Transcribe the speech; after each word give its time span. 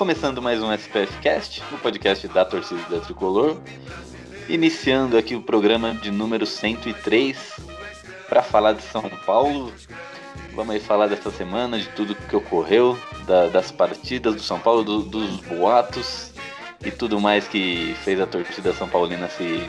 Começando 0.00 0.40
mais 0.40 0.62
um 0.62 0.72
SPF 0.72 1.18
Cast, 1.18 1.62
o 1.74 1.76
podcast 1.76 2.26
da 2.28 2.42
torcida 2.42 3.00
tricolor. 3.00 3.60
Iniciando 4.48 5.14
aqui 5.18 5.34
o 5.34 5.42
programa 5.42 5.92
de 5.92 6.10
número 6.10 6.46
103 6.46 7.60
para 8.26 8.42
falar 8.42 8.72
de 8.72 8.80
São 8.80 9.02
Paulo. 9.26 9.70
Vamos 10.54 10.74
aí 10.74 10.80
falar 10.80 11.06
dessa 11.06 11.30
semana, 11.30 11.78
de 11.78 11.86
tudo 11.90 12.14
que 12.14 12.34
ocorreu, 12.34 12.98
da, 13.26 13.48
das 13.48 13.70
partidas 13.70 14.34
do 14.34 14.40
São 14.40 14.58
Paulo, 14.58 14.82
do, 14.82 15.02
dos 15.02 15.36
boatos 15.40 16.32
e 16.82 16.90
tudo 16.90 17.20
mais 17.20 17.46
que 17.46 17.94
fez 18.02 18.18
a 18.22 18.26
torcida 18.26 18.72
São 18.72 18.88
Paulina 18.88 19.28
se, 19.28 19.68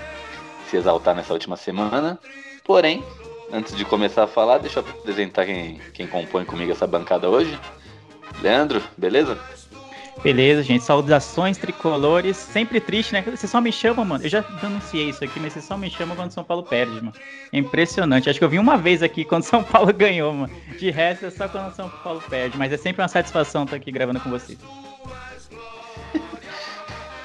se 0.69 0.77
exaltar 0.77 1.13
nessa 1.13 1.33
última 1.33 1.57
semana. 1.57 2.17
Porém, 2.63 3.03
antes 3.51 3.75
de 3.75 3.83
começar 3.83 4.23
a 4.23 4.27
falar, 4.27 4.59
deixa 4.59 4.79
eu 4.79 4.85
apresentar 4.87 5.45
quem, 5.45 5.81
quem 5.93 6.07
compõe 6.07 6.45
comigo 6.45 6.71
essa 6.71 6.87
bancada 6.87 7.29
hoje. 7.29 7.59
Leandro, 8.41 8.81
beleza? 8.97 9.37
Beleza, 10.23 10.61
gente. 10.61 10.83
Saudações 10.83 11.57
tricolores. 11.57 12.37
Sempre 12.37 12.79
triste, 12.79 13.13
né? 13.13 13.21
Você 13.21 13.47
só 13.47 13.59
me 13.59 13.71
chama, 13.71 14.05
mano. 14.05 14.23
Eu 14.23 14.29
já 14.29 14.41
denunciei 14.41 15.09
isso 15.09 15.23
aqui, 15.23 15.39
mas 15.39 15.53
você 15.53 15.61
só 15.61 15.77
me 15.77 15.89
chama 15.89 16.15
quando 16.15 16.31
São 16.31 16.43
Paulo 16.43 16.63
perde, 16.63 16.95
mano. 16.95 17.13
É 17.51 17.57
impressionante. 17.57 18.29
Acho 18.29 18.37
que 18.37 18.45
eu 18.45 18.49
vim 18.49 18.59
uma 18.59 18.77
vez 18.77 19.01
aqui 19.01 19.25
quando 19.25 19.43
São 19.45 19.63
Paulo 19.63 19.91
ganhou, 19.93 20.33
mano. 20.33 20.53
De 20.77 20.91
resto 20.91 21.25
é 21.25 21.31
só 21.31 21.47
quando 21.47 21.73
São 21.73 21.89
Paulo 21.89 22.21
perde. 22.29 22.57
Mas 22.57 22.71
é 22.71 22.77
sempre 22.77 23.01
uma 23.01 23.07
satisfação 23.07 23.63
estar 23.63 23.77
aqui 23.77 23.91
gravando 23.91 24.19
com 24.19 24.29
vocês. 24.29 24.59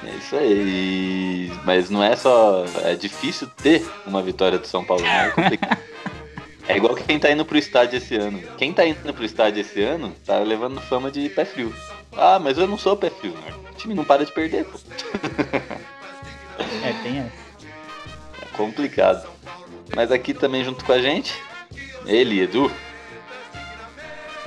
É 0.03 0.15
isso 0.17 0.35
aí. 0.35 1.51
Mas 1.65 1.89
não 1.89 2.03
é 2.03 2.15
só. 2.15 2.65
É 2.83 2.95
difícil 2.95 3.47
ter 3.61 3.85
uma 4.05 4.21
vitória 4.21 4.57
do 4.57 4.65
São 4.65 4.83
Paulo, 4.83 5.03
né? 5.03 5.27
É 5.27 5.29
complicado. 5.31 5.77
É 6.69 6.75
igual 6.75 6.95
quem 6.95 7.17
tá 7.17 7.31
indo 7.31 7.45
pro 7.45 7.57
estádio 7.57 7.95
esse 7.95 8.15
ano. 8.15 8.43
Quem 8.57 8.73
tá 8.73 8.85
indo 8.85 9.13
pro 9.13 9.23
estádio 9.23 9.61
esse 9.61 9.81
ano 9.81 10.13
tá 10.25 10.39
levando 10.39 10.81
fama 10.81 11.09
de 11.09 11.29
pé 11.29 11.45
frio. 11.45 11.73
Ah, 12.17 12.39
mas 12.39 12.57
eu 12.57 12.67
não 12.67 12.77
sou 12.77 12.97
pé 12.97 13.11
frio, 13.11 13.33
né? 13.33 13.53
O 13.71 13.75
time 13.75 13.93
não 13.93 14.03
para 14.03 14.25
de 14.25 14.31
perder, 14.31 14.65
pô. 14.65 14.79
É, 16.83 16.93
tem 17.03 17.19
essa. 17.19 17.31
É 18.41 18.57
complicado. 18.57 19.27
Mas 19.95 20.11
aqui 20.11 20.33
também 20.33 20.63
junto 20.63 20.83
com 20.83 20.91
a 20.91 20.99
gente, 20.99 21.33
ele, 22.05 22.41
Edu. 22.41 22.71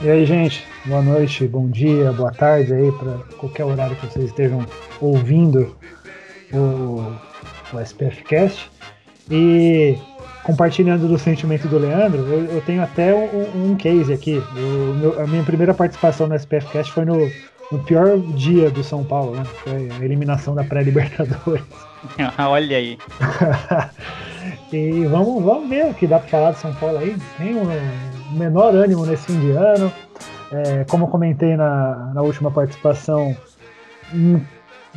E 0.01 0.09
aí, 0.09 0.27
gente, 0.27 0.67
boa 0.87 1.03
noite, 1.03 1.47
bom 1.47 1.69
dia, 1.69 2.11
boa 2.13 2.33
tarde 2.33 2.73
aí, 2.73 2.91
para 2.93 3.19
qualquer 3.37 3.65
horário 3.65 3.95
que 3.97 4.07
vocês 4.07 4.25
estejam 4.27 4.67
ouvindo 5.01 5.77
o, 6.53 7.15
o 7.73 7.81
SPFcast. 7.81 8.71
E 9.31 9.97
compartilhando 10.43 11.07
do 11.07 11.19
sentimento 11.19 11.69
do 11.69 11.79
Leandro, 11.79 12.21
eu, 12.27 12.45
eu 12.57 12.61
tenho 12.63 12.83
até 12.83 13.15
um, 13.15 13.73
um 13.73 13.77
case 13.77 14.13
aqui. 14.13 14.43
Eu, 14.57 14.95
meu, 14.95 15.23
a 15.23 15.27
minha 15.27 15.45
primeira 15.45 15.73
participação 15.73 16.27
no 16.27 16.35
SPFcast 16.35 16.91
foi 16.93 17.05
no, 17.05 17.31
no 17.71 17.79
pior 17.79 18.19
dia 18.19 18.71
do 18.71 18.83
São 18.83 19.05
Paulo, 19.05 19.37
né? 19.37 19.45
Foi 19.45 19.89
a 19.91 20.05
eliminação 20.05 20.55
da 20.55 20.65
pré-Libertadores. 20.65 21.65
Olha 22.39 22.77
aí. 22.77 22.99
e 24.73 25.05
vamos, 25.07 25.45
vamos 25.45 25.69
ver 25.69 25.87
o 25.87 25.95
que 25.95 26.07
dá 26.07 26.19
para 26.19 26.29
falar 26.29 26.51
de 26.53 26.59
São 26.59 26.75
Paulo 26.75 26.99
aí. 26.99 27.17
Tem 27.39 27.55
um 27.55 27.67
menor 28.37 28.75
ânimo 28.75 29.07
nesse 29.07 29.27
fim 29.27 29.41
de 29.41 29.51
ano. 29.51 29.93
É, 30.53 30.85
como 30.85 31.05
eu 31.05 31.09
comentei 31.09 31.57
na, 31.57 32.13
na 32.13 32.23
última 32.23 32.51
participação, 32.51 33.37
não, 34.13 34.45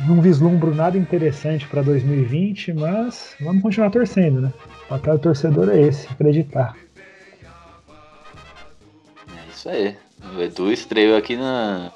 não 0.00 0.20
vislumbro 0.20 0.74
nada 0.74 0.98
interessante 0.98 1.68
para 1.68 1.80
2020, 1.82 2.72
mas 2.72 3.36
vamos 3.40 3.62
continuar 3.62 3.90
torcendo, 3.90 4.40
né? 4.40 4.52
O 4.86 4.88
papel 4.88 5.14
do 5.14 5.20
torcedor 5.20 5.68
é 5.68 5.80
esse, 5.80 6.08
acreditar. 6.08 6.76
É 9.28 9.50
isso 9.52 9.68
aí. 9.68 9.96
O 10.36 10.40
Edu 10.40 10.72
estreou 10.72 11.16
aqui 11.16 11.36
na, 11.36 11.92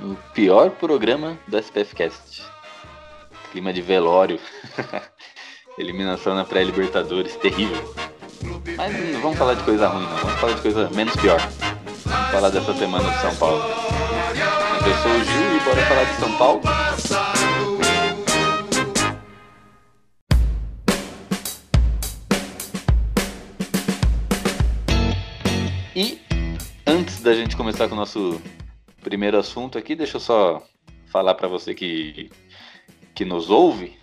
no 0.00 0.16
pior 0.34 0.70
programa 0.70 1.38
do 1.46 1.58
SPFcast. 1.58 2.42
Clima 3.52 3.72
de 3.72 3.82
velório. 3.82 4.40
Eliminação 5.78 6.34
na 6.34 6.44
pré-Libertadores, 6.44 7.36
terrível. 7.36 7.94
Mas 8.76 9.12
não 9.12 9.20
vamos 9.20 9.38
falar 9.38 9.54
de 9.54 9.62
coisa 9.62 9.88
ruim, 9.88 10.02
não. 10.02 10.16
Vamos 10.16 10.40
falar 10.40 10.52
de 10.54 10.62
coisa 10.62 10.90
menos 10.90 11.14
pior. 11.16 11.38
Vamos 11.38 12.30
falar 12.30 12.50
dessa 12.50 12.74
semana 12.74 13.10
de 13.10 13.20
São 13.20 13.36
Paulo. 13.36 13.62
Eu 14.86 14.94
sou 15.02 15.12
o 15.12 15.24
Gil 15.24 15.56
e 15.56 15.60
bora 15.60 15.86
falar 15.86 16.04
de 16.04 16.14
São 16.16 16.36
Paulo. 16.38 16.62
E 25.94 26.20
antes 26.86 27.20
da 27.20 27.34
gente 27.34 27.56
começar 27.56 27.88
com 27.88 27.94
o 27.94 27.98
nosso 27.98 28.40
primeiro 29.00 29.38
assunto 29.38 29.78
aqui, 29.78 29.94
deixa 29.94 30.16
eu 30.16 30.20
só 30.20 30.62
falar 31.06 31.34
para 31.34 31.48
você 31.48 31.74
que, 31.74 32.30
que 33.14 33.24
nos 33.24 33.50
ouve. 33.50 33.98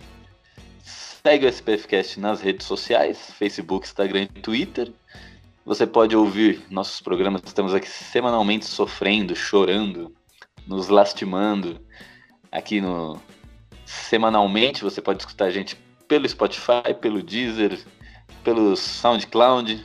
Segue 0.82 1.46
o 1.46 1.48
SPFcast 1.48 2.20
nas 2.20 2.40
redes 2.40 2.66
sociais, 2.66 3.32
Facebook, 3.38 3.86
Instagram 3.86 4.22
e 4.22 4.40
Twitter. 4.40 4.92
Você 5.64 5.86
pode 5.86 6.16
ouvir 6.16 6.62
nossos 6.70 7.00
programas, 7.00 7.42
estamos 7.44 7.74
aqui 7.74 7.88
semanalmente 7.88 8.64
sofrendo, 8.64 9.34
chorando, 9.36 10.14
nos 10.66 10.88
lastimando. 10.88 11.80
Aqui 12.50 12.80
no 12.80 13.20
semanalmente 13.84 14.82
você 14.82 15.00
pode 15.00 15.22
escutar 15.22 15.46
a 15.46 15.50
gente 15.50 15.76
pelo 16.06 16.28
Spotify, 16.28 16.94
pelo 17.00 17.22
Deezer, 17.22 17.78
pelo 18.44 18.76
SoundCloud, 18.76 19.84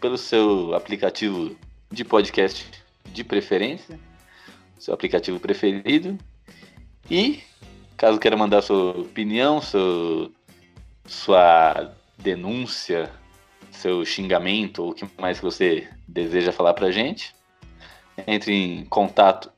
pelo 0.00 0.16
seu 0.16 0.74
aplicativo 0.74 1.56
de 1.90 2.04
podcast 2.04 2.66
de 3.12 3.24
preferência, 3.24 3.98
seu 4.80 4.94
aplicativo 4.94 5.38
preferido. 5.38 6.18
E 7.08 7.40
caso 7.96 8.18
queira 8.18 8.36
mandar 8.36 8.62
sua 8.62 8.98
opinião, 8.98 9.60
seu, 9.60 10.32
sua 11.06 11.94
denúncia, 12.18 13.10
seu 13.70 14.04
xingamento 14.04 14.82
ou 14.82 14.90
o 14.90 14.94
que 14.94 15.06
mais 15.18 15.38
que 15.38 15.44
você 15.44 15.86
deseja 16.08 16.50
falar 16.50 16.74
pra 16.74 16.90
gente, 16.90 17.34
entre 18.26 18.52
em 18.52 18.84
contato 18.86 19.52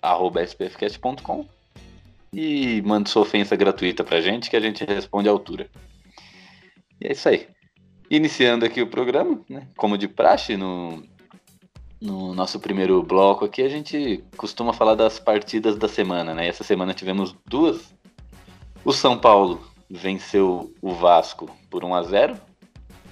spfcast.com 0.45 1.47
e 2.33 2.83
mande 2.83 3.11
sua 3.11 3.23
ofensa 3.23 3.55
gratuita 3.55 4.03
pra 4.03 4.21
gente 4.21 4.51
que 4.51 4.57
a 4.57 4.61
gente 4.61 4.85
responde 4.85 5.29
à 5.29 5.33
altura. 5.33 5.69
E 7.01 7.09
é 7.09 7.13
isso 7.13 7.29
aí. 7.29 7.47
Iniciando 8.11 8.65
aqui 8.65 8.83
o 8.83 8.87
programa, 8.87 9.41
né? 9.49 9.69
Como 9.77 9.97
de 9.97 10.09
praxe, 10.09 10.57
no, 10.57 11.03
no 12.03 12.35
nosso 12.35 12.59
primeiro 12.59 13.01
bloco 13.03 13.45
aqui, 13.45 13.63
a 13.63 13.69
gente 13.69 14.25
costuma 14.37 14.73
falar 14.73 14.97
das 14.97 15.21
partidas 15.21 15.77
da 15.77 15.87
semana, 15.87 16.35
né? 16.35 16.49
Essa 16.49 16.65
semana 16.65 16.93
tivemos 16.93 17.35
duas. 17.47 17.95
O 18.85 18.93
São 18.93 19.17
Paulo 19.17 19.61
venceu 19.89 20.75
o 20.83 20.93
Vasco 20.93 21.49
por 21.71 21.85
1 21.85 21.95
a 21.95 22.03
0 22.03 22.37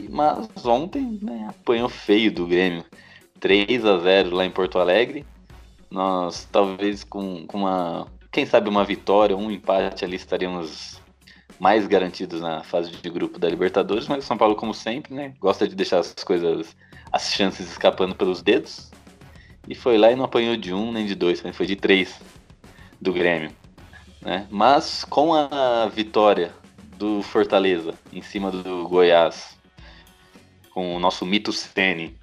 mas 0.08 0.64
ontem 0.64 1.18
né, 1.22 1.46
apanhou 1.50 1.88
feio 1.88 2.32
do 2.32 2.46
Grêmio. 2.46 2.84
3 3.38 3.84
a 3.84 3.98
0 3.98 4.34
lá 4.34 4.44
em 4.44 4.50
Porto 4.50 4.78
Alegre. 4.78 5.26
Nós 5.90 6.48
talvez 6.50 7.04
com, 7.04 7.46
com 7.46 7.58
uma, 7.58 8.06
quem 8.32 8.46
sabe 8.46 8.68
uma 8.68 8.84
vitória, 8.84 9.36
um 9.36 9.50
empate 9.50 10.04
ali 10.04 10.16
estaríamos 10.16 11.00
mais 11.58 11.86
garantidos 11.86 12.40
na 12.40 12.62
fase 12.62 12.90
de 12.90 13.10
grupo 13.10 13.38
da 13.38 13.48
Libertadores, 13.48 14.08
mas 14.08 14.24
o 14.24 14.26
São 14.26 14.38
Paulo, 14.38 14.56
como 14.56 14.72
sempre, 14.72 15.12
né, 15.12 15.34
gosta 15.38 15.68
de 15.68 15.74
deixar 15.74 15.98
as 15.98 16.14
coisas, 16.24 16.74
as 17.12 17.32
chances 17.32 17.70
escapando 17.70 18.14
pelos 18.14 18.42
dedos. 18.42 18.90
E 19.68 19.74
foi 19.74 19.98
lá 19.98 20.10
e 20.10 20.16
não 20.16 20.24
apanhou 20.24 20.56
de 20.56 20.72
um 20.72 20.90
nem 20.92 21.06
de 21.06 21.14
dois, 21.14 21.42
foi 21.52 21.66
de 21.66 21.76
três 21.76 22.20
do 23.00 23.12
Grêmio. 23.12 23.52
Né? 24.20 24.46
Mas 24.50 25.04
com 25.04 25.32
a 25.34 25.86
vitória 25.88 26.52
do 26.96 27.22
Fortaleza 27.22 27.94
em 28.12 28.22
cima 28.22 28.50
do 28.50 28.88
Goiás, 28.88 29.58
com 30.70 30.96
o 30.96 31.00
nosso 31.00 31.24
mito 31.24 31.52
Sene, 31.52 32.16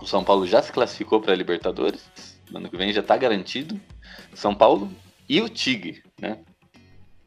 o 0.00 0.06
São 0.06 0.22
Paulo 0.22 0.46
já 0.46 0.60
se 0.62 0.72
classificou 0.72 1.20
para 1.20 1.32
a 1.32 1.36
Libertadores. 1.36 2.08
Ano 2.54 2.68
que 2.68 2.76
vem 2.76 2.92
já 2.92 3.00
está 3.00 3.16
garantido. 3.16 3.80
São 4.34 4.54
Paulo 4.54 4.90
e 5.28 5.40
o 5.40 5.48
Tigre, 5.48 6.02
né? 6.20 6.38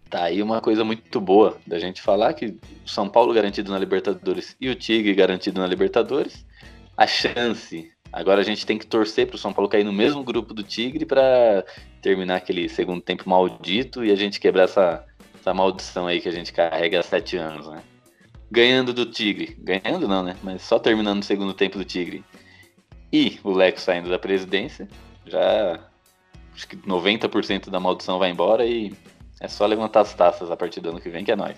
Tá 0.10 0.24
aí 0.24 0.42
uma 0.42 0.60
coisa 0.60 0.84
muito 0.84 1.22
boa 1.22 1.58
da 1.68 1.78
gente 1.78 2.02
falar 2.02 2.34
que 2.34 2.48
o 2.48 2.90
São 2.90 3.08
Paulo 3.08 3.34
garantido 3.34 3.72
na 3.72 3.78
Libertadores 3.78 4.56
e 4.60 4.70
o 4.70 4.76
Tigre 4.76 5.14
garantido 5.14 5.62
na 5.62 5.68
Libertadores. 5.68 6.46
A 7.00 7.08
chance 7.08 7.90
Agora 8.12 8.42
a 8.42 8.44
gente 8.44 8.66
tem 8.66 8.78
que 8.78 8.88
torcer 8.88 9.28
pro 9.28 9.38
São 9.38 9.54
Paulo 9.54 9.70
cair 9.70 9.84
no 9.84 9.94
mesmo 9.94 10.24
grupo 10.24 10.54
do 10.54 10.64
Tigre 10.64 11.06
para 11.06 11.64
terminar 12.02 12.38
aquele 12.38 12.68
segundo 12.68 13.02
tempo 13.02 13.30
maldito 13.30 14.04
e 14.04 14.12
a 14.12 14.16
gente 14.16 14.40
quebrar 14.40 14.64
essa, 14.64 15.06
essa 15.40 15.54
maldição 15.54 16.08
aí 16.08 16.20
que 16.20 16.28
a 16.28 16.32
gente 16.32 16.52
carrega 16.52 17.00
há 17.00 17.04
sete 17.04 17.38
anos, 17.38 17.68
né? 17.68 17.84
Ganhando 18.50 18.94
do 18.94 19.06
Tigre. 19.06 19.56
Ganhando 19.60 20.08
não, 20.08 20.24
né? 20.24 20.36
Mas 20.42 20.64
só 20.64 20.80
terminando 20.80 21.22
o 21.22 21.26
segundo 21.26 21.54
tempo 21.54 21.78
do 21.78 21.86
Tigre. 21.86 22.24
E 23.14 23.40
o 23.44 23.52
Leco 23.52 23.80
saindo 23.80 24.10
da 24.10 24.18
presidência, 24.18 24.88
já 25.26 25.80
acho 26.56 26.68
que 26.68 26.78
90% 26.78 27.70
da 27.70 27.80
maldição 27.80 28.18
vai 28.18 28.32
embora 28.32 28.66
e 28.66 28.92
é 29.40 29.48
só 29.48 29.68
levantar 29.68 30.02
as 30.02 30.16
taças 30.16 30.50
a 30.50 30.58
partir 30.58 30.82
do 30.82 30.90
ano 30.90 31.02
que 31.02 31.10
vem 31.10 31.24
que 31.24 31.32
é 31.32 31.36
nós. 31.36 31.58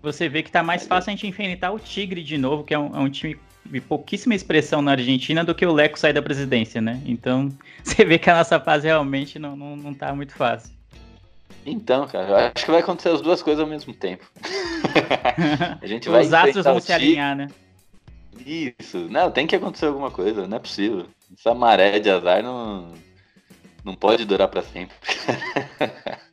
Você 0.00 0.28
vê 0.28 0.44
que 0.44 0.50
tá 0.50 0.62
mais 0.62 0.86
fácil 0.86 1.10
a 1.10 1.12
gente 1.12 1.26
enfrentar 1.26 1.72
o 1.72 1.78
Tigre 1.78 2.22
de 2.22 2.38
novo, 2.38 2.62
que 2.62 2.72
é 2.72 2.78
um, 2.78 2.96
é 2.96 2.98
um 3.00 3.10
time 3.10 3.36
de 3.64 3.80
pouquíssima 3.80 4.34
expressão 4.34 4.82
na 4.82 4.92
Argentina, 4.92 5.44
do 5.44 5.54
que 5.54 5.64
o 5.64 5.72
Leco 5.72 5.98
sair 5.98 6.12
da 6.12 6.22
presidência, 6.22 6.80
né? 6.80 7.00
Então, 7.06 7.48
você 7.82 8.04
vê 8.04 8.18
que 8.18 8.28
a 8.30 8.36
nossa 8.36 8.60
fase 8.60 8.86
realmente 8.86 9.38
não, 9.38 9.56
não, 9.56 9.76
não 9.76 9.94
tá 9.94 10.14
muito 10.14 10.34
fácil. 10.34 10.72
Então, 11.64 12.06
cara, 12.08 12.28
eu 12.28 12.36
acho 12.36 12.64
que 12.64 12.70
vai 12.70 12.80
acontecer 12.80 13.10
as 13.10 13.20
duas 13.20 13.42
coisas 13.42 13.60
ao 13.60 13.68
mesmo 13.68 13.94
tempo. 13.94 14.24
a 15.80 15.86
gente 15.86 16.08
vai 16.08 16.22
Os 16.22 16.32
astros 16.32 16.64
vão 16.64 16.80
se 16.80 16.92
alinhar, 16.92 17.36
né? 17.36 17.48
Isso. 18.44 19.08
Não, 19.08 19.30
tem 19.30 19.46
que 19.46 19.54
acontecer 19.54 19.86
alguma 19.86 20.10
coisa, 20.10 20.48
não 20.48 20.56
é 20.56 20.60
possível. 20.60 21.06
Essa 21.32 21.54
maré 21.54 22.00
de 22.00 22.10
azar 22.10 22.42
não, 22.42 22.92
não 23.84 23.94
pode 23.94 24.24
durar 24.24 24.48
para 24.48 24.62
sempre. 24.62 24.96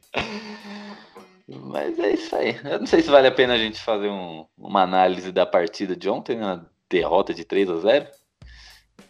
Mas 1.47 1.97
é 1.99 2.13
isso 2.13 2.35
aí. 2.35 2.59
Eu 2.63 2.79
não 2.79 2.87
sei 2.87 3.01
se 3.01 3.09
vale 3.09 3.27
a 3.27 3.31
pena 3.31 3.53
a 3.53 3.57
gente 3.57 3.79
fazer 3.79 4.09
um, 4.09 4.45
uma 4.57 4.83
análise 4.83 5.31
da 5.31 5.45
partida 5.45 5.95
de 5.95 6.09
ontem, 6.09 6.37
né? 6.37 6.61
Derrota 6.89 7.33
de 7.33 7.43
3 7.43 7.69
a 7.69 7.77
0 7.77 8.07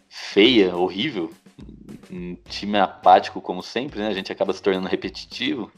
Feia, 0.10 0.76
horrível. 0.76 1.32
Um 2.12 2.36
time 2.48 2.80
apático, 2.80 3.42
como 3.42 3.62
sempre, 3.62 4.00
né? 4.00 4.08
A 4.08 4.14
gente 4.14 4.32
acaba 4.32 4.54
se 4.54 4.62
tornando 4.62 4.88
repetitivo. 4.88 5.72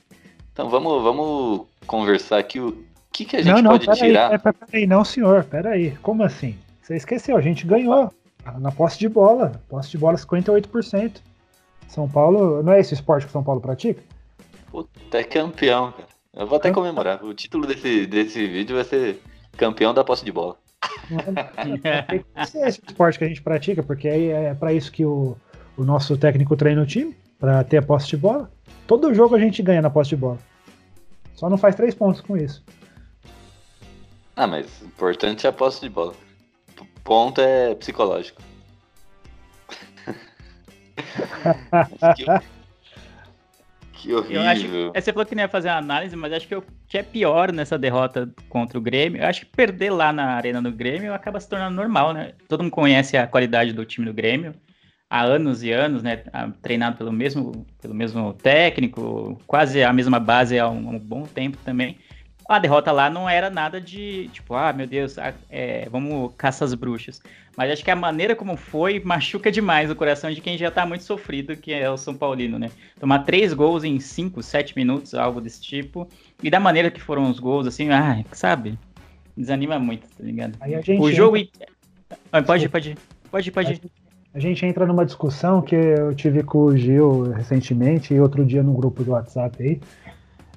Então 0.53 0.69
vamos, 0.69 1.03
vamos 1.03 1.67
conversar 1.85 2.39
aqui 2.39 2.59
o 2.59 2.85
que, 3.11 3.25
que 3.25 3.35
a 3.35 3.41
gente 3.41 3.53
não, 3.53 3.61
não, 3.61 3.71
pode 3.71 3.99
tirar. 3.99 4.31
Aí, 4.31 4.39
pera, 4.39 4.53
pera 4.53 4.67
aí, 4.73 4.87
não, 4.87 5.03
senhor, 5.03 5.43
peraí. 5.43 5.91
Como 5.97 6.23
assim? 6.23 6.57
Você 6.81 6.95
esqueceu, 6.95 7.37
a 7.37 7.41
gente 7.41 7.65
ganhou 7.65 8.11
na 8.59 8.71
posse 8.71 8.97
de 8.97 9.09
bola. 9.09 9.61
Posse 9.69 9.91
de 9.91 9.97
bola 9.97 10.17
58%. 10.17 11.21
São 11.87 12.09
Paulo, 12.09 12.63
não 12.63 12.71
é 12.71 12.79
esse 12.79 12.93
esporte 12.93 13.25
que 13.25 13.29
o 13.29 13.33
São 13.33 13.43
Paulo 13.43 13.59
pratica? 13.59 14.01
Puta, 14.71 15.17
é 15.17 15.23
campeão, 15.23 15.91
cara. 15.91 16.07
Eu 16.33 16.47
vou 16.47 16.57
até 16.57 16.71
comemorar. 16.71 17.23
O 17.23 17.33
título 17.33 17.67
desse, 17.67 18.07
desse 18.07 18.47
vídeo 18.47 18.77
vai 18.77 18.85
ser 18.85 19.21
campeão 19.57 19.93
da 19.93 20.03
posse 20.03 20.23
de 20.23 20.31
bola. 20.31 20.57
Esse 22.35 22.57
é 22.57 22.67
esse 22.67 22.81
esporte 22.85 23.17
que 23.17 23.25
a 23.25 23.27
gente 23.27 23.41
pratica, 23.41 23.83
porque 23.83 24.07
aí 24.07 24.29
é 24.29 24.53
para 24.53 24.73
isso 24.73 24.91
que 24.91 25.05
o, 25.05 25.37
o 25.77 25.83
nosso 25.83 26.17
técnico 26.17 26.55
treina 26.55 26.81
o 26.81 26.85
time, 26.85 27.15
para 27.39 27.63
ter 27.63 27.77
a 27.77 27.81
posse 27.81 28.07
de 28.07 28.17
bola. 28.17 28.51
Todo 28.87 29.13
jogo 29.13 29.35
a 29.35 29.39
gente 29.39 29.61
ganha 29.61 29.81
na 29.81 29.89
posse 29.89 30.11
de 30.11 30.15
bola. 30.15 30.37
Só 31.35 31.49
não 31.49 31.57
faz 31.57 31.75
três 31.75 31.95
pontos 31.95 32.21
com 32.21 32.37
isso. 32.37 32.63
Ah, 34.35 34.47
mas 34.47 34.81
o 34.81 34.85
importante 34.85 35.45
é 35.45 35.49
a 35.49 35.53
posse 35.53 35.81
de 35.81 35.89
bola. 35.89 36.13
O 36.79 36.85
ponto 37.03 37.41
é 37.41 37.75
psicológico. 37.75 38.41
que, 42.15 42.25
que 43.93 44.13
horrível. 44.13 44.41
Eu 44.41 44.49
acho, 44.49 44.91
é, 44.93 45.01
você 45.01 45.11
falou 45.11 45.25
que 45.25 45.35
não 45.35 45.43
ia 45.43 45.49
fazer 45.49 45.69
uma 45.69 45.77
análise, 45.77 46.15
mas 46.15 46.31
acho 46.33 46.47
que 46.47 46.55
o 46.55 46.63
que 46.91 46.97
é 46.97 47.03
pior 47.03 47.53
nessa 47.53 47.77
derrota 47.77 48.29
contra 48.49 48.77
o 48.77 48.81
Grêmio, 48.81 49.21
eu 49.21 49.25
acho 49.25 49.45
que 49.45 49.45
perder 49.45 49.91
lá 49.91 50.11
na 50.11 50.33
arena 50.35 50.61
do 50.61 50.73
Grêmio 50.73 51.13
acaba 51.13 51.39
se 51.39 51.47
tornando 51.47 51.73
normal, 51.73 52.13
né? 52.13 52.33
Todo 52.49 52.63
mundo 52.63 52.71
conhece 52.73 53.15
a 53.15 53.25
qualidade 53.25 53.71
do 53.71 53.85
time 53.85 54.05
do 54.05 54.13
Grêmio 54.13 54.53
há 55.09 55.21
anos 55.21 55.63
e 55.63 55.71
anos, 55.71 56.03
né? 56.03 56.17
Treinado 56.61 56.97
pelo 56.97 57.09
mesmo, 57.09 57.65
pelo 57.81 57.93
mesmo 57.93 58.33
técnico, 58.33 59.41
quase 59.47 59.81
a 59.81 59.93
mesma 59.93 60.19
base 60.19 60.59
há 60.59 60.67
um, 60.67 60.95
um 60.95 60.99
bom 60.99 61.23
tempo 61.23 61.57
também 61.63 61.97
a 62.47 62.59
derrota 62.59 62.91
lá 62.91 63.09
não 63.09 63.29
era 63.29 63.49
nada 63.49 63.79
de 63.79 64.29
tipo, 64.33 64.53
ah, 64.53 64.73
meu 64.73 64.87
Deus, 64.87 65.15
é, 65.49 65.87
vamos 65.89 66.33
caçar 66.37 66.67
as 66.67 66.73
bruxas. 66.73 67.21
Mas 67.55 67.71
acho 67.71 67.83
que 67.83 67.91
a 67.91 67.95
maneira 67.95 68.35
como 68.35 68.55
foi 68.55 68.99
machuca 69.05 69.51
demais 69.51 69.89
o 69.89 69.95
coração 69.95 70.31
de 70.31 70.41
quem 70.41 70.57
já 70.57 70.71
tá 70.71 70.85
muito 70.85 71.03
sofrido, 71.03 71.55
que 71.55 71.73
é 71.73 71.89
o 71.89 71.97
São 71.97 72.15
Paulino, 72.15 72.57
né? 72.57 72.69
Tomar 72.99 73.19
três 73.19 73.53
gols 73.53 73.83
em 73.83 73.99
cinco, 73.99 74.41
sete 74.41 74.75
minutos, 74.75 75.13
algo 75.13 75.41
desse 75.41 75.61
tipo. 75.61 76.07
E 76.41 76.49
da 76.49 76.59
maneira 76.59 76.89
que 76.89 77.01
foram 77.01 77.29
os 77.29 77.39
gols, 77.39 77.67
assim, 77.67 77.89
ah, 77.89 78.23
sabe? 78.31 78.77
Desanima 79.35 79.79
muito, 79.79 80.07
tá 80.07 80.23
ligado? 80.23 80.57
o 80.99 81.11
jogo. 81.11 81.37
Entra... 81.37 81.67
Pode 82.45 82.65
ir, 82.65 82.69
pode 82.69 82.89
ir. 82.91 82.97
Pode 83.29 83.51
pode 83.51 83.73
ir. 83.73 83.81
A 84.33 84.39
gente 84.39 84.65
entra 84.65 84.85
numa 84.85 85.05
discussão 85.05 85.61
que 85.61 85.75
eu 85.75 86.15
tive 86.15 86.41
com 86.41 86.59
o 86.59 86.77
Gil 86.77 87.31
recentemente 87.31 88.13
e 88.13 88.19
outro 88.19 88.45
dia 88.45 88.63
no 88.63 88.73
grupo 88.73 89.03
de 89.03 89.09
WhatsApp 89.09 89.61
aí 89.61 89.79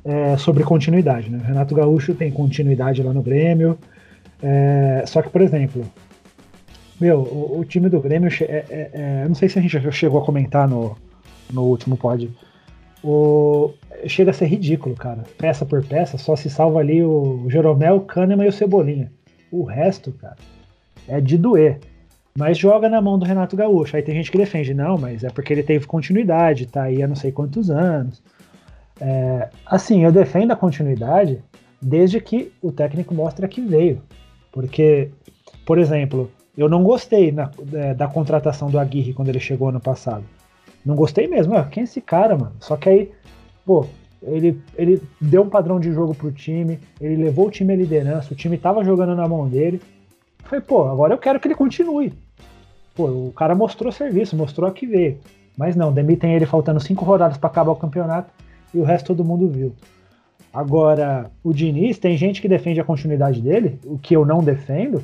é, 0.04 0.36
sobre 0.36 0.62
continuidade. 0.64 1.30
Né? 1.30 1.40
Renato 1.44 1.74
Gaúcho 1.74 2.14
tem 2.14 2.30
continuidade 2.30 3.02
lá 3.02 3.12
no 3.12 3.22
Grêmio. 3.22 3.78
É, 4.42 5.04
só 5.06 5.22
que, 5.22 5.30
por 5.30 5.40
exemplo, 5.40 5.84
meu, 7.00 7.20
o, 7.20 7.60
o 7.60 7.64
time 7.64 7.88
do 7.88 8.00
Grêmio, 8.00 8.28
é, 8.40 8.44
é, 8.44 8.90
é 8.92 9.24
não 9.26 9.34
sei 9.34 9.48
se 9.48 9.58
a 9.58 9.62
gente 9.62 9.78
já 9.78 9.90
chegou 9.90 10.20
a 10.20 10.24
comentar 10.24 10.68
no, 10.68 10.96
no 11.52 11.62
último 11.62 11.96
pod, 11.96 12.30
o, 13.02 13.72
chega 14.06 14.30
a 14.30 14.34
ser 14.34 14.46
ridículo, 14.46 14.94
cara. 14.94 15.24
Peça 15.38 15.64
por 15.64 15.84
peça, 15.84 16.18
só 16.18 16.36
se 16.36 16.48
salva 16.48 16.80
ali 16.80 17.02
o 17.02 17.46
Jeromel, 17.48 17.96
o 17.96 18.00
Kahneman 18.00 18.46
e 18.46 18.48
o 18.48 18.52
Cebolinha. 18.52 19.12
O 19.50 19.62
resto, 19.64 20.12
cara, 20.12 20.36
é 21.06 21.20
de 21.20 21.36
doer. 21.36 21.80
Mas 22.36 22.58
joga 22.58 22.88
na 22.88 23.00
mão 23.00 23.18
do 23.18 23.24
Renato 23.24 23.56
Gaúcho. 23.56 23.94
Aí 23.94 24.02
tem 24.02 24.14
gente 24.14 24.30
que 24.30 24.38
defende, 24.38 24.74
não, 24.74 24.98
mas 24.98 25.22
é 25.22 25.30
porque 25.30 25.52
ele 25.52 25.62
teve 25.62 25.86
continuidade, 25.86 26.66
tá 26.66 26.82
aí 26.82 27.02
há 27.02 27.06
não 27.06 27.14
sei 27.14 27.30
quantos 27.30 27.70
anos. 27.70 28.20
É, 29.00 29.48
assim, 29.66 30.04
eu 30.04 30.12
defendo 30.12 30.52
a 30.52 30.56
continuidade 30.56 31.42
desde 31.80 32.20
que 32.20 32.52
o 32.62 32.72
técnico 32.72 33.14
mostre 33.14 33.46
que 33.48 33.60
veio. 33.60 34.00
Porque, 34.52 35.10
por 35.66 35.78
exemplo, 35.78 36.30
eu 36.56 36.68
não 36.68 36.82
gostei 36.82 37.32
na, 37.32 37.50
é, 37.72 37.94
da 37.94 38.06
contratação 38.06 38.70
do 38.70 38.78
Aguirre 38.78 39.12
quando 39.12 39.28
ele 39.28 39.40
chegou 39.40 39.68
ano 39.68 39.80
passado. 39.80 40.24
Não 40.84 40.94
gostei 40.94 41.26
mesmo. 41.26 41.56
Ah, 41.56 41.64
quem 41.64 41.82
é 41.82 41.84
esse 41.84 42.00
cara, 42.00 42.36
mano? 42.36 42.52
Só 42.60 42.76
que 42.76 42.88
aí, 42.88 43.12
pô, 43.64 43.86
ele, 44.22 44.60
ele 44.76 45.02
deu 45.20 45.42
um 45.42 45.48
padrão 45.48 45.80
de 45.80 45.92
jogo 45.92 46.14
pro 46.14 46.32
time, 46.32 46.78
ele 47.00 47.16
levou 47.16 47.48
o 47.48 47.50
time 47.50 47.72
à 47.72 47.76
liderança, 47.76 48.32
o 48.32 48.36
time 48.36 48.56
tava 48.56 48.84
jogando 48.84 49.14
na 49.14 49.26
mão 49.26 49.48
dele. 49.48 49.80
Falei, 50.44 50.60
pô, 50.60 50.84
agora 50.84 51.14
eu 51.14 51.18
quero 51.18 51.40
que 51.40 51.48
ele 51.48 51.54
continue. 51.54 52.12
Pô, 52.94 53.06
o 53.06 53.32
cara 53.32 53.54
mostrou 53.54 53.90
serviço, 53.90 54.36
mostrou 54.36 54.70
que 54.70 54.86
veio. 54.86 55.18
Mas 55.56 55.74
não, 55.74 55.92
demitem 55.92 56.34
ele 56.34 56.46
faltando 56.46 56.80
cinco 56.80 57.04
rodadas 57.04 57.36
para 57.36 57.48
acabar 57.48 57.72
o 57.72 57.76
campeonato 57.76 58.30
e 58.74 58.78
o 58.78 58.84
resto 58.84 59.08
todo 59.08 59.24
mundo 59.24 59.48
viu. 59.48 59.74
Agora, 60.52 61.30
o 61.42 61.52
Diniz, 61.52 61.98
tem 61.98 62.16
gente 62.16 62.40
que 62.40 62.48
defende 62.48 62.80
a 62.80 62.84
continuidade 62.84 63.40
dele, 63.40 63.78
o 63.84 63.98
que 63.98 64.14
eu 64.14 64.24
não 64.24 64.42
defendo, 64.42 65.02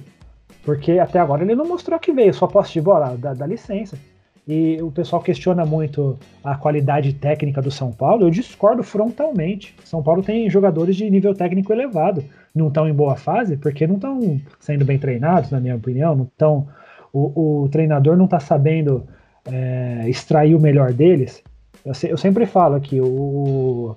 porque 0.65 0.99
até 0.99 1.19
agora 1.19 1.43
ele 1.43 1.55
não 1.55 1.67
mostrou 1.67 1.99
que 1.99 2.12
veio, 2.12 2.33
só 2.33 2.47
posse 2.47 2.73
de 2.73 2.81
bola, 2.81 3.17
dá, 3.19 3.35
dá 3.35 3.47
licença. 3.47 3.99
E 4.47 4.81
o 4.83 4.91
pessoal 4.91 5.23
questiona 5.23 5.65
muito 5.65 6.19
a 6.43 6.57
qualidade 6.57 7.12
técnica 7.12 7.61
do 7.61 7.71
São 7.71 7.93
Paulo, 7.93 8.25
eu 8.25 8.31
discordo 8.31 8.83
frontalmente. 8.83 9.75
São 9.85 10.03
Paulo 10.03 10.23
tem 10.23 10.49
jogadores 10.49 10.97
de 10.97 11.09
nível 11.11 11.35
técnico 11.35 11.73
elevado, 11.73 12.25
não 12.55 12.69
estão 12.69 12.89
em 12.89 12.95
boa 12.95 13.17
fase 13.17 13.57
porque 13.57 13.87
não 13.87 13.97
estão 13.97 14.41
sendo 14.59 14.85
bem 14.85 14.99
treinados, 14.99 15.50
na 15.50 15.61
minha 15.61 15.77
opinião, 15.77 16.17
não 16.17 16.25
estão. 16.25 16.69
O, 17.12 17.62
o 17.62 17.69
treinador 17.69 18.17
não 18.17 18.25
está 18.25 18.41
sabendo 18.41 19.07
é, 19.50 20.09
extrair 20.09 20.55
o 20.55 20.61
melhor 20.61 20.93
deles. 20.93 21.43
Eu, 21.85 21.95
se, 21.95 22.09
eu 22.09 22.17
sempre 22.17 22.47
falo 22.47 22.75
aqui, 22.75 23.01
o, 23.01 23.97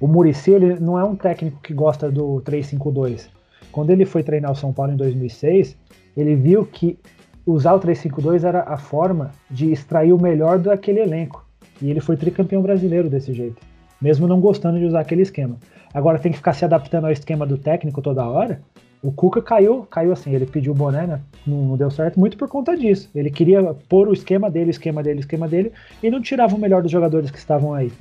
o 0.00 0.06
Muricy 0.06 0.52
ele 0.52 0.80
não 0.80 0.98
é 0.98 1.04
um 1.04 1.14
técnico 1.14 1.60
que 1.62 1.72
gosta 1.72 2.10
do 2.10 2.42
3-5-2. 2.44 3.28
Quando 3.70 3.90
ele 3.90 4.04
foi 4.04 4.22
treinar 4.22 4.52
o 4.52 4.56
São 4.56 4.72
Paulo 4.72 4.92
em 4.92 4.96
2006, 4.96 5.76
ele 6.16 6.34
viu 6.34 6.66
que 6.66 6.98
usar 7.46 7.74
o 7.74 7.80
3-5-2 7.80 8.44
era 8.44 8.62
a 8.62 8.76
forma 8.76 9.30
de 9.50 9.72
extrair 9.72 10.12
o 10.12 10.20
melhor 10.20 10.58
daquele 10.58 11.00
elenco. 11.00 11.44
E 11.80 11.90
ele 11.90 12.00
foi 12.00 12.16
tricampeão 12.16 12.62
brasileiro 12.62 13.08
desse 13.08 13.32
jeito, 13.32 13.60
mesmo 14.00 14.28
não 14.28 14.40
gostando 14.40 14.78
de 14.78 14.84
usar 14.84 15.00
aquele 15.00 15.22
esquema. 15.22 15.56
Agora 15.92 16.18
tem 16.18 16.32
que 16.32 16.38
ficar 16.38 16.52
se 16.52 16.64
adaptando 16.64 17.06
ao 17.06 17.12
esquema 17.12 17.46
do 17.46 17.58
técnico 17.58 18.00
toda 18.00 18.26
hora. 18.26 18.60
O 19.02 19.10
Cuca 19.10 19.42
caiu, 19.42 19.84
caiu 19.90 20.12
assim, 20.12 20.32
ele 20.32 20.46
pediu 20.46 20.72
o 20.72 20.76
boné, 20.76 21.06
né? 21.06 21.20
Não, 21.44 21.76
deu 21.76 21.90
certo 21.90 22.20
muito 22.20 22.36
por 22.36 22.48
conta 22.48 22.76
disso. 22.76 23.10
Ele 23.14 23.30
queria 23.30 23.74
pôr 23.88 24.06
o 24.06 24.12
esquema 24.12 24.48
dele, 24.48 24.70
esquema 24.70 25.02
dele, 25.02 25.18
esquema 25.18 25.48
dele, 25.48 25.72
e 26.00 26.08
não 26.08 26.22
tirava 26.22 26.54
o 26.54 26.58
melhor 26.58 26.82
dos 26.82 26.92
jogadores 26.92 27.30
que 27.30 27.38
estavam 27.38 27.74
aí. 27.74 27.92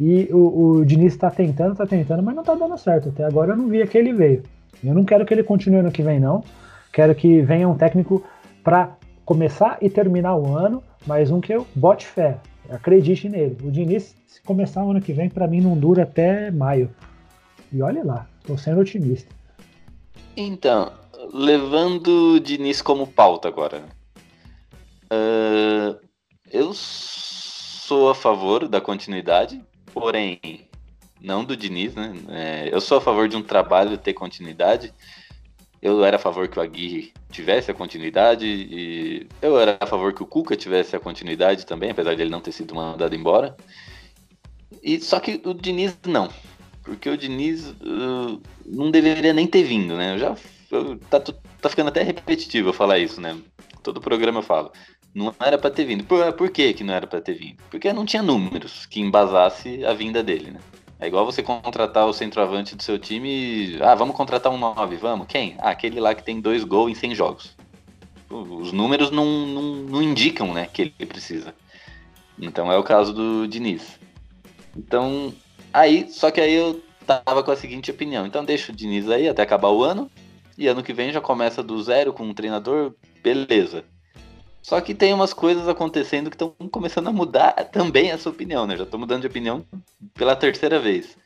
E 0.00 0.28
o, 0.32 0.78
o 0.78 0.84
Diniz 0.84 1.12
está 1.12 1.30
tentando, 1.30 1.72
está 1.72 1.86
tentando, 1.86 2.24
mas 2.24 2.34
não 2.34 2.42
está 2.42 2.56
dando 2.56 2.76
certo. 2.76 3.10
Até 3.10 3.24
agora 3.24 3.52
eu 3.52 3.56
não 3.56 3.68
vi 3.68 3.86
que 3.86 3.96
ele 3.96 4.12
veio. 4.12 4.42
Eu 4.82 4.94
não 4.94 5.04
quero 5.04 5.24
que 5.24 5.32
ele 5.32 5.44
continue 5.44 5.80
no 5.80 5.92
que 5.92 6.02
vem, 6.02 6.18
não. 6.18 6.42
Quero 6.92 7.14
que 7.14 7.40
venha 7.40 7.68
um 7.68 7.76
técnico 7.76 8.24
para 8.64 8.96
começar 9.24 9.78
e 9.80 9.88
terminar 9.88 10.34
o 10.34 10.56
ano, 10.56 10.82
mas 11.06 11.30
um 11.30 11.40
que 11.40 11.54
eu 11.54 11.64
bote 11.74 12.04
fé, 12.04 12.38
acredite 12.68 13.28
nele. 13.28 13.56
O 13.62 13.70
Diniz, 13.70 14.16
se 14.26 14.42
começar 14.42 14.84
o 14.84 14.90
ano 14.90 15.00
que 15.00 15.12
vem, 15.12 15.30
para 15.30 15.46
mim 15.46 15.60
não 15.60 15.76
dura 15.76 16.02
até 16.02 16.50
maio. 16.50 16.90
E 17.72 17.80
olha 17.80 18.04
lá, 18.04 18.26
estou 18.40 18.58
sendo 18.58 18.80
otimista. 18.80 19.32
Então, 20.36 20.92
levando 21.32 22.34
o 22.34 22.40
Diniz 22.40 22.80
como 22.80 23.06
pauta 23.06 23.48
agora. 23.48 23.84
Uh, 25.12 25.98
eu 26.50 26.72
sou 26.74 28.10
a 28.10 28.14
favor 28.14 28.66
da 28.68 28.80
continuidade, 28.80 29.62
porém, 29.92 30.40
não 31.20 31.44
do 31.44 31.56
Diniz, 31.56 31.94
né? 31.94 32.14
É, 32.28 32.68
eu 32.72 32.80
sou 32.80 32.98
a 32.98 33.00
favor 33.00 33.28
de 33.28 33.36
um 33.36 33.42
trabalho 33.42 33.98
ter 33.98 34.12
continuidade. 34.12 34.92
Eu 35.80 36.04
era 36.04 36.16
a 36.16 36.20
favor 36.20 36.48
que 36.48 36.58
o 36.58 36.62
Aguirre 36.62 37.12
tivesse 37.30 37.70
a 37.70 37.74
continuidade 37.74 38.46
e 38.46 39.26
eu 39.40 39.58
era 39.58 39.76
a 39.80 39.86
favor 39.86 40.12
que 40.12 40.22
o 40.22 40.26
Cuca 40.26 40.56
tivesse 40.56 40.94
a 40.94 41.00
continuidade 41.00 41.66
também, 41.66 41.90
apesar 41.90 42.14
de 42.14 42.22
ele 42.22 42.30
não 42.30 42.40
ter 42.40 42.52
sido 42.52 42.74
mandado 42.74 43.14
embora. 43.14 43.56
E 44.82 45.00
só 45.00 45.18
que 45.18 45.40
o 45.44 45.52
Diniz 45.52 45.98
não, 46.06 46.28
porque 46.92 47.08
o 47.08 47.16
Diniz 47.16 47.68
uh, 47.68 48.40
não 48.66 48.90
deveria 48.90 49.32
nem 49.32 49.46
ter 49.46 49.62
vindo, 49.62 49.96
né? 49.96 50.14
Eu 50.14 50.18
já 50.18 50.36
eu, 50.70 50.98
tá, 50.98 51.18
tá 51.18 51.68
ficando 51.68 51.88
até 51.88 52.02
repetitivo 52.02 52.68
eu 52.68 52.72
falar 52.72 52.98
isso, 52.98 53.20
né? 53.20 53.36
Todo 53.82 54.00
programa 54.00 54.40
eu 54.40 54.42
falo. 54.42 54.70
Não 55.14 55.34
era 55.40 55.56
para 55.56 55.70
ter 55.70 55.86
vindo. 55.86 56.04
Por, 56.04 56.32
por 56.34 56.50
que, 56.50 56.74
que 56.74 56.84
não 56.84 56.92
era 56.92 57.06
para 57.06 57.20
ter 57.20 57.34
vindo? 57.34 57.62
Porque 57.70 57.92
não 57.92 58.04
tinha 58.04 58.22
números 58.22 58.86
que 58.86 59.00
embasasse 59.00 59.84
a 59.84 59.94
vinda 59.94 60.22
dele, 60.22 60.50
né? 60.50 60.60
É 61.00 61.06
igual 61.06 61.24
você 61.24 61.42
contratar 61.42 62.06
o 62.06 62.12
centroavante 62.12 62.76
do 62.76 62.82
seu 62.82 62.98
time. 62.98 63.78
Ah, 63.80 63.94
vamos 63.94 64.14
contratar 64.14 64.52
um 64.52 64.58
9, 64.58 64.96
vamos? 64.96 65.26
Quem? 65.26 65.56
Ah, 65.58 65.70
aquele 65.70 65.98
lá 65.98 66.14
que 66.14 66.22
tem 66.22 66.40
dois 66.40 66.62
gols 66.62 66.92
em 66.92 66.94
100 66.94 67.14
jogos. 67.14 67.56
Os 68.30 68.70
números 68.72 69.10
não, 69.10 69.46
não, 69.46 69.62
não 69.62 70.02
indicam 70.02 70.52
né, 70.54 70.68
que 70.72 70.82
ele 70.82 71.06
precisa. 71.06 71.54
Então 72.38 72.70
é 72.70 72.76
o 72.76 72.84
caso 72.84 73.12
do 73.12 73.48
Diniz. 73.48 73.98
Então, 74.76 75.34
aí, 75.72 76.08
só 76.10 76.30
que 76.30 76.40
aí 76.40 76.54
eu 76.54 76.82
tava 77.06 77.42
com 77.42 77.50
a 77.50 77.56
seguinte 77.56 77.90
opinião. 77.90 78.26
Então 78.26 78.44
deixa 78.44 78.72
o 78.72 78.74
Diniz 78.74 79.08
aí 79.08 79.28
até 79.28 79.42
acabar 79.42 79.70
o 79.70 79.82
ano. 79.82 80.10
E 80.56 80.68
ano 80.68 80.82
que 80.82 80.92
vem 80.92 81.12
já 81.12 81.20
começa 81.20 81.62
do 81.62 81.82
zero 81.82 82.12
com 82.12 82.24
um 82.24 82.34
treinador, 82.34 82.94
beleza. 83.22 83.84
Só 84.62 84.80
que 84.80 84.94
tem 84.94 85.12
umas 85.12 85.32
coisas 85.32 85.66
acontecendo 85.66 86.30
que 86.30 86.36
estão 86.36 86.54
começando 86.70 87.08
a 87.08 87.12
mudar 87.12 87.52
também 87.72 88.10
essa 88.10 88.28
opinião, 88.28 88.66
né? 88.66 88.76
Já 88.76 88.84
estou 88.84 89.00
mudando 89.00 89.22
de 89.22 89.26
opinião 89.26 89.64
pela 90.14 90.36
terceira 90.36 90.78
vez. 90.78 91.16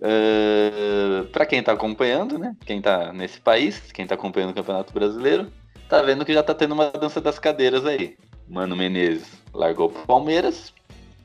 Uh, 0.00 1.26
para 1.26 1.44
quem 1.44 1.60
está 1.60 1.72
acompanhando, 1.72 2.38
né? 2.38 2.56
Quem 2.64 2.78
está 2.78 3.12
nesse 3.12 3.38
país, 3.40 3.92
quem 3.92 4.04
está 4.04 4.14
acompanhando 4.14 4.50
o 4.50 4.54
Campeonato 4.54 4.92
Brasileiro, 4.92 5.52
tá 5.88 6.02
vendo 6.02 6.24
que 6.24 6.32
já 6.32 6.42
tá 6.42 6.54
tendo 6.54 6.72
uma 6.72 6.90
dança 6.90 7.20
das 7.20 7.38
cadeiras 7.38 7.84
aí. 7.84 8.16
Mano 8.48 8.74
Menezes 8.74 9.28
largou 9.52 9.86
o 9.88 10.06
Palmeiras, 10.06 10.72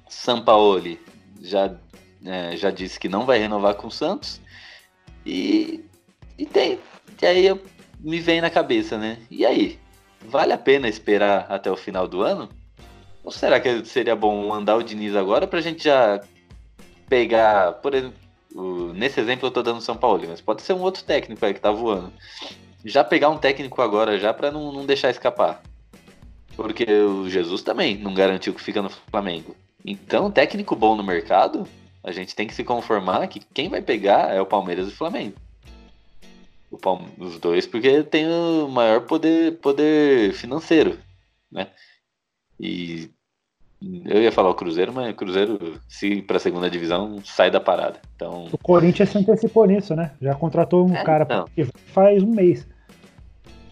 Sampaoli 0.10 1.00
já, 1.42 1.74
é, 2.26 2.56
já 2.58 2.72
disse 2.72 3.00
que 3.00 3.10
não 3.10 3.26
vai 3.26 3.40
renovar 3.40 3.76
com 3.76 3.88
o 3.88 3.92
Santos. 3.92 4.42
E, 5.26 5.84
e 6.38 6.46
tem. 6.46 6.80
E 7.22 7.26
aí 7.26 7.46
eu, 7.46 7.62
me 8.00 8.20
vem 8.20 8.42
na 8.42 8.50
cabeça, 8.50 8.98
né? 8.98 9.18
E 9.30 9.46
aí? 9.46 9.80
vale 10.28 10.54
a 10.54 10.58
pena 10.58 10.88
esperar 10.88 11.46
até 11.50 11.72
o 11.72 11.78
final 11.78 12.08
do 12.08 12.22
ano? 12.22 12.50
Ou 13.24 13.32
será 13.32 13.60
que 13.60 13.86
seria 13.86 14.16
bom 14.16 14.48
mandar 14.48 14.76
o 14.76 14.84
Diniz 14.84 15.16
agora 15.16 15.48
para 15.48 15.60
a 15.60 15.62
gente 15.62 15.84
já 15.84 16.22
pegar, 17.08 17.74
por 17.74 17.94
exemplo, 17.94 18.16
nesse 18.94 19.20
exemplo 19.20 19.46
eu 19.46 19.50
estou 19.50 19.64
dando 19.64 19.82
São 19.82 19.96
Paulo, 19.96 20.24
mas 20.28 20.42
pode 20.42 20.62
ser 20.62 20.74
um 20.74 20.82
outro 20.82 21.04
técnico 21.04 21.46
aí 21.46 21.54
que 21.54 21.60
tá 21.60 21.72
voando. 21.72 22.12
Já 22.84 23.04
pegar 23.04 23.30
um 23.30 23.38
técnico 23.38 23.82
agora 23.82 24.20
já 24.20 24.34
para 24.34 24.52
não, 24.52 24.72
não 24.72 24.86
deixar 24.86 25.10
escapar. 25.10 25.62
Porque 26.56 26.86
o 26.86 27.30
Jesus 27.30 27.64
também 27.64 27.98
não 27.98 28.14
garantiu 28.14 28.54
que 28.54 28.62
fica 28.62 28.82
no 28.82 28.90
Flamengo. 28.90 29.56
Então, 29.84 30.32
técnico 30.32 30.76
bom 30.76 30.96
no 30.96 31.04
mercado, 31.04 31.68
a 32.06 32.12
gente 32.12 32.36
tem 32.36 32.46
que 32.46 32.54
se 32.54 32.64
conformar 32.64 33.28
que 33.28 33.42
quem 33.52 33.68
vai 33.68 33.82
pegar 33.82 34.32
é 34.32 34.40
o 34.40 34.46
Palmeiras 34.46 34.88
e 34.88 34.92
o 34.92 34.96
Flamengo. 34.96 35.34
O 36.70 36.78
Palme 36.78 37.08
os 37.18 37.40
dois, 37.40 37.66
porque 37.66 38.04
tem 38.04 38.28
o 38.28 38.68
maior 38.68 39.02
poder, 39.02 39.58
poder 39.58 40.32
financeiro, 40.34 41.00
né? 41.52 41.68
E 42.60 43.10
eu 44.06 44.22
ia 44.22 44.32
falar 44.32 44.50
o 44.50 44.56
Cruzeiro, 44.56 44.94
mas 44.94 45.12
o 45.12 45.16
Cruzeiro, 45.16 45.82
se 45.90 46.22
para 46.22 46.38
a 46.38 46.40
segunda 46.40 46.70
divisão, 46.70 47.20
sai 47.26 47.50
da 47.50 47.60
parada. 47.60 48.00
Então... 48.16 48.48
O 48.52 48.58
Corinthians 48.58 49.10
se 49.10 49.18
antecipou 49.18 49.66
nisso, 49.66 49.96
né? 49.96 50.12
Já 50.22 50.36
contratou 50.36 50.88
um 50.88 50.96
é, 50.96 51.04
cara 51.04 51.24
então. 51.24 51.48
faz 51.88 52.22
um 52.22 52.32
mês. 52.32 52.68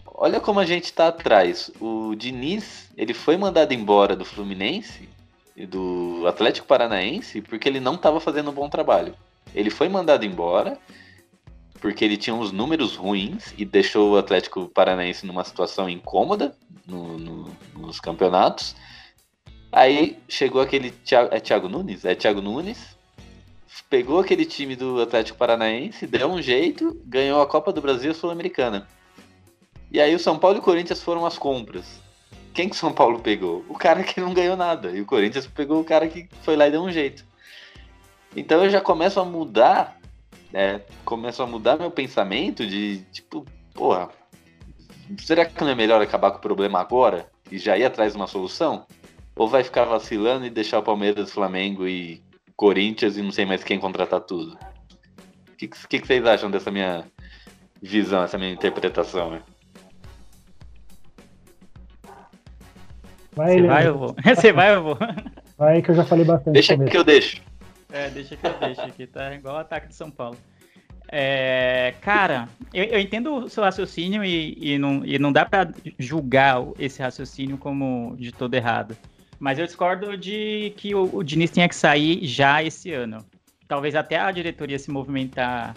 Olha 0.06 0.40
como 0.40 0.58
a 0.58 0.66
gente 0.66 0.92
tá 0.92 1.08
atrás. 1.08 1.70
O 1.80 2.14
Diniz, 2.16 2.90
ele 2.96 3.14
foi 3.14 3.36
mandado 3.36 3.72
embora 3.72 4.16
do 4.16 4.24
Fluminense 4.24 5.08
e 5.56 5.66
do 5.66 6.24
Atlético 6.26 6.66
Paranaense 6.66 7.40
porque 7.40 7.68
ele 7.68 7.80
não 7.80 7.94
estava 7.94 8.20
fazendo 8.20 8.50
um 8.50 8.54
bom 8.54 8.68
trabalho. 8.68 9.14
Ele 9.54 9.70
foi 9.70 9.88
mandado 9.88 10.24
embora 10.24 10.78
porque 11.80 12.04
ele 12.04 12.16
tinha 12.16 12.34
uns 12.34 12.50
números 12.50 12.96
ruins 12.96 13.52
e 13.58 13.64
deixou 13.64 14.12
o 14.12 14.16
Atlético 14.16 14.68
Paranaense 14.68 15.26
numa 15.26 15.44
situação 15.44 15.88
incômoda 15.88 16.56
no, 16.86 17.18
no, 17.18 17.56
nos 17.76 18.00
campeonatos. 18.00 18.74
Aí 19.70 20.18
chegou 20.28 20.62
aquele 20.62 20.90
Thiago, 20.90 21.34
é 21.34 21.40
Thiago 21.40 21.68
Nunes? 21.68 22.04
É 22.04 22.14
Thiago 22.14 22.40
Nunes. 22.40 22.96
Pegou 23.90 24.20
aquele 24.20 24.44
time 24.44 24.74
do 24.76 25.00
Atlético 25.02 25.36
Paranaense, 25.36 26.06
deu 26.06 26.28
um 26.28 26.40
jeito, 26.40 27.00
ganhou 27.04 27.42
a 27.42 27.46
Copa 27.46 27.72
do 27.72 27.82
Brasil 27.82 28.14
Sul-Americana. 28.14 28.88
E 29.90 30.00
aí 30.00 30.14
o 30.14 30.18
São 30.18 30.38
Paulo 30.38 30.56
e 30.56 30.60
o 30.60 30.62
Corinthians 30.62 31.02
foram 31.02 31.26
as 31.26 31.36
compras. 31.36 32.00
Quem 32.54 32.68
que 32.68 32.76
o 32.76 32.78
São 32.78 32.92
Paulo 32.92 33.18
pegou? 33.18 33.64
O 33.68 33.74
cara 33.74 34.02
que 34.02 34.20
não 34.20 34.32
ganhou 34.32 34.56
nada. 34.56 34.90
E 34.90 35.00
o 35.00 35.06
Corinthians 35.06 35.46
pegou 35.46 35.80
o 35.80 35.84
cara 35.84 36.08
que 36.08 36.28
foi 36.42 36.56
lá 36.56 36.68
e 36.68 36.70
deu 36.70 36.82
um 36.82 36.90
jeito. 36.90 37.24
Então 38.34 38.64
eu 38.64 38.70
já 38.70 38.80
começo 38.80 39.20
a 39.20 39.24
mudar 39.24 40.00
é, 40.54 40.80
começo 41.04 41.42
a 41.42 41.46
mudar 41.46 41.76
meu 41.76 41.90
pensamento 41.90 42.64
de, 42.64 43.00
tipo, 43.10 43.44
porra, 43.74 44.08
será 45.18 45.44
que 45.44 45.60
não 45.60 45.70
é 45.70 45.74
melhor 45.74 46.00
acabar 46.00 46.30
com 46.30 46.38
o 46.38 46.40
problema 46.40 46.80
agora 46.80 47.28
e 47.50 47.58
já 47.58 47.76
ir 47.76 47.84
atrás 47.84 48.12
de 48.12 48.18
uma 48.18 48.28
solução? 48.28 48.86
Ou 49.34 49.48
vai 49.48 49.64
ficar 49.64 49.84
vacilando 49.84 50.46
e 50.46 50.50
deixar 50.50 50.78
o 50.78 50.82
Palmeiras, 50.82 51.32
Flamengo 51.32 51.88
e 51.88 52.22
Corinthians 52.54 53.16
e 53.16 53.22
não 53.22 53.32
sei 53.32 53.44
mais 53.44 53.64
quem 53.64 53.80
contratar 53.80 54.20
tudo? 54.20 54.56
O 55.52 55.56
que, 55.56 55.66
que, 55.66 55.98
que, 55.98 56.06
vocês 56.06 56.24
acham 56.24 56.48
dessa 56.48 56.70
minha 56.70 57.04
visão, 57.82 58.22
essa 58.22 58.38
minha 58.38 58.52
interpretação? 58.52 59.32
Né? 59.32 59.42
Vai, 63.34 63.54
Você 63.58 63.66
vai, 63.66 63.86
eu 63.86 63.98
vou. 63.98 64.16
Você 64.24 64.52
vai, 64.52 64.74
eu 64.74 64.82
vou. 64.82 64.98
Vai 65.58 65.82
que 65.82 65.90
eu 65.90 65.94
já 65.94 66.04
falei 66.04 66.24
bastante. 66.24 66.54
Deixa 66.54 66.76
que 66.76 66.96
eu 66.96 67.04
deixo. 67.04 67.42
É, 67.92 68.10
deixa 68.10 68.36
que 68.36 68.46
eu 68.46 68.54
deixo 68.58 68.80
aqui, 68.80 69.06
tá 69.06 69.34
igual 69.34 69.56
o 69.56 69.58
ataque 69.58 69.88
de 69.88 69.94
São 69.94 70.10
Paulo. 70.10 70.36
É, 71.08 71.94
cara, 72.00 72.48
eu, 72.72 72.84
eu, 72.84 72.98
entendo 72.98 73.34
o 73.36 73.48
seu 73.48 73.62
raciocínio 73.62 74.24
e, 74.24 74.56
e, 74.58 74.78
não, 74.78 75.04
e 75.04 75.18
não 75.18 75.32
dá 75.32 75.44
para 75.44 75.70
julgar 75.98 76.56
esse 76.78 77.00
raciocínio 77.00 77.56
como 77.58 78.16
de 78.18 78.32
todo 78.32 78.54
errado. 78.54 78.96
Mas 79.38 79.58
eu 79.58 79.66
discordo 79.66 80.16
de 80.16 80.72
que 80.76 80.94
o, 80.94 81.08
o 81.14 81.22
Diniz 81.22 81.50
tenha 81.50 81.68
que 81.68 81.76
sair 81.76 82.24
já 82.24 82.62
esse 82.62 82.92
ano. 82.92 83.24
Talvez 83.68 83.94
até 83.94 84.18
a 84.18 84.30
diretoria 84.30 84.78
se 84.78 84.90
movimentar 84.90 85.74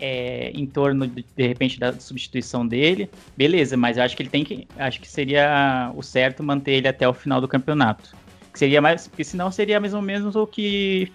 é, 0.00 0.50
em 0.54 0.66
torno 0.66 1.06
de, 1.06 1.24
de 1.36 1.46
repente 1.46 1.78
da 1.78 1.92
substituição 1.98 2.66
dele, 2.66 3.10
beleza, 3.36 3.76
mas 3.76 3.96
eu 3.96 4.02
acho 4.02 4.16
que 4.16 4.22
ele 4.22 4.30
tem 4.30 4.44
que. 4.44 4.66
Acho 4.76 5.00
que 5.00 5.08
seria 5.08 5.92
o 5.94 6.02
certo 6.02 6.42
manter 6.42 6.72
ele 6.72 6.88
até 6.88 7.08
o 7.08 7.14
final 7.14 7.40
do 7.40 7.48
campeonato. 7.48 8.14
seria 8.54 8.80
mais. 8.80 9.08
Porque 9.08 9.24
senão 9.24 9.50
seria 9.50 9.80
mais 9.80 9.94
ou 9.94 10.02
menos 10.02 10.36
o 10.36 10.46
que 10.46 11.12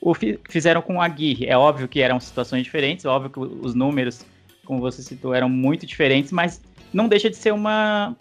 o 0.00 0.14
fizeram 0.50 0.82
com 0.82 0.96
o 0.96 1.00
Aguirre. 1.00 1.46
É 1.46 1.56
óbvio 1.56 1.86
que 1.86 2.00
eram 2.00 2.18
situações 2.18 2.64
diferentes, 2.64 3.04
óbvio 3.04 3.30
que 3.30 3.38
os 3.38 3.74
números, 3.74 4.26
como 4.64 4.80
você 4.80 5.02
citou, 5.02 5.32
eram 5.32 5.48
muito 5.48 5.86
diferentes, 5.86 6.32
mas 6.32 6.60
não 6.92 7.08
deixa 7.08 7.30
de 7.30 7.36
ser 7.36 7.52
uma, 7.52 8.16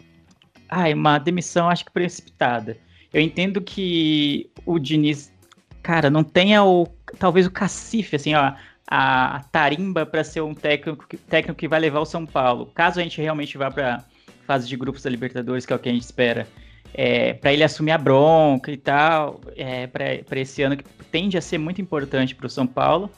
ai, 0.69 0.93
uma 0.93 1.17
demissão, 1.17 1.69
acho 1.69 1.83
que 1.83 1.91
precipitada. 1.91 2.77
Eu 3.11 3.19
entendo 3.19 3.59
que 3.59 4.49
o 4.65 4.77
Diniz, 4.77 5.33
cara, 5.81 6.09
não 6.09 6.23
tenha 6.23 6.63
o, 6.63 6.87
talvez 7.17 7.47
o 7.47 7.51
cacife, 7.51 8.15
assim, 8.15 8.35
ó, 8.35 8.53
a, 8.93 9.45
tarimba 9.53 10.05
para 10.05 10.21
ser 10.21 10.41
um 10.41 10.53
técnico, 10.53 11.07
técnico 11.29 11.57
que 11.57 11.67
vai 11.67 11.79
levar 11.79 12.01
o 12.01 12.05
São 12.05 12.25
Paulo. 12.25 12.65
Caso 12.75 12.99
a 12.99 13.03
gente 13.03 13.21
realmente 13.21 13.57
vá 13.57 13.71
para 13.71 14.03
fase 14.45 14.67
de 14.67 14.75
grupos 14.75 15.01
da 15.01 15.09
Libertadores, 15.09 15.65
que 15.65 15.71
é 15.71 15.75
o 15.77 15.79
que 15.79 15.87
a 15.87 15.93
gente 15.93 16.03
espera, 16.03 16.45
é, 16.93 17.31
para 17.33 17.53
ele 17.53 17.63
assumir 17.63 17.91
a 17.91 17.97
bronca 17.97 18.69
e 18.69 18.75
tal, 18.75 19.39
é, 19.55 19.87
para 19.87 20.39
esse 20.39 20.61
ano 20.61 20.75
que 20.75 20.83
tende 21.09 21.37
a 21.37 21.41
ser 21.41 21.57
muito 21.57 21.81
importante 21.81 22.35
para 22.35 22.47
o 22.47 22.49
São 22.49 22.67
Paulo. 22.67 23.09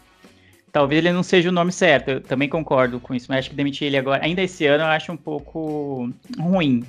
Talvez 0.72 1.00
ele 1.00 1.12
não 1.12 1.24
seja 1.24 1.50
o 1.50 1.52
nome 1.52 1.72
certo, 1.72 2.10
eu 2.10 2.22
também 2.22 2.48
concordo 2.48 3.00
com 3.00 3.16
isso, 3.16 3.26
mas 3.30 3.40
acho 3.40 3.50
que 3.50 3.56
demitir 3.56 3.88
ele 3.88 3.98
agora, 3.98 4.24
ainda 4.24 4.44
esse 4.44 4.66
ano, 4.68 4.84
eu 4.84 4.88
acho 4.88 5.12
um 5.12 5.18
pouco 5.18 6.08
ruim. 6.38 6.84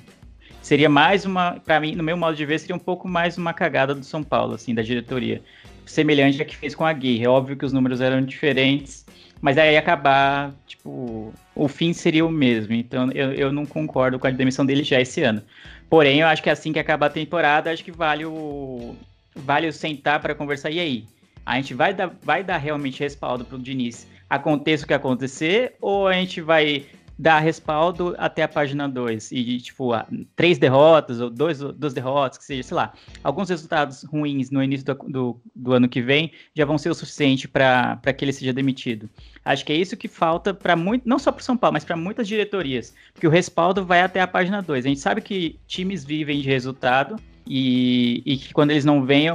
Seria 0.61 0.89
mais 0.89 1.25
uma, 1.25 1.59
para 1.59 1.79
mim, 1.79 1.95
no 1.95 2.03
meu 2.03 2.17
modo 2.17 2.35
de 2.35 2.45
ver, 2.45 2.59
seria 2.59 2.75
um 2.75 2.79
pouco 2.79 3.07
mais 3.07 3.37
uma 3.37 3.53
cagada 3.53 3.95
do 3.95 4.03
São 4.03 4.23
Paulo, 4.23 4.53
assim, 4.53 4.73
da 4.73 4.81
diretoria. 4.81 5.41
Semelhante 5.85 6.41
a 6.41 6.45
que 6.45 6.55
fez 6.55 6.75
com 6.75 6.85
a 6.85 6.93
Gui. 6.93 7.23
É 7.23 7.29
óbvio 7.29 7.55
que 7.55 7.65
os 7.65 7.73
números 7.73 8.01
eram 8.01 8.21
diferentes, 8.21 9.05
mas 9.41 9.57
aí 9.57 9.77
acabar, 9.77 10.53
tipo, 10.65 11.33
o 11.53 11.67
fim 11.67 11.93
seria 11.93 12.25
o 12.25 12.31
mesmo. 12.31 12.73
Então 12.73 13.11
eu, 13.11 13.33
eu 13.33 13.51
não 13.51 13.65
concordo 13.65 14.17
com 14.19 14.27
a 14.27 14.31
demissão 14.31 14.65
dele 14.65 14.83
já 14.83 14.99
esse 14.99 15.21
ano. 15.21 15.41
Porém, 15.89 16.19
eu 16.19 16.27
acho 16.27 16.41
que 16.41 16.49
assim 16.49 16.73
que 16.73 16.79
acabar 16.79 17.07
a 17.07 17.09
temporada, 17.09 17.71
acho 17.71 17.83
que 17.83 17.91
vale 17.91 18.25
o 18.25 18.95
vale 19.35 19.67
o 19.67 19.73
sentar 19.73 20.19
para 20.19 20.33
conversar. 20.33 20.71
E 20.71 20.79
aí? 20.79 21.05
A 21.45 21.57
gente 21.57 21.73
vai 21.73 21.93
dar, 21.93 22.11
vai 22.23 22.43
dar 22.43 22.57
realmente 22.57 23.01
respaldo 23.01 23.45
para 23.45 23.55
o 23.55 23.59
Diniz, 23.59 24.07
aconteça 24.27 24.83
o 24.83 24.87
que 24.87 24.93
acontecer, 24.95 25.75
ou 25.79 26.07
a 26.07 26.13
gente 26.13 26.41
vai 26.41 26.85
dar 27.17 27.39
respaldo 27.39 28.13
até 28.17 28.43
a 28.43 28.47
página 28.47 28.87
2 28.87 29.31
e, 29.31 29.57
tipo, 29.59 29.91
três 30.35 30.57
derrotas 30.57 31.21
ou 31.21 31.29
dois, 31.29 31.59
duas 31.59 31.93
derrotas, 31.93 32.37
que 32.37 32.43
seja, 32.43 32.63
sei 32.63 32.75
lá, 32.75 32.93
alguns 33.23 33.49
resultados 33.49 34.03
ruins 34.03 34.51
no 34.51 34.61
início 34.61 34.85
do, 34.85 34.93
do, 35.07 35.41
do 35.55 35.73
ano 35.73 35.87
que 35.87 36.01
vem 36.01 36.31
já 36.53 36.65
vão 36.65 36.77
ser 36.77 36.89
o 36.89 36.95
suficiente 36.95 37.47
para 37.47 37.97
que 38.15 38.25
ele 38.25 38.33
seja 38.33 38.51
demitido. 38.51 39.09
Acho 39.43 39.65
que 39.65 39.71
é 39.71 39.75
isso 39.75 39.95
que 39.95 40.07
falta 40.07 40.53
para 40.53 40.75
muito, 40.75 41.07
não 41.07 41.19
só 41.19 41.31
para 41.31 41.43
São 41.43 41.55
Paulo, 41.55 41.73
mas 41.73 41.85
para 41.85 41.95
muitas 41.95 42.27
diretorias, 42.27 42.93
porque 43.13 43.27
o 43.27 43.29
respaldo 43.29 43.85
vai 43.85 44.01
até 44.01 44.19
a 44.19 44.27
página 44.27 44.61
2. 44.61 44.85
A 44.85 44.89
gente 44.89 44.99
sabe 44.99 45.21
que 45.21 45.57
times 45.67 46.03
vivem 46.03 46.41
de 46.41 46.47
resultado 46.49 47.15
e, 47.47 48.21
e 48.25 48.37
que 48.37 48.53
quando 48.53 48.71
eles 48.71 48.83
não 48.83 49.05
vêm, 49.05 49.27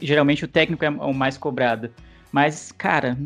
geralmente 0.00 0.44
o 0.44 0.48
técnico 0.48 0.84
é 0.84 0.90
o 0.90 1.12
mais 1.12 1.36
cobrado. 1.36 1.90
Mas, 2.32 2.72
cara, 2.72 3.16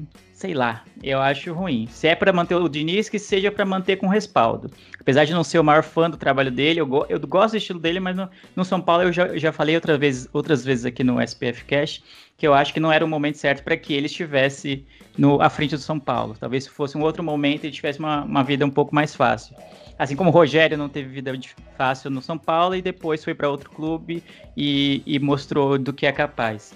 sei 0.42 0.54
lá, 0.54 0.82
eu 1.00 1.20
acho 1.20 1.52
ruim. 1.52 1.86
Se 1.86 2.08
é 2.08 2.16
para 2.16 2.32
manter 2.32 2.56
o 2.56 2.68
Diniz, 2.68 3.08
que 3.08 3.16
seja 3.16 3.48
para 3.52 3.64
manter 3.64 3.94
com 3.94 4.08
respaldo. 4.08 4.68
Apesar 4.98 5.24
de 5.24 5.32
não 5.32 5.44
ser 5.44 5.60
o 5.60 5.62
maior 5.62 5.84
fã 5.84 6.10
do 6.10 6.16
trabalho 6.16 6.50
dele, 6.50 6.80
eu, 6.80 6.86
go 6.86 7.06
eu 7.08 7.20
gosto 7.20 7.52
do 7.52 7.58
estilo 7.58 7.78
dele, 7.78 8.00
mas 8.00 8.16
no, 8.16 8.28
no 8.56 8.64
São 8.64 8.80
Paulo 8.80 9.04
eu 9.04 9.12
já, 9.12 9.38
já 9.38 9.52
falei 9.52 9.76
outra 9.76 9.96
vez, 9.96 10.28
outras 10.32 10.64
vezes 10.64 10.84
aqui 10.84 11.04
no 11.04 11.22
SPF 11.22 11.64
Cash 11.64 12.02
que 12.36 12.44
eu 12.44 12.54
acho 12.54 12.74
que 12.74 12.80
não 12.80 12.90
era 12.90 13.04
o 13.04 13.08
momento 13.08 13.38
certo 13.38 13.62
para 13.62 13.76
que 13.76 13.94
ele 13.94 14.06
estivesse 14.06 14.84
no, 15.16 15.40
à 15.40 15.48
frente 15.48 15.76
do 15.76 15.80
São 15.80 16.00
Paulo. 16.00 16.34
Talvez 16.40 16.64
se 16.64 16.70
fosse 16.70 16.98
um 16.98 17.02
outro 17.02 17.22
momento 17.22 17.62
ele 17.62 17.72
tivesse 17.72 18.00
uma, 18.00 18.24
uma 18.24 18.42
vida 18.42 18.66
um 18.66 18.70
pouco 18.70 18.92
mais 18.92 19.14
fácil. 19.14 19.54
Assim 19.96 20.16
como 20.16 20.30
o 20.30 20.32
Rogério 20.32 20.76
não 20.76 20.88
teve 20.88 21.08
vida 21.08 21.32
fácil 21.76 22.10
no 22.10 22.20
São 22.20 22.36
Paulo 22.36 22.74
e 22.74 22.82
depois 22.82 23.22
foi 23.22 23.32
para 23.32 23.48
outro 23.48 23.70
clube 23.70 24.24
e, 24.56 25.04
e 25.06 25.20
mostrou 25.20 25.78
do 25.78 25.92
que 25.92 26.04
é 26.04 26.10
capaz. 26.10 26.74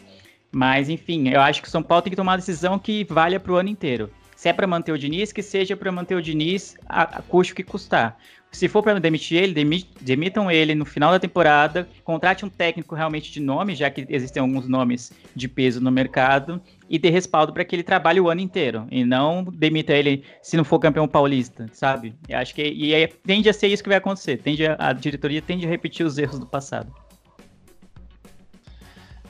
Mas, 0.56 0.88
enfim, 0.88 1.28
eu 1.28 1.42
acho 1.42 1.60
que 1.60 1.68
o 1.68 1.70
São 1.70 1.82
Paulo 1.82 2.00
tem 2.00 2.10
que 2.10 2.16
tomar 2.16 2.32
uma 2.32 2.38
decisão 2.38 2.78
que 2.78 3.04
valha 3.04 3.38
para 3.38 3.52
o 3.52 3.56
ano 3.56 3.68
inteiro. 3.68 4.10
Se 4.34 4.48
é 4.48 4.54
para 4.54 4.66
manter 4.66 4.90
o 4.90 4.96
Diniz, 4.96 5.30
que 5.30 5.42
seja 5.42 5.76
para 5.76 5.92
manter 5.92 6.14
o 6.14 6.22
Diniz 6.22 6.78
a, 6.88 7.18
a 7.18 7.20
custo 7.20 7.54
que 7.54 7.62
custar. 7.62 8.16
Se 8.50 8.66
for 8.66 8.82
para 8.82 8.98
demitir 8.98 9.36
ele, 9.36 9.52
demitam 10.00 10.50
ele 10.50 10.74
no 10.74 10.86
final 10.86 11.12
da 11.12 11.18
temporada, 11.18 11.86
contrate 12.02 12.46
um 12.46 12.48
técnico 12.48 12.94
realmente 12.94 13.30
de 13.30 13.38
nome, 13.38 13.74
já 13.74 13.90
que 13.90 14.06
existem 14.08 14.40
alguns 14.40 14.66
nomes 14.66 15.12
de 15.34 15.46
peso 15.46 15.78
no 15.78 15.90
mercado, 15.90 16.58
e 16.88 16.98
dê 16.98 17.10
respaldo 17.10 17.52
para 17.52 17.62
que 17.62 17.76
ele 17.76 17.82
trabalhe 17.82 18.18
o 18.18 18.30
ano 18.30 18.40
inteiro, 18.40 18.86
e 18.90 19.04
não 19.04 19.44
demita 19.44 19.92
ele 19.92 20.24
se 20.40 20.56
não 20.56 20.64
for 20.64 20.78
campeão 20.78 21.06
paulista, 21.06 21.66
sabe? 21.70 22.14
Eu 22.26 22.38
acho 22.38 22.54
que 22.54 22.62
e 22.66 22.94
aí, 22.94 23.06
tende 23.08 23.50
a 23.50 23.52
ser 23.52 23.66
isso 23.66 23.82
que 23.82 23.90
vai 23.90 23.98
acontecer, 23.98 24.38
tende 24.38 24.66
a, 24.66 24.74
a 24.78 24.94
diretoria 24.94 25.42
tende 25.42 25.66
a 25.66 25.68
repetir 25.68 26.06
os 26.06 26.16
erros 26.16 26.38
do 26.38 26.46
passado. 26.46 26.90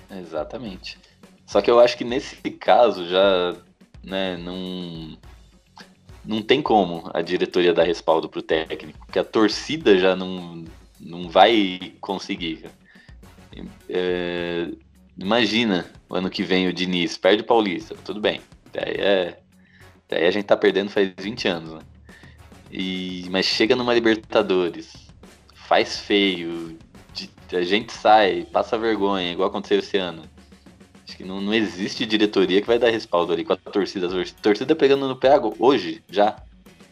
Exatamente. 0.08 1.05
Só 1.46 1.62
que 1.62 1.70
eu 1.70 1.78
acho 1.78 1.96
que 1.96 2.04
nesse 2.04 2.36
caso 2.50 3.08
já, 3.08 3.56
né, 4.02 4.36
não, 4.36 5.16
não 6.24 6.42
tem 6.42 6.60
como 6.60 7.08
a 7.14 7.22
diretoria 7.22 7.72
dar 7.72 7.84
respaldo 7.84 8.28
pro 8.28 8.42
técnico, 8.42 8.98
porque 9.06 9.18
a 9.18 9.24
torcida 9.24 9.96
já 9.96 10.16
não, 10.16 10.64
não 11.00 11.28
vai 11.28 11.92
conseguir. 12.00 12.64
É, 13.88 14.68
imagina 15.16 15.86
o 16.08 16.16
ano 16.16 16.28
que 16.28 16.42
vem 16.42 16.68
o 16.68 16.72
Diniz 16.72 17.16
perde 17.16 17.42
o 17.42 17.46
Paulista, 17.46 17.94
tudo 18.04 18.20
bem. 18.20 18.40
Daí, 18.72 18.94
é, 18.98 19.38
daí 20.08 20.26
a 20.26 20.30
gente 20.30 20.46
tá 20.46 20.56
perdendo 20.56 20.90
faz 20.90 21.12
20 21.16 21.48
anos, 21.48 21.72
né? 21.74 21.80
E, 22.70 23.26
mas 23.30 23.46
chega 23.46 23.76
numa 23.76 23.94
Libertadores, 23.94 24.92
faz 25.54 26.00
feio, 26.00 26.76
a 27.52 27.62
gente 27.62 27.92
sai, 27.92 28.44
passa 28.52 28.76
vergonha, 28.76 29.32
igual 29.32 29.48
aconteceu 29.48 29.78
esse 29.78 29.96
ano. 29.96 30.22
Acho 31.06 31.16
que 31.16 31.24
não, 31.24 31.40
não 31.40 31.54
existe 31.54 32.04
diretoria 32.04 32.60
que 32.60 32.66
vai 32.66 32.78
dar 32.78 32.90
respaldo 32.90 33.32
ali 33.32 33.44
com 33.44 33.52
a 33.52 33.56
torcida. 33.56 34.08
A 34.08 34.42
torcida 34.42 34.74
pegando 34.74 35.06
no 35.06 35.16
pé 35.16 35.32
hoje, 35.58 36.02
já. 36.10 36.36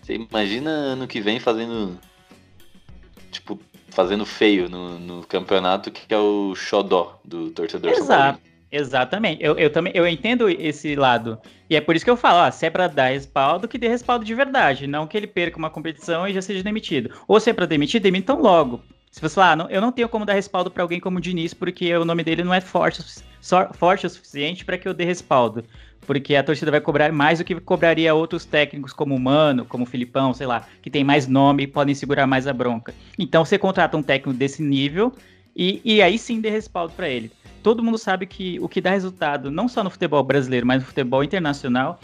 Você 0.01 0.15
imagina 0.15 0.71
ano 0.71 1.07
que 1.09 1.21
vem 1.21 1.41
fazendo. 1.41 1.99
Tipo, 3.33 3.59
fazendo 3.89 4.25
feio 4.25 4.69
no, 4.69 4.99
no 4.99 5.27
campeonato 5.27 5.91
que 5.91 6.13
é 6.15 6.19
o 6.19 6.55
xodó 6.55 7.19
do 7.25 7.51
torcedor. 7.51 7.91
Exato. 7.91 8.41
Exatamente. 8.71 9.43
Eu, 9.43 9.57
eu 9.57 9.71
também 9.71 9.93
eu 9.95 10.07
entendo 10.07 10.49
esse 10.49 10.97
lado. 10.97 11.39
E 11.71 11.77
é 11.77 11.81
por 11.81 11.95
isso 11.95 12.05
que 12.05 12.11
eu 12.11 12.17
falo, 12.17 12.41
ah, 12.41 12.51
se 12.51 12.67
é 12.67 12.71
pra 12.71 12.89
dar 12.89 13.13
respaldo, 13.13 13.69
que 13.69 13.79
dê 13.79 13.87
respaldo 13.87 14.25
de 14.25 14.35
verdade. 14.35 14.89
Não 14.89 15.07
que 15.07 15.17
ele 15.17 15.29
perca 15.29 15.57
uma 15.57 15.71
competição 15.71 16.27
e 16.27 16.35
já 16.35 16.43
seja 16.43 16.63
demitido. 16.63 17.11
Ou 17.29 17.39
se 17.39 17.51
é 17.51 17.53
pra 17.53 17.67
demitir, 17.67 18.01
demitam 18.01 18.41
logo. 18.41 18.81
Se 19.15 19.21
você 19.21 19.37
falar, 19.37 19.53
ah, 19.53 19.57
não, 19.57 19.71
eu 19.71 19.81
não 19.81 19.93
tenho 19.93 20.09
como 20.09 20.25
dar 20.25 20.33
respaldo 20.33 20.73
para 20.73 20.83
alguém 20.83 20.99
como 20.99 21.19
o 21.19 21.21
Diniz, 21.21 21.55
porque 21.55 21.97
o 21.97 22.05
nome 22.05 22.25
dele 22.25 22.43
não 22.43 22.53
é 22.53 22.61
forte, 22.61 23.01
forte 23.75 24.05
o 24.05 24.11
suficiente 24.11 24.65
para 24.65 24.77
que 24.77 24.89
eu 24.89 24.93
dê 24.93 25.05
respaldo. 25.05 25.63
Porque 26.01 26.35
a 26.35 26.43
torcida 26.43 26.69
vai 26.69 26.81
cobrar 26.81 27.13
mais 27.13 27.39
do 27.39 27.45
que 27.45 27.55
cobraria 27.61 28.13
outros 28.13 28.45
técnicos 28.45 28.93
como 28.93 29.15
o 29.15 29.21
Mano, 29.21 29.65
como 29.67 29.85
o 29.85 29.87
Filipão, 29.87 30.35
sei 30.35 30.49
lá, 30.49 30.67
que 30.83 30.91
tem 30.91 31.05
mais 31.05 31.29
nome 31.29 31.63
e 31.63 31.67
podem 31.69 31.95
segurar 31.95 32.27
mais 32.27 32.49
a 32.49 32.53
bronca. 32.53 32.93
Então 33.17 33.45
você 33.45 33.57
contrata 33.57 33.97
um 33.97 34.03
técnico 34.03 34.37
desse 34.37 34.61
nível 34.61 35.13
e, 35.55 35.81
e 35.85 36.03
aí 36.03 36.19
sim 36.19 36.41
dê 36.41 36.51
respaldo 36.51 36.93
para 36.95 37.09
ele. 37.09 37.31
Todo 37.63 37.85
mundo 37.85 37.97
sabe 37.97 38.27
que 38.27 38.59
o 38.59 38.69
que 38.69 38.81
dá 38.81 38.91
resultado, 38.91 39.49
não 39.49 39.69
só 39.69 39.85
no 39.85 39.91
futebol 39.91 40.25
brasileiro, 40.25 40.67
mas 40.67 40.83
no 40.83 40.89
futebol 40.89 41.23
internacional, 41.23 42.01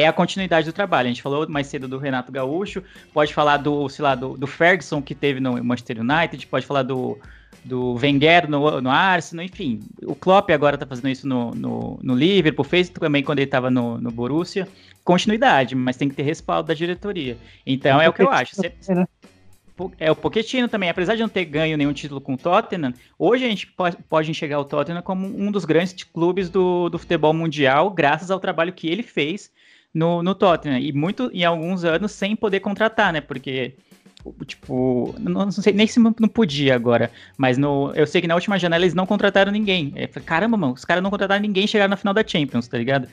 é 0.00 0.06
a 0.06 0.12
continuidade 0.12 0.66
do 0.66 0.72
trabalho. 0.72 1.06
A 1.06 1.10
gente 1.10 1.22
falou 1.22 1.48
mais 1.48 1.66
cedo 1.66 1.86
do 1.86 1.98
Renato 1.98 2.32
Gaúcho, 2.32 2.82
pode 3.12 3.32
falar 3.32 3.58
do, 3.58 3.88
sei 3.88 4.02
lá, 4.02 4.14
do, 4.14 4.36
do 4.36 4.46
Ferguson 4.46 5.00
que 5.00 5.14
teve 5.14 5.40
no 5.40 5.62
Manchester 5.62 6.00
United, 6.00 6.46
pode 6.46 6.66
falar 6.66 6.82
do, 6.82 7.18
do 7.64 7.94
Wenger 7.94 8.48
no, 8.48 8.80
no 8.80 8.90
Arsenal, 8.90 9.44
enfim. 9.44 9.80
O 10.02 10.14
Klopp 10.14 10.50
agora 10.50 10.76
tá 10.76 10.86
fazendo 10.86 11.08
isso 11.08 11.26
no, 11.26 11.52
no, 11.52 11.98
no 12.02 12.14
Liverpool, 12.14 12.64
fez 12.64 12.88
também 12.88 13.22
quando 13.22 13.38
ele 13.38 13.46
estava 13.46 13.70
no, 13.70 13.98
no 13.98 14.10
Borussia. 14.10 14.68
Continuidade, 15.02 15.74
mas 15.74 15.96
tem 15.96 16.08
que 16.08 16.14
ter 16.14 16.22
respaldo 16.22 16.68
da 16.68 16.74
diretoria. 16.74 17.36
Então 17.66 18.00
é, 18.00 18.06
é 18.06 18.08
o 18.08 18.12
que 18.12 18.22
eu 18.22 18.30
acho. 18.30 18.56
Você, 18.56 18.94
né? 18.94 19.06
É 19.98 20.08
o 20.08 20.14
Pochettino 20.14 20.68
também, 20.68 20.88
apesar 20.88 21.16
de 21.16 21.22
não 21.22 21.28
ter 21.28 21.44
ganho 21.44 21.76
nenhum 21.76 21.92
título 21.92 22.20
com 22.20 22.34
o 22.34 22.38
Tottenham, 22.38 22.94
hoje 23.18 23.44
a 23.44 23.48
gente 23.48 23.66
pode, 23.66 23.96
pode 24.08 24.30
enxergar 24.30 24.60
o 24.60 24.64
Tottenham 24.64 25.02
como 25.02 25.26
um 25.26 25.50
dos 25.50 25.64
grandes 25.64 26.04
clubes 26.04 26.48
do, 26.48 26.88
do 26.88 26.96
futebol 26.96 27.34
mundial, 27.34 27.90
graças 27.90 28.30
ao 28.30 28.38
trabalho 28.38 28.72
que 28.72 28.88
ele 28.88 29.02
fez 29.02 29.50
no, 29.94 30.22
no 30.22 30.34
Tottenham. 30.34 30.78
E 30.78 30.92
muito, 30.92 31.30
em 31.32 31.44
alguns 31.44 31.84
anos, 31.84 32.12
sem 32.12 32.34
poder 32.34 32.60
contratar, 32.60 33.12
né? 33.12 33.20
Porque, 33.20 33.74
tipo, 34.44 35.14
não, 35.18 35.44
não 35.44 35.52
sei 35.52 35.72
nem 35.72 35.86
se 35.86 36.00
não 36.00 36.12
podia 36.12 36.74
agora, 36.74 37.10
mas 37.38 37.56
no, 37.56 37.92
eu 37.94 38.06
sei 38.06 38.20
que 38.20 38.26
na 38.26 38.34
última 38.34 38.58
janela 38.58 38.84
eles 38.84 38.94
não 38.94 39.06
contrataram 39.06 39.52
ninguém. 39.52 39.92
Eu 39.94 40.08
falei, 40.08 40.26
caramba, 40.26 40.56
mano, 40.56 40.72
os 40.72 40.84
caras 40.84 41.02
não 41.02 41.10
contrataram 41.10 41.40
ninguém 41.40 41.64
e 41.64 41.68
chegaram 41.68 41.90
na 41.90 41.96
final 41.96 42.12
da 42.12 42.26
Champions, 42.26 42.66
tá 42.66 42.76
ligado? 42.76 43.08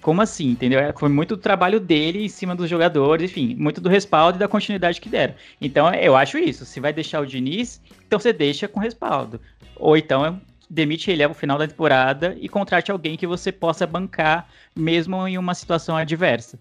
Como 0.00 0.20
assim, 0.20 0.50
entendeu? 0.50 0.80
É, 0.80 0.92
foi 0.92 1.08
muito 1.08 1.36
trabalho 1.36 1.78
dele 1.78 2.24
em 2.24 2.28
cima 2.28 2.56
dos 2.56 2.68
jogadores, 2.68 3.30
enfim, 3.30 3.54
muito 3.56 3.80
do 3.80 3.88
respaldo 3.88 4.36
e 4.36 4.40
da 4.40 4.48
continuidade 4.48 5.00
que 5.00 5.08
deram. 5.08 5.34
Então, 5.60 5.92
eu 5.94 6.16
acho 6.16 6.38
isso. 6.38 6.64
Se 6.64 6.80
vai 6.80 6.92
deixar 6.92 7.20
o 7.20 7.26
Diniz, 7.26 7.80
então 8.04 8.18
você 8.18 8.32
deixa 8.32 8.66
com 8.66 8.80
respaldo. 8.80 9.40
Ou 9.76 9.96
então 9.96 10.40
demite 10.72 11.10
ele 11.10 11.22
ao 11.22 11.34
final 11.34 11.58
da 11.58 11.68
temporada 11.68 12.34
e 12.40 12.48
contrate 12.48 12.90
alguém 12.90 13.14
que 13.14 13.26
você 13.26 13.52
possa 13.52 13.86
bancar 13.86 14.48
mesmo 14.74 15.28
em 15.28 15.36
uma 15.36 15.54
situação 15.54 15.96
adversa. 15.96 16.58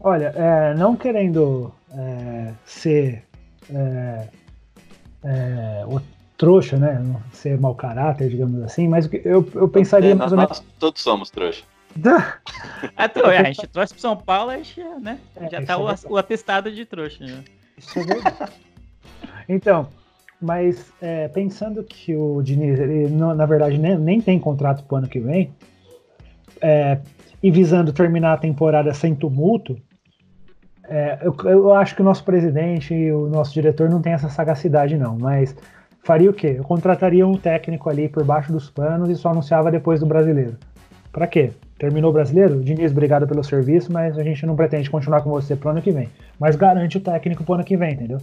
Olha, 0.00 0.32
é, 0.34 0.74
não 0.74 0.96
querendo 0.96 1.72
é, 1.92 2.54
ser 2.64 3.24
é, 3.72 4.28
é 5.22 5.84
o 5.86 6.00
trouxa, 6.38 6.78
né? 6.78 7.00
Ser 7.32 7.60
mau 7.60 7.74
caráter, 7.74 8.30
digamos 8.30 8.62
assim, 8.62 8.88
mas 8.88 9.08
eu, 9.12 9.46
eu 9.54 9.68
pensaria 9.68 10.12
é, 10.12 10.14
mais 10.14 10.32
ou 10.32 10.38
menos. 10.38 10.64
todos 10.78 11.02
somos 11.02 11.30
trouxa. 11.30 11.64
é, 12.96 13.38
a 13.38 13.44
gente 13.44 13.66
trouxe 13.66 13.92
pro 13.92 14.00
São 14.00 14.16
Paulo, 14.16 14.50
a 14.50 14.56
gente, 14.56 14.82
né, 15.02 15.20
já 15.50 15.62
tá 15.62 15.76
o, 15.76 15.86
o, 16.08 16.16
atestado 16.16 16.72
de 16.72 16.86
trouxa. 16.86 17.22
Né? 17.22 17.44
É 17.96 19.44
então, 19.46 19.88
mas 20.42 20.92
é, 21.00 21.28
pensando 21.28 21.82
que 21.84 22.14
o 22.16 22.42
Diniz, 22.42 22.78
ele, 22.78 23.08
na 23.08 23.46
verdade, 23.46 23.78
nem, 23.78 23.96
nem 23.96 24.20
tem 24.20 24.38
contrato 24.38 24.84
pro 24.84 24.96
ano 24.96 25.08
que 25.08 25.20
vem, 25.20 25.50
é, 26.60 26.98
e 27.42 27.50
visando 27.50 27.92
terminar 27.92 28.34
a 28.34 28.36
temporada 28.36 28.92
sem 28.92 29.14
tumulto, 29.14 29.76
é, 30.84 31.18
eu, 31.22 31.34
eu, 31.44 31.72
acho 31.72 31.94
que 31.94 32.02
o 32.02 32.04
nosso 32.04 32.24
presidente 32.24 32.92
e 32.92 33.12
o 33.12 33.28
nosso 33.28 33.52
diretor 33.52 33.88
não 33.88 34.02
tem 34.02 34.12
essa 34.12 34.28
sagacidade, 34.28 34.96
não. 34.96 35.16
Mas 35.18 35.56
faria 36.04 36.28
o 36.28 36.34
quê? 36.34 36.56
Eu 36.58 36.64
contrataria 36.64 37.26
um 37.26 37.36
técnico 37.36 37.88
ali 37.88 38.08
por 38.08 38.24
baixo 38.24 38.52
dos 38.52 38.68
panos 38.68 39.08
e 39.08 39.16
só 39.16 39.30
anunciava 39.30 39.70
depois 39.70 40.00
do 40.00 40.06
brasileiro. 40.06 40.56
Para 41.10 41.26
quê? 41.26 41.52
Terminou 41.78 42.10
o 42.10 42.12
brasileiro? 42.12 42.62
Diniz, 42.62 42.92
obrigado 42.92 43.26
pelo 43.26 43.42
serviço, 43.42 43.92
mas 43.92 44.18
a 44.18 44.22
gente 44.22 44.44
não 44.46 44.54
pretende 44.54 44.90
continuar 44.90 45.22
com 45.22 45.30
você 45.30 45.56
pro 45.56 45.70
ano 45.70 45.82
que 45.82 45.90
vem. 45.90 46.08
Mas 46.38 46.56
garante 46.56 46.96
o 46.96 47.00
técnico 47.00 47.44
pro 47.44 47.54
ano 47.54 47.64
que 47.64 47.76
vem, 47.76 47.94
entendeu? 47.94 48.18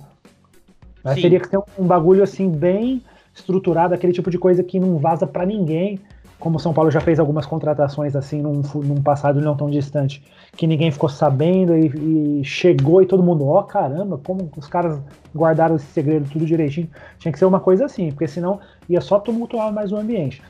Mas 1.04 1.22
teria 1.22 1.40
que 1.40 1.50
ter 1.50 1.60
um 1.78 1.86
bagulho 1.86 2.24
assim 2.24 2.50
bem 2.50 3.02
estruturado, 3.34 3.94
aquele 3.94 4.14
tipo 4.14 4.30
de 4.30 4.38
coisa 4.38 4.64
que 4.64 4.80
não 4.80 4.98
vaza 4.98 5.26
para 5.26 5.46
ninguém. 5.46 6.00
Como 6.40 6.56
o 6.56 6.60
São 6.60 6.74
Paulo 6.74 6.90
já 6.90 7.02
fez 7.02 7.20
algumas 7.20 7.46
contratações 7.46 8.16
assim 8.16 8.42
num, 8.42 8.62
num 8.76 9.02
passado 9.02 9.42
não 9.42 9.58
tão 9.58 9.70
distante, 9.70 10.24
que 10.56 10.66
ninguém 10.66 10.90
ficou 10.90 11.10
sabendo 11.10 11.78
e, 11.78 12.40
e 12.40 12.46
chegou 12.46 13.02
e 13.02 13.06
todo 13.06 13.22
mundo, 13.22 13.46
ó 13.46 13.60
oh, 13.60 13.64
caramba, 13.64 14.18
como 14.24 14.50
os 14.56 14.68
caras 14.68 14.98
guardaram 15.36 15.76
esse 15.76 15.88
segredo 15.88 16.30
tudo 16.32 16.46
direitinho. 16.46 16.90
Tinha 17.18 17.32
que 17.32 17.40
ser 17.40 17.46
uma 17.46 17.60
coisa 17.60 17.86
assim, 17.86 18.10
porque 18.12 18.28
senão 18.28 18.60
ia 18.88 19.02
só 19.02 19.20
tumultuar 19.20 19.74
mais 19.74 19.92
o 19.92 19.98
ambiente. 19.98 20.42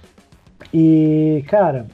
E, 0.74 1.44
cara, 1.48 1.88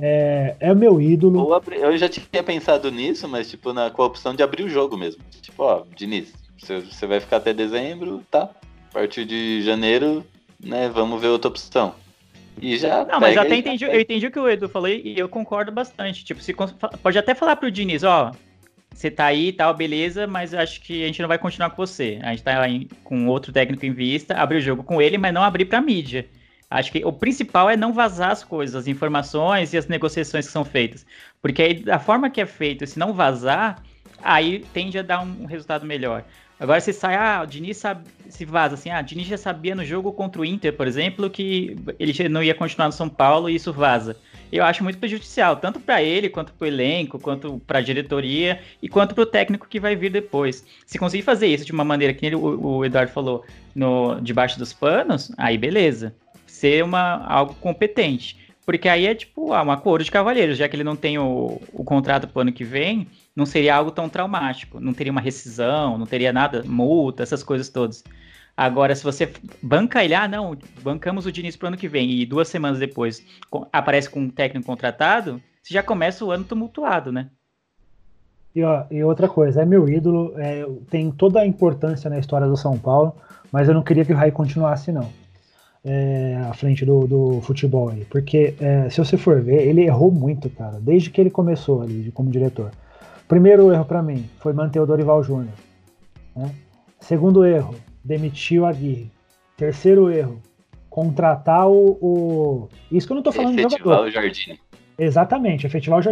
É, 0.00 0.56
é 0.58 0.74
meu 0.74 1.00
ídolo. 1.00 1.38
Eu 1.72 1.96
já 1.96 2.08
tinha 2.08 2.42
pensado 2.42 2.90
nisso, 2.90 3.28
mas 3.28 3.48
tipo, 3.48 3.72
na, 3.72 3.90
com 3.90 4.02
a 4.02 4.06
opção 4.06 4.34
de 4.34 4.42
abrir 4.42 4.64
o 4.64 4.68
jogo 4.68 4.96
mesmo. 4.96 5.22
Tipo, 5.40 5.62
ó, 5.62 5.84
Diniz, 5.94 6.32
você, 6.58 6.80
você 6.80 7.06
vai 7.06 7.20
ficar 7.20 7.38
até 7.38 7.52
dezembro, 7.52 8.22
tá? 8.30 8.50
A 8.90 8.92
partir 8.92 9.24
de 9.24 9.62
janeiro, 9.62 10.24
né, 10.60 10.88
vamos 10.88 11.20
ver 11.20 11.28
outra 11.28 11.48
opção. 11.48 11.94
E 12.60 12.76
já. 12.76 13.04
Não, 13.04 13.20
mas 13.20 13.36
até 13.36 13.56
entendi, 13.56 13.84
eu 13.84 14.00
entendi 14.00 14.26
o 14.26 14.30
que 14.30 14.38
o 14.38 14.48
Edu 14.48 14.68
falou 14.68 14.88
e 14.88 15.18
eu 15.18 15.28
concordo 15.28 15.72
bastante. 15.72 16.24
Tipo, 16.24 16.40
se, 16.40 16.54
pode 17.02 17.18
até 17.18 17.34
falar 17.34 17.56
pro 17.56 17.70
Diniz, 17.70 18.04
ó, 18.04 18.30
você 18.94 19.10
tá 19.10 19.26
aí 19.26 19.48
e 19.48 19.52
tal, 19.52 19.74
beleza, 19.74 20.26
mas 20.26 20.54
acho 20.54 20.80
que 20.80 21.02
a 21.02 21.06
gente 21.06 21.20
não 21.20 21.28
vai 21.28 21.38
continuar 21.38 21.70
com 21.70 21.76
você. 21.76 22.18
A 22.22 22.30
gente 22.30 22.44
tá 22.44 22.68
em, 22.68 22.88
com 23.02 23.26
outro 23.26 23.52
técnico 23.52 23.84
em 23.84 23.92
vista, 23.92 24.34
abrir 24.34 24.58
o 24.58 24.60
jogo 24.60 24.84
com 24.84 25.02
ele, 25.02 25.18
mas 25.18 25.34
não 25.34 25.42
abrir 25.42 25.64
pra 25.64 25.80
mídia. 25.80 26.26
Acho 26.70 26.90
que 26.90 27.04
o 27.04 27.12
principal 27.12 27.68
é 27.68 27.76
não 27.76 27.92
vazar 27.92 28.30
as 28.30 28.42
coisas, 28.42 28.74
as 28.74 28.86
informações 28.86 29.72
e 29.72 29.76
as 29.76 29.86
negociações 29.86 30.46
que 30.46 30.52
são 30.52 30.64
feitas. 30.64 31.04
Porque 31.42 31.62
aí, 31.62 31.74
da 31.74 31.98
forma 31.98 32.30
que 32.30 32.40
é 32.40 32.46
feito, 32.46 32.86
se 32.86 32.98
não 32.98 33.12
vazar, 33.12 33.82
aí 34.22 34.64
tende 34.72 34.98
a 34.98 35.02
dar 35.02 35.20
um 35.20 35.44
resultado 35.44 35.84
melhor. 35.84 36.24
Agora 36.64 36.80
você 36.80 36.94
sai, 36.94 37.14
ah, 37.14 37.42
o 37.42 37.46
Diniz 37.46 37.76
sabe, 37.76 38.06
se 38.26 38.46
vaza 38.46 38.72
assim, 38.72 38.88
ah, 38.88 38.98
o 38.98 39.02
Diniz 39.02 39.26
já 39.26 39.36
sabia 39.36 39.74
no 39.74 39.84
jogo 39.84 40.10
contra 40.14 40.40
o 40.40 40.44
Inter, 40.46 40.72
por 40.72 40.86
exemplo, 40.86 41.28
que 41.28 41.76
ele 41.98 42.26
não 42.30 42.42
ia 42.42 42.54
continuar 42.54 42.86
no 42.86 42.92
São 42.92 43.06
Paulo 43.06 43.50
e 43.50 43.54
isso 43.54 43.70
vaza. 43.70 44.16
Eu 44.50 44.64
acho 44.64 44.82
muito 44.82 44.98
prejudicial, 44.98 45.56
tanto 45.56 45.78
para 45.78 46.02
ele, 46.02 46.30
quanto 46.30 46.54
para 46.54 46.64
o 46.64 46.66
elenco, 46.66 47.18
quanto 47.18 47.60
para 47.66 47.80
a 47.80 47.82
diretoria 47.82 48.62
e 48.80 48.88
quanto 48.88 49.14
para 49.14 49.20
o 49.20 49.26
técnico 49.26 49.68
que 49.68 49.78
vai 49.78 49.94
vir 49.94 50.10
depois. 50.10 50.64
Se 50.86 50.98
conseguir 50.98 51.22
fazer 51.22 51.48
isso 51.48 51.66
de 51.66 51.72
uma 51.72 51.84
maneira 51.84 52.14
que 52.14 52.24
ele, 52.24 52.36
o, 52.36 52.78
o 52.78 52.82
Eduardo 52.82 53.12
falou, 53.12 53.44
no 53.74 54.18
debaixo 54.22 54.58
dos 54.58 54.72
panos, 54.72 55.30
aí 55.36 55.58
beleza. 55.58 56.14
Ser 56.46 56.82
uma, 56.82 57.26
algo 57.26 57.52
competente. 57.56 58.38
Porque 58.64 58.88
aí 58.88 59.06
é 59.06 59.14
tipo 59.14 59.52
ah, 59.52 59.62
um 59.62 59.70
acordo 59.70 60.02
de 60.02 60.10
cavalheiros, 60.10 60.56
já 60.56 60.66
que 60.66 60.76
ele 60.76 60.84
não 60.84 60.96
tem 60.96 61.18
o, 61.18 61.60
o 61.74 61.84
contrato 61.84 62.26
pro 62.26 62.40
ano 62.40 62.52
que 62.52 62.64
vem, 62.64 63.06
não 63.34 63.46
seria 63.46 63.74
algo 63.76 63.90
tão 63.90 64.08
traumático. 64.08 64.80
Não 64.80 64.92
teria 64.92 65.12
uma 65.12 65.20
rescisão, 65.20 65.98
não 65.98 66.06
teria 66.06 66.32
nada, 66.32 66.62
multa, 66.64 67.22
essas 67.22 67.42
coisas 67.42 67.68
todas. 67.68 68.04
Agora, 68.56 68.94
se 68.94 69.02
você 69.02 69.32
banca 69.62 70.04
ele, 70.04 70.14
ah, 70.14 70.28
não, 70.28 70.56
bancamos 70.82 71.26
o 71.26 71.32
Diniz 71.32 71.56
pro 71.56 71.68
ano 71.68 71.76
que 71.76 71.88
vem, 71.88 72.10
e 72.10 72.26
duas 72.26 72.48
semanas 72.48 72.78
depois 72.78 73.24
aparece 73.72 74.08
com 74.08 74.20
um 74.20 74.30
técnico 74.30 74.66
contratado, 74.66 75.42
você 75.60 75.74
já 75.74 75.82
começa 75.82 76.24
o 76.24 76.30
ano 76.30 76.44
tumultuado, 76.44 77.10
né? 77.10 77.30
E, 78.54 78.62
ó, 78.62 78.84
e 78.88 79.02
outra 79.02 79.28
coisa, 79.28 79.62
é 79.62 79.64
meu 79.64 79.88
ídolo, 79.88 80.32
é, 80.36 80.64
tem 80.88 81.10
toda 81.10 81.40
a 81.40 81.46
importância 81.46 82.08
na 82.08 82.18
história 82.18 82.46
do 82.46 82.56
São 82.56 82.78
Paulo, 82.78 83.16
mas 83.50 83.66
eu 83.66 83.74
não 83.74 83.82
queria 83.82 84.04
que 84.04 84.12
o 84.12 84.16
Rai 84.16 84.30
continuasse, 84.30 84.92
não 84.92 85.10
é, 85.84 86.36
à 86.48 86.54
frente 86.54 86.84
do, 86.84 87.06
do 87.06 87.40
futebol 87.42 87.90
aí. 87.90 88.04
Porque 88.06 88.54
é, 88.58 88.88
se 88.88 88.98
você 88.98 89.16
for 89.16 89.40
ver, 89.40 89.66
ele 89.66 89.82
errou 89.82 90.10
muito, 90.10 90.48
cara, 90.48 90.80
desde 90.80 91.10
que 91.10 91.20
ele 91.20 91.30
começou 91.30 91.82
ali 91.82 92.10
como 92.12 92.30
diretor. 92.30 92.70
Primeiro 93.28 93.72
erro 93.72 93.84
para 93.84 94.02
mim 94.02 94.28
foi 94.38 94.52
manter 94.52 94.80
o 94.80 94.86
Dorival 94.86 95.22
Júnior. 95.22 95.54
Né? 96.36 96.50
Segundo 97.00 97.44
erro, 97.44 97.74
demitiu 98.02 98.66
a 98.66 98.70
Aguirre. 98.70 99.10
Terceiro 99.56 100.10
erro, 100.10 100.40
contratar 100.90 101.68
o, 101.68 101.98
o, 102.00 102.68
Isso 102.90 103.06
que 103.06 103.12
eu 103.12 103.16
não 103.16 103.22
tô 103.22 103.32
falando 103.32 103.58
efetivar 103.58 103.78
de 103.78 103.84
jogador. 103.84 104.06
o 104.06 104.10
Jardim. 104.10 104.58
Exatamente, 104.98 105.66
efetivar 105.66 106.00
o. 106.00 106.02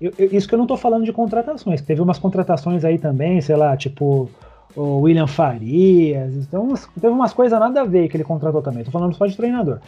Eu, 0.00 0.12
eu, 0.18 0.28
isso 0.32 0.48
que 0.48 0.54
eu 0.54 0.58
não 0.58 0.66
tô 0.66 0.76
falando 0.76 1.04
de 1.04 1.12
contratações. 1.12 1.80
Teve 1.80 2.00
umas 2.00 2.18
contratações 2.18 2.84
aí 2.84 2.98
também, 2.98 3.40
sei 3.40 3.56
lá, 3.56 3.76
tipo 3.76 4.30
o 4.74 5.02
William 5.02 5.26
Farias. 5.26 6.34
Então, 6.34 6.74
teve 7.00 7.12
umas 7.12 7.32
coisas 7.32 7.58
nada 7.58 7.82
a 7.82 7.84
ver 7.84 8.08
que 8.08 8.16
ele 8.16 8.24
contratou 8.24 8.60
também. 8.60 8.80
Estou 8.80 8.92
falando 8.92 9.14
só 9.14 9.26
de 9.26 9.36
treinador. 9.36 9.78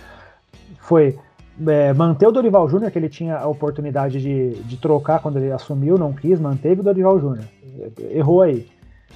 Foi 0.79 1.19
é, 1.67 1.93
manter 1.93 2.27
o 2.27 2.33
Dorival 2.33 2.69
Júnior, 2.69 2.91
que 2.91 2.99
ele 2.99 3.09
tinha 3.09 3.39
a 3.39 3.47
oportunidade 3.47 4.21
de, 4.21 4.51
de 4.63 4.77
trocar 4.77 5.21
quando 5.21 5.39
ele 5.39 5.53
assumiu, 5.53 5.97
não 5.97 6.13
quis, 6.13 6.41
manteve 6.41 6.81
o 6.81 6.85
Dorival 6.85 7.19
Júnior. 7.19 7.45
Errou 8.11 8.43
aí. 8.43 8.67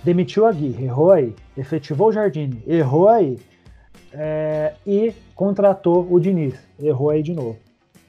Demitiu 0.02 0.46
a 0.46 0.52
Gui, 0.52 0.76
errou 0.82 1.10
aí. 1.10 1.34
Efetivou 1.56 2.08
o 2.08 2.12
Jardine, 2.12 2.62
errou 2.66 3.08
aí. 3.08 3.38
É, 4.12 4.74
e 4.86 5.12
contratou 5.34 6.06
o 6.10 6.18
Diniz, 6.18 6.54
errou 6.80 7.10
aí 7.10 7.22
de 7.22 7.32
novo. 7.32 7.56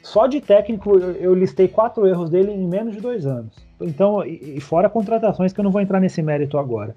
Só 0.01 0.25
de 0.25 0.41
técnico 0.41 0.97
eu 0.97 1.33
listei 1.35 1.67
quatro 1.67 2.07
erros 2.07 2.29
dele 2.29 2.51
em 2.51 2.67
menos 2.67 2.95
de 2.95 3.01
dois 3.01 3.25
anos. 3.25 3.55
Então, 3.79 4.23
e 4.25 4.59
fora 4.59 4.89
contratações 4.89 5.53
que 5.53 5.59
eu 5.59 5.63
não 5.63 5.71
vou 5.71 5.81
entrar 5.81 5.99
nesse 5.99 6.21
mérito 6.21 6.57
agora. 6.57 6.95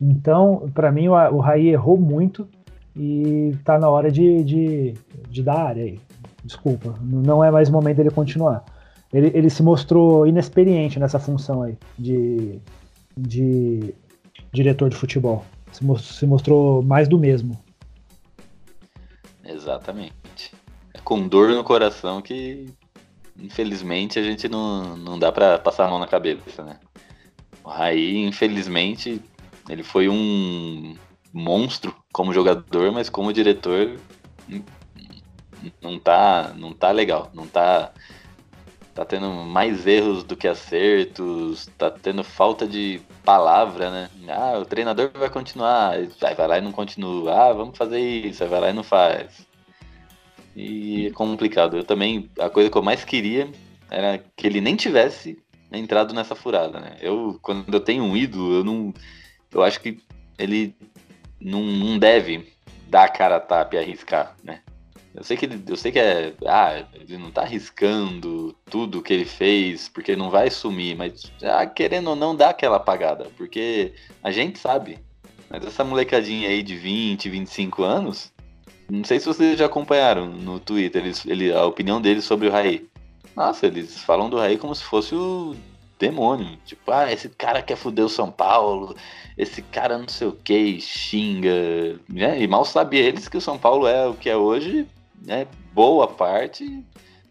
Então, 0.00 0.70
para 0.72 0.92
mim, 0.92 1.08
o, 1.08 1.12
o 1.12 1.38
Raí 1.38 1.68
errou 1.68 1.96
muito 1.96 2.48
e 2.96 3.56
tá 3.64 3.78
na 3.78 3.88
hora 3.88 4.10
de, 4.10 4.44
de, 4.44 4.94
de 5.28 5.42
dar 5.42 5.58
área 5.58 5.84
aí. 5.84 6.00
Desculpa, 6.44 6.94
não 7.00 7.42
é 7.42 7.50
mais 7.50 7.70
o 7.70 7.72
momento 7.72 7.96
dele 7.96 8.10
continuar. 8.10 8.64
Ele, 9.12 9.30
ele 9.34 9.48
se 9.48 9.62
mostrou 9.62 10.26
inexperiente 10.26 10.98
nessa 10.98 11.18
função 11.18 11.62
aí 11.62 11.78
de, 11.98 12.60
de 13.16 13.94
diretor 14.52 14.90
de 14.90 14.96
futebol. 14.96 15.44
Se, 15.72 15.82
se 15.98 16.26
mostrou 16.26 16.82
mais 16.82 17.08
do 17.08 17.18
mesmo. 17.18 17.58
Exatamente. 19.44 20.52
É 20.92 20.98
com 20.98 21.26
dor 21.26 21.50
no 21.50 21.64
coração 21.64 22.20
que, 22.20 22.66
infelizmente, 23.38 24.18
a 24.18 24.22
gente 24.22 24.48
não, 24.48 24.96
não 24.96 25.18
dá 25.18 25.32
para 25.32 25.58
passar 25.58 25.86
a 25.86 25.90
mão 25.90 25.98
na 25.98 26.06
cabeça, 26.06 26.62
né? 26.62 26.78
O 27.62 27.70
Raí, 27.70 28.24
infelizmente, 28.24 29.22
ele 29.68 29.82
foi 29.82 30.08
um 30.08 30.94
monstro 31.32 31.94
como 32.12 32.32
jogador, 32.32 32.92
mas 32.92 33.08
como 33.08 33.32
diretor 33.32 33.96
não 35.80 35.98
tá, 35.98 36.52
não 36.56 36.72
tá 36.72 36.90
legal, 36.90 37.30
não 37.34 37.46
tá 37.46 37.92
tá 38.94 39.04
tendo 39.04 39.28
mais 39.28 39.86
erros 39.86 40.22
do 40.22 40.36
que 40.36 40.46
acertos, 40.46 41.68
tá 41.76 41.90
tendo 41.90 42.22
falta 42.22 42.64
de 42.64 43.00
palavra, 43.24 43.90
né? 43.90 44.10
Ah, 44.28 44.58
o 44.58 44.64
treinador 44.64 45.10
vai 45.12 45.28
continuar, 45.28 45.96
vai 46.36 46.46
lá 46.46 46.58
e 46.58 46.60
não 46.60 46.70
continua. 46.70 47.32
Ah, 47.32 47.52
vamos 47.52 47.76
fazer 47.76 47.98
isso, 47.98 48.46
vai 48.46 48.60
lá 48.60 48.70
e 48.70 48.72
não 48.72 48.84
faz. 48.84 49.44
E 50.54 51.08
é 51.08 51.10
complicado. 51.10 51.76
Eu 51.76 51.82
também, 51.82 52.30
a 52.38 52.48
coisa 52.48 52.70
que 52.70 52.78
eu 52.78 52.82
mais 52.82 53.04
queria 53.04 53.50
era 53.90 54.22
que 54.36 54.46
ele 54.46 54.60
nem 54.60 54.76
tivesse 54.76 55.42
entrado 55.72 56.14
nessa 56.14 56.36
furada, 56.36 56.78
né? 56.78 56.96
Eu, 57.00 57.36
quando 57.42 57.74
eu 57.74 57.80
tenho 57.80 58.04
um 58.04 58.16
ídolo, 58.16 58.54
eu 58.54 58.64
não 58.64 58.94
eu 59.52 59.62
acho 59.62 59.80
que 59.80 59.98
ele 60.36 60.76
não, 61.40 61.62
não 61.62 61.98
deve 61.98 62.52
dar 62.88 63.04
a 63.04 63.08
cara 63.08 63.36
a 63.36 63.40
tapa 63.40 63.76
e 63.76 63.78
arriscar, 63.78 64.36
né? 64.42 64.60
Eu 65.14 65.22
sei 65.22 65.36
que 65.36 65.44
ele, 65.44 65.62
eu 65.68 65.76
sei 65.76 65.92
que 65.92 65.98
é, 65.98 66.34
ah, 66.44 66.84
ele 66.92 67.16
não 67.16 67.30
tá 67.30 67.42
arriscando 67.42 68.54
tudo 68.66 69.00
que 69.00 69.12
ele 69.12 69.24
fez, 69.24 69.88
porque 69.88 70.16
não 70.16 70.28
vai 70.28 70.50
sumir, 70.50 70.96
mas 70.96 71.30
ah, 71.42 71.64
querendo 71.66 72.10
ou 72.10 72.16
não 72.16 72.34
dá 72.34 72.50
aquela 72.50 72.76
apagada, 72.76 73.30
porque 73.36 73.92
a 74.22 74.32
gente 74.32 74.58
sabe. 74.58 74.98
Mas 75.48 75.64
essa 75.64 75.84
molecadinha 75.84 76.48
aí 76.48 76.62
de 76.64 76.74
20, 76.74 77.30
25 77.30 77.84
anos, 77.84 78.32
não 78.90 79.04
sei 79.04 79.20
se 79.20 79.26
vocês 79.26 79.56
já 79.56 79.66
acompanharam 79.66 80.26
no 80.26 80.58
Twitter 80.58 81.04
eles, 81.04 81.24
ele, 81.24 81.52
a 81.52 81.64
opinião 81.64 82.00
deles 82.00 82.24
sobre 82.24 82.48
o 82.48 82.50
Raí. 82.50 82.84
Nossa, 83.36 83.66
eles 83.66 83.98
falam 84.02 84.28
do 84.28 84.38
Raí 84.38 84.58
como 84.58 84.74
se 84.74 84.82
fosse 84.82 85.14
o 85.14 85.54
demônio. 85.98 86.58
Tipo, 86.64 86.90
ah, 86.90 87.12
esse 87.12 87.28
cara 87.28 87.62
quer 87.62 87.76
foder 87.76 88.04
o 88.04 88.08
São 88.08 88.30
Paulo, 88.30 88.96
esse 89.38 89.62
cara 89.62 89.96
não 89.96 90.08
sei 90.08 90.26
o 90.26 90.32
que, 90.32 90.80
xinga. 90.80 91.98
Né? 92.08 92.42
E 92.42 92.46
mal 92.46 92.64
sabia 92.64 93.02
eles 93.02 93.28
que 93.28 93.36
o 93.36 93.40
São 93.40 93.56
Paulo 93.56 93.86
é 93.86 94.06
o 94.06 94.14
que 94.14 94.28
é 94.28 94.36
hoje, 94.36 94.86
né? 95.24 95.46
Boa 95.72 96.06
parte, 96.06 96.84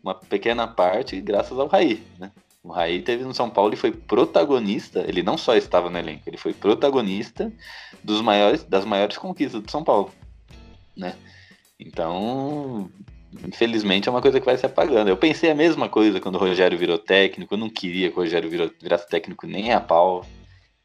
uma 0.03 0.15
pequena 0.15 0.67
parte, 0.67 1.19
graças 1.21 1.57
ao 1.57 1.67
Raí, 1.67 2.03
né? 2.19 2.31
O 2.63 2.71
Raí 2.71 3.01
teve 3.01 3.23
no 3.23 3.33
São 3.33 3.49
Paulo 3.49 3.73
e 3.73 3.77
foi 3.77 3.91
protagonista, 3.91 5.03
ele 5.07 5.21
não 5.21 5.37
só 5.37 5.55
estava 5.55 5.89
no 5.89 5.97
elenco, 5.97 6.23
ele 6.27 6.37
foi 6.37 6.53
protagonista 6.53 7.51
dos 8.03 8.21
maiores, 8.21 8.63
das 8.63 8.85
maiores 8.85 9.17
conquistas 9.17 9.61
do 9.61 9.69
São 9.69 9.83
Paulo, 9.83 10.11
né? 10.95 11.15
Então, 11.77 12.89
infelizmente 13.45 14.07
é 14.07 14.11
uma 14.11 14.21
coisa 14.21 14.39
que 14.39 14.45
vai 14.45 14.57
se 14.57 14.65
apagando. 14.65 15.09
Eu 15.09 15.17
pensei 15.17 15.51
a 15.51 15.55
mesma 15.55 15.89
coisa 15.89 16.21
quando 16.21 16.35
o 16.35 16.39
Rogério 16.39 16.77
virou 16.77 16.97
técnico, 16.97 17.53
eu 17.53 17.57
não 17.57 17.69
queria 17.69 18.09
que 18.09 18.17
o 18.17 18.21
Rogério 18.21 18.49
virou, 18.49 18.71
virasse 18.81 19.09
técnico 19.09 19.45
nem 19.45 19.73
a 19.73 19.81
pau. 19.81 20.25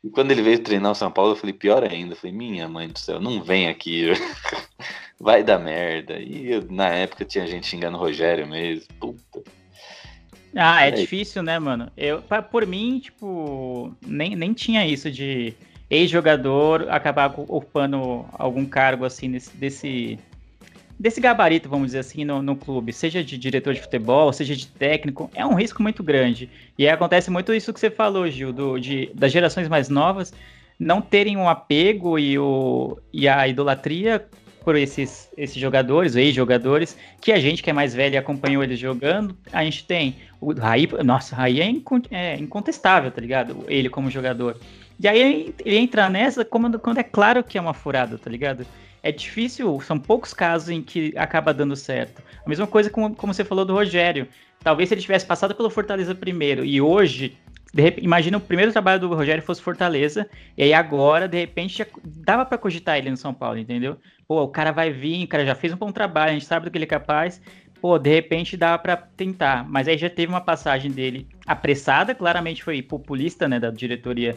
E 0.02 0.10
quando 0.10 0.30
ele 0.30 0.42
veio 0.42 0.62
treinar 0.62 0.92
o 0.92 0.94
São 0.94 1.10
Paulo, 1.10 1.32
eu 1.32 1.36
falei, 1.36 1.52
pior 1.52 1.82
ainda. 1.82 2.12
Eu 2.12 2.16
falei, 2.16 2.34
minha 2.34 2.68
mãe 2.68 2.88
do 2.88 2.98
céu, 2.98 3.20
não 3.20 3.42
vem 3.42 3.68
aqui. 3.68 4.06
Vai 5.20 5.42
dar 5.42 5.58
merda. 5.58 6.18
E 6.18 6.52
eu, 6.52 6.64
na 6.70 6.88
época 6.88 7.24
tinha 7.24 7.46
gente 7.46 7.66
xingando 7.66 7.96
o 7.96 8.00
Rogério 8.00 8.46
mesmo. 8.46 8.86
Puta. 9.00 9.42
Ah, 10.54 10.84
é, 10.84 10.88
é 10.88 10.90
difícil, 10.92 11.42
né, 11.42 11.58
mano? 11.58 11.90
Eu, 11.96 12.22
por 12.50 12.64
mim, 12.64 13.00
tipo, 13.00 13.94
nem, 14.06 14.36
nem 14.36 14.52
tinha 14.52 14.86
isso 14.86 15.10
de 15.10 15.54
ex-jogador 15.90 16.88
acabar 16.90 17.34
ocupando 17.36 18.26
algum 18.32 18.64
cargo 18.64 19.04
assim 19.04 19.28
nesse, 19.28 19.56
desse, 19.56 20.18
desse 20.98 21.20
gabarito, 21.20 21.68
vamos 21.68 21.86
dizer 21.86 22.00
assim, 22.00 22.24
no, 22.24 22.42
no, 22.42 22.56
clube, 22.56 22.92
seja 22.92 23.22
de 23.22 23.38
diretor 23.38 23.74
de 23.74 23.80
futebol, 23.80 24.32
seja 24.32 24.56
de 24.56 24.66
técnico, 24.66 25.30
é 25.34 25.46
um 25.46 25.54
risco 25.54 25.82
muito 25.82 26.02
grande. 26.02 26.50
E 26.76 26.88
acontece 26.88 27.30
muito 27.30 27.54
isso 27.54 27.72
que 27.72 27.80
você 27.80 27.90
falou, 27.90 28.28
Gil, 28.28 28.52
do, 28.52 28.78
de, 28.78 29.10
das 29.14 29.30
gerações 29.30 29.68
mais 29.68 29.88
novas 29.88 30.32
não 30.78 31.00
terem 31.00 31.36
um 31.36 31.48
apego 31.48 32.18
e, 32.18 32.38
o, 32.38 32.98
e 33.12 33.28
a 33.28 33.48
idolatria 33.48 34.24
por 34.62 34.76
esses, 34.76 35.30
esses 35.36 35.56
jogadores, 35.56 36.14
ex-jogadores, 36.14 36.96
que 37.20 37.32
a 37.32 37.40
gente 37.40 37.62
que 37.62 37.70
é 37.70 37.72
mais 37.72 37.94
velho 37.94 38.14
e 38.14 38.18
acompanhou 38.18 38.62
eles 38.62 38.78
jogando, 38.78 39.36
a 39.52 39.64
gente 39.64 39.84
tem 39.84 40.16
o 40.40 40.52
Raí, 40.52 40.88
nossa, 41.04 41.34
Raí 41.34 41.60
é, 41.60 41.72
é, 42.10 42.36
incontestável, 42.36 43.10
tá 43.10 43.20
ligado? 43.20 43.64
Ele 43.66 43.88
como 43.88 44.10
jogador. 44.10 44.56
E 45.00 45.08
aí 45.08 45.54
ele 45.64 45.78
entra 45.78 46.08
nessa 46.10 46.44
quando, 46.44 46.78
quando 46.78 46.98
é 46.98 47.02
claro 47.02 47.42
que 47.42 47.56
é 47.56 47.60
uma 47.60 47.74
furada, 47.74 48.18
tá 48.18 48.30
ligado? 48.30 48.66
É 49.02 49.12
difícil, 49.12 49.80
são 49.80 49.98
poucos 49.98 50.34
casos 50.34 50.68
em 50.68 50.82
que 50.82 51.12
acaba 51.16 51.54
dando 51.54 51.76
certo. 51.76 52.22
A 52.44 52.48
mesma 52.48 52.66
coisa 52.66 52.90
como, 52.90 53.14
como 53.14 53.32
você 53.32 53.44
falou 53.44 53.64
do 53.64 53.74
Rogério. 53.74 54.28
Talvez 54.62 54.88
se 54.88 54.94
ele 54.94 55.02
tivesse 55.02 55.24
passado 55.24 55.54
pelo 55.54 55.70
Fortaleza 55.70 56.14
primeiro 56.14 56.64
e 56.64 56.80
hoje 56.80 57.38
imagina 58.00 58.38
o 58.38 58.40
primeiro 58.40 58.72
trabalho 58.72 59.00
do 59.00 59.14
Rogério 59.14 59.42
fosse 59.42 59.60
Fortaleza, 59.60 60.28
e 60.56 60.62
aí 60.62 60.72
agora, 60.72 61.28
de 61.28 61.38
repente, 61.38 61.78
já 61.78 61.86
dava 62.02 62.44
para 62.44 62.58
cogitar 62.58 62.96
ele 62.96 63.10
no 63.10 63.16
São 63.16 63.34
Paulo, 63.34 63.58
entendeu? 63.58 63.98
Pô, 64.26 64.42
o 64.42 64.48
cara 64.48 64.72
vai 64.72 64.90
vir, 64.90 65.24
o 65.24 65.28
cara 65.28 65.44
já 65.44 65.54
fez 65.54 65.72
um 65.72 65.76
bom 65.76 65.92
trabalho, 65.92 66.30
a 66.30 66.32
gente 66.32 66.46
sabe 66.46 66.64
do 66.64 66.70
que 66.70 66.78
ele 66.78 66.84
é 66.84 66.88
capaz, 66.88 67.40
pô, 67.80 67.98
de 67.98 68.10
repente 68.10 68.56
dá 68.56 68.76
para 68.78 68.96
tentar. 68.96 69.68
Mas 69.68 69.86
aí 69.86 69.98
já 69.98 70.08
teve 70.08 70.32
uma 70.32 70.40
passagem 70.40 70.90
dele 70.90 71.26
apressada, 71.46 72.14
claramente 72.14 72.64
foi 72.64 72.82
populista, 72.82 73.46
né, 73.46 73.60
da 73.60 73.70
diretoria. 73.70 74.36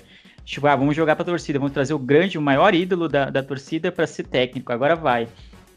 Tipo, 0.52 0.68
ah, 0.68 0.76
vamos 0.76 0.94
jogar 0.94 1.16
pra 1.16 1.24
torcida, 1.24 1.58
vamos 1.58 1.74
trazer 1.74 1.94
o 1.94 1.98
grande, 1.98 2.38
o 2.38 2.42
maior 2.42 2.76
ídolo 2.76 3.08
da, 3.08 3.30
da 3.30 3.42
torcida 3.42 3.90
para 3.90 4.06
ser 4.06 4.24
técnico, 4.24 4.74
agora 4.74 4.98
vai. 4.98 5.30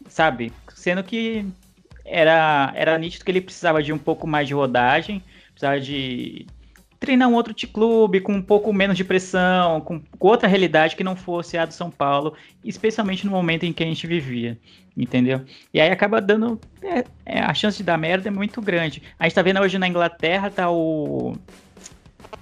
Sabe? 0.09 0.51
Sendo 0.73 1.01
que 1.01 1.45
era, 2.03 2.73
era 2.75 2.97
nítido 2.97 3.23
que 3.23 3.31
ele 3.31 3.39
precisava 3.39 3.81
de 3.81 3.93
um 3.93 3.97
pouco 3.97 4.27
mais 4.27 4.49
de 4.49 4.53
rodagem, 4.53 5.23
precisava 5.53 5.79
de 5.79 6.45
treinar 6.99 7.29
um 7.29 7.35
outro 7.35 7.55
clube 7.71 8.19
com 8.19 8.33
um 8.33 8.41
pouco 8.41 8.73
menos 8.73 8.97
de 8.97 9.05
pressão, 9.05 9.79
com, 9.79 10.01
com, 10.01 10.27
outra 10.27 10.49
realidade 10.49 10.97
que 10.97 11.05
não 11.05 11.15
fosse 11.15 11.57
a 11.57 11.65
do 11.65 11.73
São 11.73 11.89
Paulo, 11.89 12.33
especialmente 12.61 13.25
no 13.25 13.31
momento 13.31 13.63
em 13.63 13.71
que 13.71 13.81
a 13.81 13.87
gente 13.87 14.05
vivia, 14.05 14.59
entendeu? 14.97 15.39
E 15.73 15.79
aí 15.79 15.89
acaba 15.89 16.19
dando. 16.19 16.59
É, 16.81 17.05
é, 17.25 17.39
a 17.39 17.53
chance 17.53 17.77
de 17.77 17.83
dar 17.85 17.97
merda 17.97 18.27
é 18.27 18.31
muito 18.31 18.61
grande. 18.61 19.01
A 19.17 19.23
gente 19.23 19.35
tá 19.35 19.41
vendo 19.41 19.61
hoje 19.61 19.77
na 19.77 19.87
Inglaterra, 19.87 20.49
tá 20.49 20.69
o. 20.69 21.37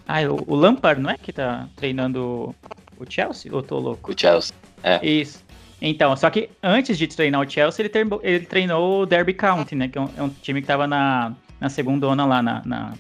Ah, 0.08 0.22
o, 0.24 0.54
o 0.54 0.56
Lampard, 0.56 1.02
não 1.02 1.10
é? 1.10 1.18
Que 1.18 1.32
tá 1.32 1.68
treinando 1.76 2.56
o 2.98 3.06
Chelsea? 3.10 3.54
Ou 3.54 3.64
tô 3.64 3.80
louco? 3.80 4.12
O 4.12 4.20
Chelsea, 4.20 4.54
é. 4.84 5.06
Isso. 5.06 5.44
Então, 5.82 6.16
só 6.16 6.30
que 6.30 6.50
antes 6.62 6.98
de 6.98 7.08
treinar 7.08 7.42
o 7.42 7.50
Chelsea, 7.50 7.84
ele, 7.84 7.90
treinou, 7.90 8.22
ele 8.24 8.46
treinou 8.46 9.02
o 9.02 9.06
Derby 9.06 9.34
County, 9.34 9.76
né? 9.76 9.88
Que 9.88 9.98
é 9.98 10.02
um, 10.02 10.10
é 10.18 10.24
um 10.24 10.30
time 10.30 10.62
que 10.62 10.68
tava 10.68 10.88
na, 10.88 11.34
na 11.60 11.70
segunda 11.70 12.08
onda 12.08 12.26
lá, 12.26 12.42
na, 12.42 12.62
na 12.66 12.94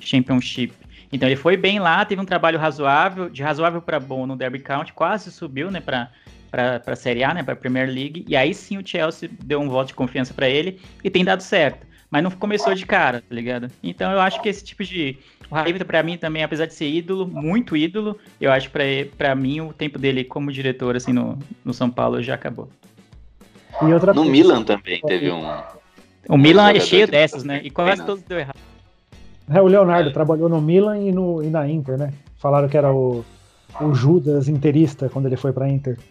Championship. 0.00 0.72
Então 1.12 1.28
ele 1.28 1.36
foi 1.36 1.56
bem 1.56 1.78
lá, 1.78 2.04
teve 2.04 2.22
um 2.22 2.24
trabalho 2.24 2.58
razoável, 2.58 3.28
de 3.28 3.42
razoável 3.42 3.82
para 3.82 4.00
bom 4.00 4.26
no 4.26 4.34
Derby 4.34 4.60
County, 4.60 4.94
quase 4.94 5.30
subiu, 5.30 5.70
né, 5.70 5.80
para 5.80 6.10
para 6.50 6.82
a 6.86 6.96
Série 6.96 7.24
A, 7.24 7.32
né, 7.32 7.42
para 7.42 7.54
a 7.54 7.56
Premier 7.56 7.88
League, 7.88 8.26
e 8.28 8.36
aí 8.36 8.52
sim 8.52 8.76
o 8.76 8.86
Chelsea 8.86 9.30
deu 9.42 9.58
um 9.58 9.70
voto 9.70 9.88
de 9.88 9.94
confiança 9.94 10.34
para 10.34 10.50
ele 10.50 10.78
e 11.02 11.08
tem 11.08 11.24
dado 11.24 11.42
certo. 11.42 11.86
Mas 12.12 12.22
não 12.22 12.30
começou 12.30 12.74
de 12.74 12.84
cara, 12.84 13.22
tá 13.26 13.34
ligado? 13.34 13.70
Então 13.82 14.12
eu 14.12 14.20
acho 14.20 14.42
que 14.42 14.48
esse 14.50 14.62
tipo 14.62 14.84
de 14.84 15.16
o 15.50 15.54
Raívita 15.54 15.82
para 15.82 16.02
mim 16.02 16.18
também, 16.18 16.44
apesar 16.44 16.66
de 16.66 16.74
ser 16.74 16.86
ídolo, 16.86 17.26
muito 17.26 17.74
ídolo, 17.74 18.18
eu 18.38 18.52
acho 18.52 18.70
que 18.70 19.10
para 19.16 19.34
mim 19.34 19.62
o 19.62 19.72
tempo 19.72 19.98
dele 19.98 20.22
como 20.22 20.52
diretor 20.52 20.94
assim 20.94 21.10
no, 21.10 21.38
no 21.64 21.72
São 21.72 21.90
Paulo 21.90 22.22
já 22.22 22.34
acabou. 22.34 22.68
no 23.80 23.88
coisa, 23.88 24.22
Milan 24.24 24.62
também 24.62 25.00
teve 25.00 25.30
um 25.30 25.42
O 26.28 26.36
Milan 26.36 26.72
é 26.72 26.80
cheio 26.80 27.08
dessas, 27.08 27.44
né? 27.44 27.62
E 27.64 27.70
quase 27.70 28.04
todos 28.04 28.22
deu 28.24 28.38
errado. 28.38 28.60
É, 29.48 29.62
o 29.62 29.66
Leonardo 29.66 30.10
é. 30.10 30.12
trabalhou 30.12 30.50
no 30.50 30.60
Milan 30.60 30.98
e, 30.98 31.10
no, 31.10 31.42
e 31.42 31.46
na 31.46 31.66
Inter, 31.66 31.96
né? 31.96 32.12
Falaram 32.36 32.68
que 32.68 32.76
era 32.76 32.92
o, 32.92 33.24
o 33.80 33.94
Judas 33.94 34.48
interista 34.48 35.08
quando 35.08 35.26
ele 35.26 35.36
foi 35.36 35.52
para 35.52 35.66
Inter. 35.66 35.98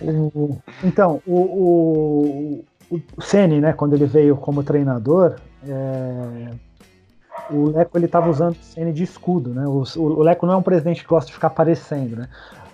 O, 0.00 0.56
então, 0.84 1.20
o, 1.26 2.64
o, 2.90 3.00
o 3.16 3.22
Ceni, 3.22 3.60
né, 3.60 3.72
quando 3.72 3.94
ele 3.94 4.06
veio 4.06 4.36
como 4.36 4.62
treinador, 4.62 5.36
é, 5.66 6.50
o 7.50 7.70
Leco 7.70 7.96
ele 7.96 8.06
estava 8.06 8.28
usando 8.28 8.54
o 8.54 8.62
Ceni 8.62 8.92
de 8.92 9.02
escudo, 9.02 9.50
né? 9.50 9.66
O, 9.66 9.84
o, 9.96 10.22
Leco 10.22 10.46
não 10.46 10.54
é 10.54 10.56
um 10.56 10.62
presidente 10.62 11.02
que 11.02 11.08
gosta 11.08 11.28
de 11.28 11.34
ficar 11.34 11.48
aparecendo, 11.48 12.16
né? 12.16 12.28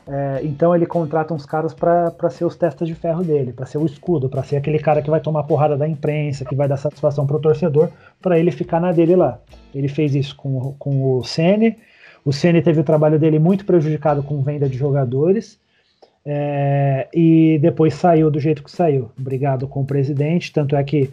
É, 0.08 0.40
então 0.44 0.74
ele 0.74 0.86
contrata 0.86 1.34
uns 1.34 1.44
caras 1.44 1.74
para 1.74 2.30
ser 2.30 2.44
os 2.44 2.54
testas 2.54 2.86
de 2.86 2.94
ferro 2.94 3.24
dele, 3.24 3.52
para 3.52 3.66
ser 3.66 3.78
o 3.78 3.84
escudo, 3.84 4.28
para 4.28 4.42
ser 4.44 4.56
aquele 4.56 4.78
cara 4.78 5.02
que 5.02 5.10
vai 5.10 5.20
tomar 5.20 5.42
porrada 5.42 5.76
da 5.76 5.88
imprensa, 5.88 6.44
que 6.44 6.54
vai 6.54 6.68
dar 6.68 6.76
satisfação 6.76 7.26
pro 7.26 7.40
torcedor, 7.40 7.88
para 8.22 8.38
ele 8.38 8.52
ficar 8.52 8.80
na 8.80 8.92
dele 8.92 9.16
lá. 9.16 9.40
Ele 9.74 9.88
fez 9.88 10.14
isso 10.14 10.36
com, 10.36 10.74
com 10.78 11.18
o 11.18 11.24
Ceni. 11.24 11.76
O 12.24 12.32
Ceni 12.32 12.62
teve 12.62 12.80
o 12.80 12.84
trabalho 12.84 13.18
dele 13.18 13.38
muito 13.38 13.64
prejudicado 13.64 14.22
com 14.22 14.42
venda 14.42 14.68
de 14.68 14.78
jogadores. 14.78 15.58
É, 16.28 17.06
e 17.14 17.56
depois 17.62 17.94
saiu 17.94 18.28
do 18.32 18.40
jeito 18.40 18.64
que 18.64 18.70
saiu, 18.70 19.12
brigado 19.16 19.68
com 19.68 19.82
o 19.82 19.86
presidente. 19.86 20.52
Tanto 20.52 20.74
é 20.74 20.82
que 20.82 21.08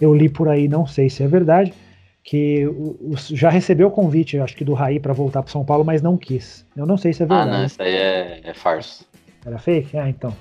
eu 0.00 0.12
li 0.12 0.28
por 0.28 0.48
aí, 0.48 0.66
não 0.66 0.84
sei 0.84 1.08
se 1.08 1.22
é 1.22 1.28
verdade, 1.28 1.72
que 2.24 2.66
o, 2.66 2.96
o, 3.00 3.14
já 3.16 3.48
recebeu 3.48 3.86
o 3.86 3.90
convite, 3.92 4.40
acho 4.40 4.56
que 4.56 4.64
do 4.64 4.74
Raí, 4.74 4.98
para 4.98 5.12
voltar 5.12 5.42
para 5.42 5.52
São 5.52 5.64
Paulo, 5.64 5.84
mas 5.84 6.02
não 6.02 6.16
quis. 6.16 6.66
Eu 6.76 6.84
não 6.84 6.96
sei 6.96 7.12
se 7.12 7.22
é 7.22 7.26
verdade. 7.26 7.50
Ah, 7.50 7.58
não, 7.58 7.64
isso 7.64 7.80
aí 7.80 7.94
é, 7.94 8.40
é 8.42 8.54
farsa. 8.54 9.04
Era 9.46 9.58
fake? 9.58 9.96
Ah, 9.96 10.08
então. 10.08 10.34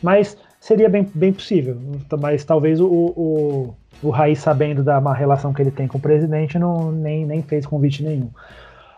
Mas 0.00 0.38
seria 0.60 0.88
bem, 0.88 1.08
bem 1.12 1.32
possível. 1.32 1.76
Mas 2.20 2.44
talvez 2.44 2.80
o, 2.80 2.86
o, 2.86 3.74
o 4.00 4.10
Raí, 4.10 4.36
sabendo 4.36 4.84
da 4.84 5.00
má 5.00 5.12
relação 5.12 5.52
que 5.52 5.60
ele 5.60 5.72
tem 5.72 5.88
com 5.88 5.98
o 5.98 6.00
presidente, 6.00 6.60
não, 6.60 6.92
nem, 6.92 7.26
nem 7.26 7.42
fez 7.42 7.66
convite 7.66 8.04
nenhum. 8.04 8.30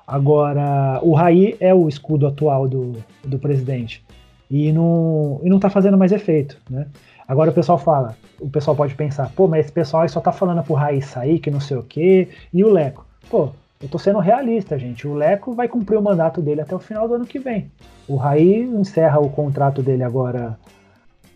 Agora, 0.07 1.01
o 1.03 1.15
Raí 1.15 1.57
é 1.59 1.75
o 1.75 1.89
escudo 1.89 2.27
atual 2.27 2.69
do, 2.69 2.93
do 3.25 3.39
presidente. 3.39 4.05
E 4.51 4.73
não, 4.73 5.41
e 5.43 5.49
não 5.49 5.59
tá 5.59 5.69
fazendo 5.69 5.99
mais 5.99 6.13
efeito, 6.13 6.57
né? 6.71 6.87
Agora 7.27 7.51
o 7.51 7.55
pessoal 7.55 7.79
fala, 7.79 8.17
o 8.41 8.49
pessoal 8.49 8.77
pode 8.77 8.95
pensar, 8.95 9.31
pô, 9.35 9.49
mas 9.49 9.65
esse 9.65 9.73
pessoal 9.73 10.09
só 10.09 10.21
tá 10.21 10.31
falando 10.31 10.63
pro 10.63 10.75
Raiz 10.75 11.07
sair, 11.07 11.41
que 11.41 11.51
não 11.51 11.61
sei 11.61 11.77
o 11.77 11.83
quê, 11.83 12.29
e 12.53 12.63
o 12.63 12.71
Leco. 12.71 13.05
Pô, 13.29 13.51
eu 13.83 13.89
tô 13.89 13.99
sendo 13.99 14.21
realista, 14.21 14.79
gente. 14.79 15.09
O 15.09 15.15
Leco 15.15 15.53
vai 15.53 15.69
cumprir 15.69 15.99
o 15.99 16.03
mandato 16.03 16.41
dele 16.41 16.61
até 16.61 16.75
o 16.75 16.79
final 16.79 17.09
do 17.09 17.15
ano 17.15 17.27
que 17.27 17.39
vem. 17.39 17.71
O 18.07 18.17
Raí 18.17 18.63
encerra 18.63 19.19
o 19.19 19.29
contrato 19.29 19.83
dele 19.83 20.05
agora 20.05 20.57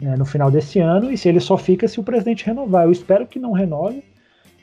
né, 0.01 0.17
no 0.17 0.25
final 0.25 0.51
desse 0.51 0.79
ano, 0.79 1.13
e 1.13 1.19
se 1.19 1.29
ele 1.29 1.41
só 1.41 1.59
fica 1.59 1.87
se 1.87 2.01
o 2.01 2.05
presidente 2.05 2.47
renovar. 2.47 2.85
Eu 2.85 2.93
espero 2.93 3.27
que 3.27 3.39
não 3.39 3.53
renove 3.53 4.03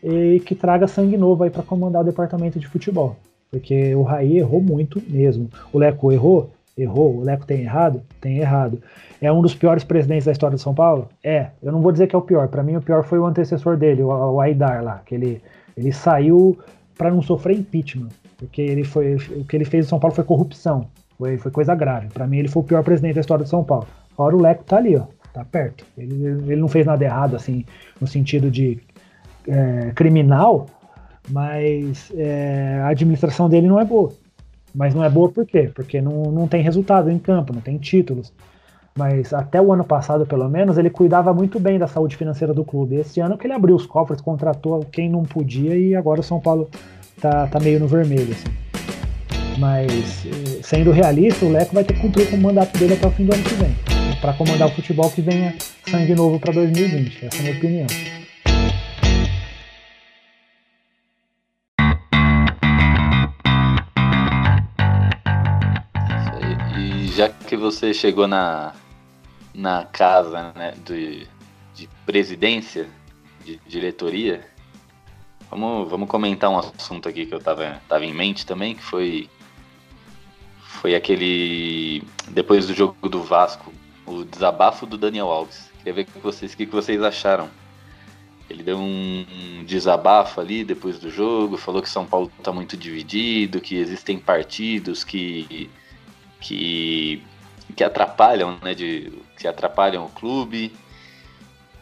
e 0.01 0.39
que 0.45 0.55
traga 0.55 0.87
sangue 0.87 1.17
novo 1.17 1.43
aí 1.43 1.49
para 1.49 1.63
comandar 1.63 2.01
o 2.01 2.05
departamento 2.05 2.59
de 2.59 2.67
futebol. 2.67 3.15
Porque 3.51 3.93
o 3.95 4.03
Raí 4.03 4.37
errou 4.37 4.61
muito 4.61 5.01
mesmo. 5.07 5.49
O 5.71 5.77
Leco 5.77 6.11
errou? 6.11 6.49
Errou. 6.77 7.17
O 7.17 7.23
Leco 7.23 7.45
tem 7.45 7.61
errado? 7.61 8.01
Tem 8.21 8.37
errado. 8.37 8.81
É 9.21 9.31
um 9.31 9.41
dos 9.41 9.55
piores 9.55 9.83
presidentes 9.83 10.25
da 10.25 10.31
história 10.31 10.55
de 10.55 10.61
São 10.61 10.73
Paulo? 10.73 11.09
É. 11.23 11.47
Eu 11.61 11.71
não 11.71 11.81
vou 11.81 11.91
dizer 11.91 12.07
que 12.07 12.15
é 12.15 12.19
o 12.19 12.21
pior. 12.21 12.47
Para 12.47 12.61
mim, 12.63 12.75
o 12.75 12.81
pior 12.81 13.03
foi 13.03 13.17
o 13.17 13.25
antecessor 13.25 13.77
dele, 13.77 14.03
o, 14.03 14.09
o 14.09 14.39
Aidar 14.39 14.83
lá, 14.83 15.01
que 15.05 15.15
ele, 15.15 15.41
ele 15.75 15.91
saiu 15.91 16.57
para 16.97 17.11
não 17.11 17.21
sofrer 17.21 17.57
impeachment, 17.57 18.09
porque 18.37 18.61
ele 18.61 18.83
foi 18.83 19.15
o 19.15 19.45
que 19.45 19.55
ele 19.55 19.65
fez 19.65 19.85
em 19.85 19.89
São 19.89 19.99
Paulo 19.99 20.15
foi 20.15 20.23
corrupção, 20.23 20.87
foi, 21.17 21.37
foi 21.37 21.51
coisa 21.51 21.75
grave. 21.75 22.07
Para 22.07 22.27
mim, 22.27 22.37
ele 22.37 22.47
foi 22.47 22.61
o 22.63 22.65
pior 22.65 22.83
presidente 22.83 23.15
da 23.15 23.21
história 23.21 23.43
de 23.43 23.49
São 23.49 23.63
Paulo. 23.63 23.87
Agora 24.13 24.35
o 24.35 24.41
Leco 24.41 24.63
tá 24.63 24.77
ali, 24.77 24.95
ó, 24.95 25.03
tá 25.33 25.45
perto. 25.45 25.85
Ele, 25.97 26.25
ele 26.25 26.55
não 26.55 26.67
fez 26.67 26.85
nada 26.85 27.03
errado 27.03 27.35
assim, 27.35 27.65
no 28.01 28.07
sentido 28.07 28.49
de 28.49 28.79
é, 29.47 29.91
criminal, 29.93 30.67
mas 31.29 32.11
é, 32.15 32.81
a 32.83 32.87
administração 32.87 33.47
dele 33.47 33.67
não 33.67 33.79
é 33.79 33.85
boa. 33.85 34.11
Mas 34.77 34.93
não 34.93 35.03
é 35.03 35.09
boa 35.09 35.29
por 35.29 35.45
quê? 35.45 35.69
Porque 35.73 35.99
não, 35.99 36.31
não 36.31 36.47
tem 36.47 36.61
resultado 36.61 37.09
em 37.09 37.19
campo, 37.19 37.51
não 37.51 37.61
tem 37.61 37.77
títulos 37.77 38.31
mas 38.97 39.31
até 39.31 39.61
o 39.61 39.71
ano 39.71 39.83
passado, 39.83 40.25
pelo 40.25 40.49
menos, 40.49 40.77
ele 40.77 40.89
cuidava 40.89 41.31
muito 41.31 41.59
bem 41.59 41.77
da 41.77 41.87
saúde 41.87 42.17
financeira 42.17 42.51
do 42.51 42.65
clube. 42.65 42.95
Esse 42.95 43.19
ano 43.19 43.37
que 43.37 43.45
ele 43.45 43.53
abriu 43.53 43.75
os 43.75 43.85
cofres, 43.85 44.19
contratou 44.19 44.83
quem 44.91 45.07
não 45.07 45.23
podia 45.23 45.77
e 45.77 45.95
agora 45.95 46.19
o 46.19 46.23
São 46.23 46.39
Paulo 46.39 46.67
tá, 47.21 47.45
tá 47.45 47.59
meio 47.59 47.79
no 47.79 47.87
vermelho. 47.87 48.31
Assim. 48.31 48.49
Mas, 49.59 50.25
eh, 50.25 50.59
sendo 50.63 50.91
realista, 50.91 51.45
o 51.45 51.51
Leco 51.51 51.75
vai 51.75 51.83
ter 51.83 51.93
que 51.93 52.01
cumprir 52.01 52.27
com 52.29 52.37
o 52.37 52.41
mandato 52.41 52.75
dele 52.77 52.95
até 52.95 53.05
o 53.07 53.11
fim 53.11 53.25
do 53.25 53.33
ano 53.35 53.43
que 53.43 53.53
vem. 53.53 53.75
Para 54.19 54.33
comandar 54.33 54.67
o 54.67 54.71
futebol 54.71 55.11
que 55.11 55.21
venha 55.21 55.53
sangue 55.87 56.15
novo 56.15 56.39
para 56.39 56.53
2020. 56.53 57.25
Essa 57.27 57.37
é 57.37 57.39
a 57.39 57.43
minha 57.43 57.55
opinião. 57.55 57.87
Já 67.17 67.29
que 67.29 67.57
você 67.57 67.95
chegou 67.95 68.27
na, 68.27 68.75
na 69.51 69.85
casa 69.85 70.53
né, 70.55 70.75
de, 70.85 71.27
de 71.73 71.89
presidência, 72.05 72.87
de 73.43 73.59
diretoria, 73.65 74.47
vamos, 75.49 75.89
vamos 75.89 76.07
comentar 76.07 76.47
um 76.47 76.59
assunto 76.59 77.09
aqui 77.09 77.25
que 77.25 77.33
eu 77.33 77.39
tava, 77.39 77.81
tava 77.89 78.05
em 78.05 78.13
mente 78.13 78.45
também, 78.45 78.75
que 78.75 78.83
foi, 78.83 79.27
foi 80.61 80.93
aquele. 80.93 82.03
Depois 82.27 82.67
do 82.67 82.75
jogo 82.75 83.09
do 83.09 83.23
Vasco, 83.23 83.73
o 84.05 84.23
desabafo 84.23 84.85
do 84.85 84.95
Daniel 84.95 85.31
Alves. 85.31 85.71
Queria 85.79 85.93
ver 85.93 86.05
com 86.05 86.19
vocês 86.19 86.53
o 86.53 86.57
que, 86.57 86.67
que 86.67 86.75
vocês 86.75 87.01
acharam. 87.01 87.49
Ele 88.47 88.61
deu 88.61 88.77
um 88.77 89.63
desabafo 89.65 90.39
ali 90.39 90.63
depois 90.63 90.99
do 90.99 91.09
jogo, 91.09 91.57
falou 91.57 91.81
que 91.81 91.89
São 91.89 92.05
Paulo 92.05 92.31
está 92.37 92.51
muito 92.51 92.77
dividido, 92.77 93.59
que 93.59 93.75
existem 93.75 94.19
partidos 94.19 95.03
que, 95.03 95.67
que 96.39 97.23
que 97.75 97.83
atrapalham, 97.83 98.57
né? 98.61 98.73
De, 98.73 99.13
que 99.37 99.47
atrapalham 99.47 100.05
o 100.05 100.09
clube. 100.09 100.73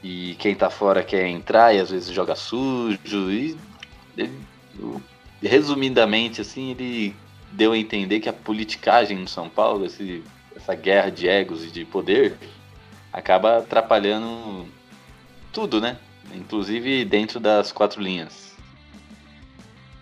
E 0.03 0.35
quem 0.37 0.53
tá 0.53 0.69
fora 0.69 1.03
quer 1.03 1.27
entrar 1.27 1.73
e 1.73 1.79
às 1.79 1.89
vezes 1.89 2.13
joga 2.13 2.35
sujo. 2.35 3.31
E 3.31 3.57
ele, 4.17 4.39
resumidamente, 5.41 6.41
assim, 6.41 6.71
ele 6.71 7.15
deu 7.51 7.71
a 7.71 7.77
entender 7.77 8.19
que 8.19 8.29
a 8.29 8.33
politicagem 8.33 9.17
no 9.17 9.27
São 9.27 9.49
Paulo, 9.49 9.85
esse, 9.85 10.23
essa 10.55 10.75
guerra 10.75 11.09
de 11.09 11.27
egos 11.27 11.63
e 11.63 11.71
de 11.71 11.85
poder, 11.85 12.37
acaba 13.11 13.59
atrapalhando 13.59 14.67
tudo, 15.51 15.79
né? 15.79 15.97
Inclusive 16.33 17.05
dentro 17.05 17.39
das 17.39 17.71
quatro 17.71 18.01
linhas. 18.01 18.53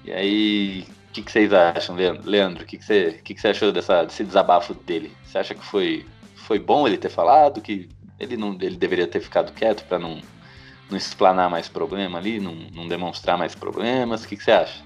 E 0.04 0.12
aí, 0.12 0.86
o 1.14 1.16
que, 1.16 1.22
que, 1.22 1.32
vocês 1.32 1.54
acham, 1.54 1.96
Leandro? 1.96 2.64
O 2.64 2.66
que, 2.66 2.76
que, 2.76 2.84
você, 2.84 3.22
que, 3.24 3.36
que 3.36 3.40
você 3.40 3.50
achou 3.50 3.72
dessa, 3.72 4.04
desse 4.04 4.24
desabafo 4.24 4.74
dele? 4.74 5.16
Você 5.24 5.38
acha 5.38 5.54
que 5.54 5.64
foi, 5.64 6.08
foi 6.36 6.58
bom 6.58 6.88
ele 6.88 6.98
ter 6.98 7.10
falado? 7.10 7.62
Que 7.62 7.88
ele, 8.20 8.36
não, 8.36 8.58
ele 8.60 8.76
deveria 8.76 9.06
ter 9.06 9.20
ficado 9.20 9.54
quieto 9.54 9.86
para 9.86 10.00
não, 10.00 10.20
não 10.90 10.98
explanar 10.98 11.52
mais 11.52 11.70
problema 11.70 12.18
ali, 12.18 12.40
não, 12.40 12.56
não 12.74 12.88
demonstrar 12.88 13.38
mais 13.38 13.54
problemas? 13.54 14.24
O 14.24 14.28
que, 14.28 14.36
que 14.36 14.44
você 14.44 14.54
acha? 14.54 14.82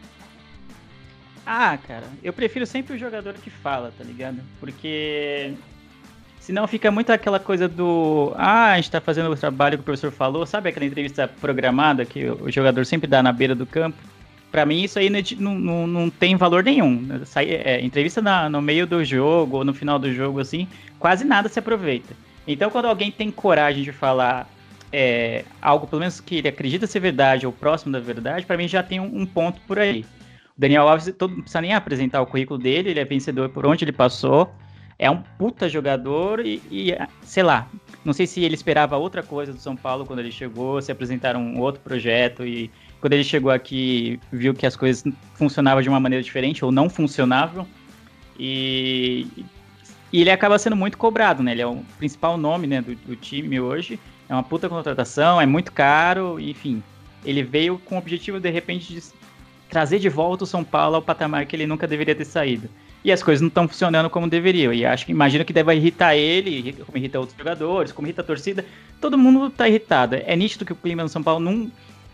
Ah, 1.46 1.78
cara, 1.78 2.04
eu 2.22 2.34
prefiro 2.34 2.66
sempre 2.66 2.98
o 2.98 3.00
jogador 3.00 3.36
que 3.36 3.50
fala, 3.50 3.94
tá 3.98 4.04
ligado? 4.04 4.42
Porque 4.60 5.54
senão 6.42 6.68
fica 6.68 6.92
muito 6.92 7.10
aquela 7.10 7.40
coisa 7.40 7.70
do. 7.70 8.34
Ah, 8.36 8.74
a 8.74 8.76
gente 8.76 8.92
tá 8.92 9.00
fazendo 9.00 9.32
o 9.32 9.36
trabalho 9.38 9.78
que 9.78 9.82
o 9.82 9.86
professor 9.86 10.12
falou. 10.12 10.46
Sabe 10.46 10.68
aquela 10.68 10.86
entrevista 10.86 11.26
programada 11.26 12.04
que 12.04 12.30
o 12.30 12.52
jogador 12.52 12.86
sempre 12.86 13.08
dá 13.08 13.24
na 13.24 13.32
beira 13.32 13.56
do 13.56 13.66
campo? 13.66 14.17
Pra 14.52 14.66
mim, 14.66 14.84
isso 14.84 14.98
aí 14.98 15.10
não, 15.38 15.56
não, 15.56 15.88
não 15.88 16.10
tem 16.10 16.36
valor 16.36 16.64
nenhum. 16.64 17.06
É, 17.36 17.82
entrevista 17.82 18.22
na, 18.22 18.50
no 18.50 18.62
meio 18.62 18.88
do 18.88 19.04
jogo 19.04 19.58
ou 19.58 19.66
no 19.66 19.74
final 19.74 20.00
do 20.00 20.12
jogo, 20.14 20.40
assim, 20.40 20.68
quase 20.98 21.26
nada 21.26 21.50
se 21.50 21.60
aproveita. 21.60 22.16
Então, 22.48 22.70
quando 22.70 22.86
alguém 22.86 23.12
tem 23.12 23.30
coragem 23.30 23.84
de 23.84 23.92
falar 23.92 24.50
é, 24.92 25.44
algo, 25.62 25.86
pelo 25.86 26.00
menos 26.00 26.22
que 26.22 26.38
ele 26.38 26.48
acredita 26.48 26.88
ser 26.88 27.00
verdade 27.02 27.46
ou 27.46 27.52
próximo 27.52 27.92
da 27.92 28.00
verdade, 28.00 28.46
para 28.46 28.58
mim 28.58 28.68
já 28.68 28.82
tem 28.82 29.00
um, 29.00 29.22
um 29.22 29.26
ponto 29.26 29.60
por 29.68 29.78
aí. 29.78 30.06
Daniel 30.58 30.88
Alves, 30.88 31.14
todo, 31.18 31.36
não 31.36 31.42
precisa 31.42 31.62
nem 31.62 31.74
apresentar 31.74 32.22
o 32.22 32.26
currículo 32.26 32.58
dele, 32.58 32.90
ele 32.90 33.00
é 33.00 33.06
vencedor 33.06 33.50
por 33.50 33.66
onde 33.66 33.84
ele 33.84 33.92
passou. 33.92 34.52
É 34.98 35.12
um 35.12 35.22
puta 35.38 35.70
jogador 35.70 36.44
e, 36.44 36.60
e, 36.72 36.98
sei 37.22 37.44
lá, 37.44 37.70
não 38.04 38.14
sei 38.14 38.26
se 38.26 38.42
ele 38.42 38.56
esperava 38.56 38.98
outra 38.98 39.22
coisa 39.22 39.54
do 39.54 39.60
São 39.60 39.76
Paulo 39.76 40.06
quando 40.06 40.20
ele 40.20 40.32
chegou, 40.32 40.82
se 40.82 40.92
apresentaram 40.92 41.40
um 41.40 41.60
outro 41.60 41.82
projeto 41.82 42.44
e 42.44 42.72
quando 43.00 43.14
ele 43.14 43.24
chegou 43.24 43.52
aqui 43.52 44.20
viu 44.32 44.54
que 44.54 44.66
as 44.66 44.76
coisas 44.76 45.04
funcionavam 45.36 45.82
de 45.82 45.90
uma 45.90 46.00
maneira 46.00 46.24
diferente 46.24 46.66
ou 46.66 46.72
não 46.72 46.90
funcionavam. 46.90 47.68
E, 48.40 49.28
e 50.12 50.22
ele 50.22 50.32
acaba 50.32 50.58
sendo 50.58 50.76
muito 50.76 50.98
cobrado, 50.98 51.44
né? 51.44 51.52
Ele 51.52 51.62
é 51.62 51.68
o 51.68 51.84
principal 51.98 52.38
nome 52.38 52.68
né, 52.68 52.82
do, 52.82 52.96
do 52.96 53.16
time 53.16 53.60
hoje. 53.60 54.00
É 54.30 54.34
uma 54.34 54.44
puta 54.44 54.68
contratação, 54.68 55.40
é 55.40 55.46
muito 55.46 55.72
caro, 55.72 56.40
enfim. 56.40 56.84
Ele 57.24 57.44
veio 57.44 57.78
com 57.80 57.96
o 57.96 57.98
objetivo, 57.98 58.40
de 58.40 58.50
repente, 58.50 58.94
de 58.94 59.02
trazer 59.70 60.00
de 60.00 60.10
volta 60.10 60.44
o 60.44 60.48
São 60.48 60.64
Paulo 60.64 60.96
ao 60.96 61.02
patamar 61.02 61.46
que 61.46 61.56
ele 61.56 61.68
nunca 61.68 61.88
deveria 61.88 62.16
ter 62.16 62.26
saído. 62.26 62.70
E 63.04 63.12
as 63.12 63.24
coisas 63.24 63.42
não 63.42 63.48
estão 63.48 63.68
funcionando 63.68 64.10
como 64.10 64.28
deveriam. 64.28 64.74
E 64.74 64.86
acho 64.86 65.06
que 65.06 65.12
imagino 65.12 65.46
que 65.46 65.54
deve 65.54 65.74
irritar 65.76 66.16
ele, 66.16 66.74
como 66.86 66.98
irrita 66.98 67.20
outros 67.20 67.38
jogadores, 67.38 67.92
como 67.92 68.08
irrita 68.08 68.22
a 68.22 68.26
torcida. 68.26 68.66
Todo 69.00 69.18
mundo 69.18 69.48
está 69.48 69.68
irritado. 69.68 70.16
É 70.16 70.36
nítido 70.36 70.66
que 70.66 70.74
o 70.74 70.76
clima 70.76 71.04
no 71.04 71.10
São 71.10 71.24
Paulo 71.24 71.40
não, 71.40 71.72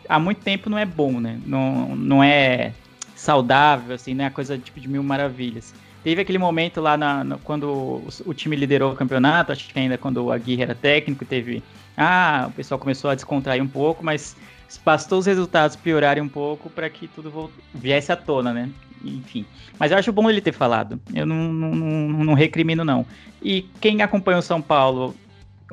há 0.08 0.20
muito 0.20 0.42
tempo 0.42 0.70
não 0.70 0.78
é 0.78 0.86
bom, 0.86 1.20
né? 1.20 1.40
Não, 1.46 1.96
não 1.96 2.24
é 2.24 2.74
saudável, 3.16 3.96
assim, 3.96 4.14
né? 4.14 4.26
A 4.26 4.32
coisa 4.32 4.58
tipo 4.58 4.80
de 4.80 4.88
mil 4.88 5.04
maravilhas. 5.04 5.74
Teve 6.04 6.22
aquele 6.22 6.38
momento 6.38 6.82
lá 6.82 6.98
na, 6.98 7.24
na, 7.24 7.38
quando 7.38 7.64
o, 7.64 8.08
o, 8.26 8.34
time 8.34 8.56
liderou 8.56 8.92
o 8.92 8.96
campeonato, 8.96 9.54
acho 9.54 9.70
que 9.70 9.80
ainda 9.80 9.98
quando 9.98 10.18
o 10.18 10.32
Aguirre 10.32 10.64
era 10.64 10.76
técnico, 10.76 11.24
teve. 11.24 11.64
Ah, 11.96 12.48
o 12.50 12.52
pessoal 12.52 12.80
começou 12.80 13.10
a 13.10 13.16
descontrair 13.16 13.64
um 13.64 13.68
pouco, 13.68 14.04
mas 14.04 14.36
bastou 14.84 15.20
os 15.20 15.26
resultados 15.26 15.76
piorarem 15.76 16.22
um 16.22 16.28
pouco 16.28 16.70
para 16.70 16.90
que 16.90 17.08
tudo 17.08 17.50
viesse 17.74 18.12
à 18.12 18.16
tona, 18.16 18.52
né? 18.52 18.70
Enfim. 19.04 19.46
Mas 19.78 19.92
eu 19.92 19.98
acho 19.98 20.12
bom 20.12 20.30
ele 20.30 20.42
ter 20.42 20.54
falado. 20.54 21.00
Eu 21.14 21.26
não, 21.26 21.54
não, 21.54 21.76
não, 21.76 22.24
não 22.24 22.34
recrimino, 22.34 22.84
não. 22.84 23.06
E 23.42 23.64
quem 23.80 24.02
acompanha 24.02 24.40
o 24.40 24.42
São 24.42 24.62
Paulo 24.62 25.16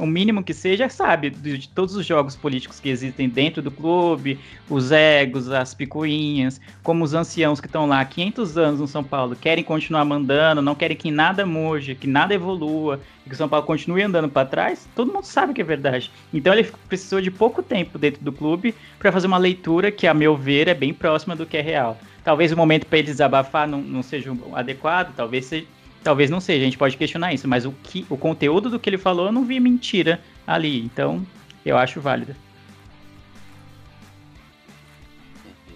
o 0.00 0.06
mínimo 0.06 0.42
que 0.42 0.54
seja, 0.54 0.88
sabe, 0.88 1.30
de 1.30 1.68
todos 1.68 1.94
os 1.94 2.06
jogos 2.06 2.34
políticos 2.34 2.80
que 2.80 2.88
existem 2.88 3.28
dentro 3.28 3.60
do 3.60 3.70
clube, 3.70 4.38
os 4.68 4.90
egos, 4.90 5.50
as 5.50 5.74
picuinhas, 5.74 6.60
como 6.82 7.04
os 7.04 7.12
anciãos 7.12 7.60
que 7.60 7.66
estão 7.66 7.86
lá 7.86 8.00
há 8.00 8.04
500 8.04 8.58
anos 8.58 8.80
no 8.80 8.88
São 8.88 9.04
Paulo 9.04 9.36
querem 9.36 9.62
continuar 9.62 10.04
mandando, 10.04 10.62
não 10.62 10.74
querem 10.74 10.96
que 10.96 11.10
nada 11.10 11.44
mude, 11.44 11.94
que 11.94 12.06
nada 12.06 12.34
evolua, 12.34 13.00
que 13.26 13.34
o 13.34 13.36
São 13.36 13.48
Paulo 13.48 13.66
continue 13.66 14.02
andando 14.02 14.28
para 14.28 14.46
trás, 14.46 14.88
todo 14.96 15.12
mundo 15.12 15.24
sabe 15.24 15.52
que 15.52 15.60
é 15.60 15.64
verdade. 15.64 16.10
Então 16.32 16.52
ele 16.52 16.68
precisou 16.88 17.20
de 17.20 17.30
pouco 17.30 17.62
tempo 17.62 17.98
dentro 17.98 18.24
do 18.24 18.32
clube 18.32 18.74
para 18.98 19.12
fazer 19.12 19.26
uma 19.26 19.38
leitura 19.38 19.92
que, 19.92 20.06
a 20.06 20.14
meu 20.14 20.36
ver, 20.36 20.66
é 20.66 20.74
bem 20.74 20.92
próxima 20.92 21.36
do 21.36 21.46
que 21.46 21.56
é 21.56 21.60
real. 21.60 21.98
Talvez 22.24 22.52
o 22.52 22.56
momento 22.56 22.86
para 22.86 22.98
ele 22.98 23.06
desabafar 23.06 23.68
não, 23.68 23.80
não 23.80 24.02
seja 24.02 24.36
adequado, 24.54 25.14
talvez 25.14 25.46
seja 25.46 25.66
Talvez 26.02 26.30
não 26.30 26.40
seja, 26.40 26.62
a 26.62 26.64
gente 26.64 26.78
pode 26.78 26.96
questionar 26.96 27.34
isso, 27.34 27.46
mas 27.46 27.66
o, 27.66 27.72
que, 27.72 28.06
o 28.08 28.16
conteúdo 28.16 28.70
do 28.70 28.78
que 28.78 28.88
ele 28.88 28.98
falou 28.98 29.26
eu 29.26 29.32
não 29.32 29.44
vi 29.44 29.60
mentira 29.60 30.20
ali, 30.46 30.80
então 30.80 31.24
eu 31.64 31.76
acho 31.76 32.00
válido. 32.00 32.34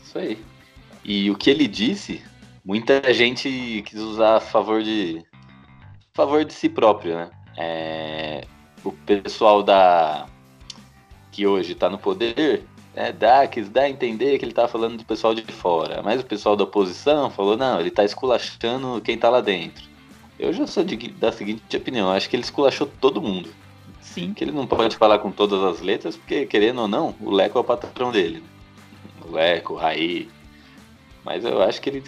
Isso 0.03 0.19
aí. 0.19 0.39
E 1.05 1.31
o 1.31 1.37
que 1.37 1.51
ele 1.51 1.69
disse, 1.69 2.23
muita 2.65 3.13
gente 3.13 3.83
quis 3.87 4.01
usar 4.01 4.37
a 4.37 4.41
favor 4.41 4.83
de 4.83 5.23
a 6.13 6.17
favor 6.17 6.45
de 6.45 6.55
si 6.55 6.69
próprio, 6.69 7.15
né? 7.15 7.31
É, 7.57 8.45
o 8.83 8.93
pessoal 8.93 9.63
da 9.63 10.27
que 11.31 11.47
hoje 11.47 11.73
está 11.73 11.91
no 11.91 11.99
poder 11.99 12.65
é, 12.95 13.13
dá, 13.13 13.47
quis 13.47 13.69
dar 13.69 13.83
a 13.83 13.91
entender 13.91 14.39
que 14.39 14.45
ele 14.45 14.53
tá 14.53 14.69
falando 14.69 14.99
do 14.99 15.05
pessoal 15.05 15.35
de 15.35 15.43
fora, 15.43 16.01
mas 16.03 16.21
o 16.21 16.25
pessoal 16.25 16.57
da 16.57 16.65
oposição 16.65 17.29
falou 17.29 17.57
não, 17.57 17.81
ele 17.81 17.89
está 17.89 18.05
esculachando 18.05 19.01
quem 19.01 19.17
está 19.17 19.29
lá 19.29 19.41
dentro. 19.41 19.85
Eu 20.45 20.53
já 20.53 20.67
sou 20.67 20.85
de, 20.85 20.97
da 21.13 21.33
seguinte 21.33 21.75
opinião, 21.75 22.11
acho 22.11 22.29
que 22.29 22.37
ele 22.37 22.43
esculachou 22.43 22.87
todo 23.01 23.23
mundo. 23.23 23.49
Sim. 24.03 24.35
Que 24.35 24.45
ele 24.45 24.53
não 24.53 24.67
pode 24.67 24.95
falar 24.97 25.19
com 25.19 25.31
todas 25.31 25.63
as 25.65 25.81
letras, 25.81 26.17
porque 26.17 26.45
querendo 26.45 26.83
ou 26.83 26.89
não, 26.89 27.15
o 27.19 27.31
Leco 27.31 27.57
é 27.57 27.61
o 27.63 27.65
patrão 27.65 28.13
dele. 28.13 28.43
O 29.27 29.33
Leco, 29.33 29.73
o 29.73 29.77
Raí. 29.77 30.29
Mas 31.25 31.45
eu 31.45 31.63
acho 31.63 31.81
que 31.81 31.89
ele 31.89 32.03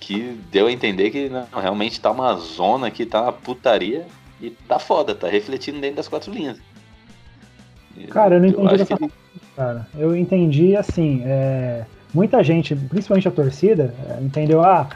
que 0.00 0.36
deu 0.50 0.66
a 0.66 0.72
entender 0.72 1.10
que 1.10 1.28
não, 1.28 1.46
realmente 1.54 2.00
tá 2.00 2.10
uma 2.10 2.34
zona 2.36 2.90
que 2.90 3.06
tá 3.06 3.22
uma 3.22 3.32
putaria 3.32 4.06
e 4.40 4.50
tá 4.50 4.78
foda, 4.78 5.14
tá 5.14 5.28
refletindo 5.28 5.78
dentro 5.78 5.96
das 5.96 6.08
quatro 6.08 6.32
linhas. 6.32 6.58
Cara, 8.08 8.36
eu 8.36 8.40
não 8.40 8.48
entendi 8.48 8.72
eu 8.72 8.78
dessa 8.78 8.94
ele... 8.94 9.12
cara. 9.54 9.88
Eu 9.96 10.16
entendi 10.16 10.74
assim, 10.74 11.22
é... 11.24 11.84
muita 12.12 12.42
gente, 12.42 12.74
principalmente 12.74 13.28
a 13.28 13.30
torcida, 13.30 13.94
é, 14.08 14.22
entendeu? 14.22 14.64
Ah, 14.64 14.88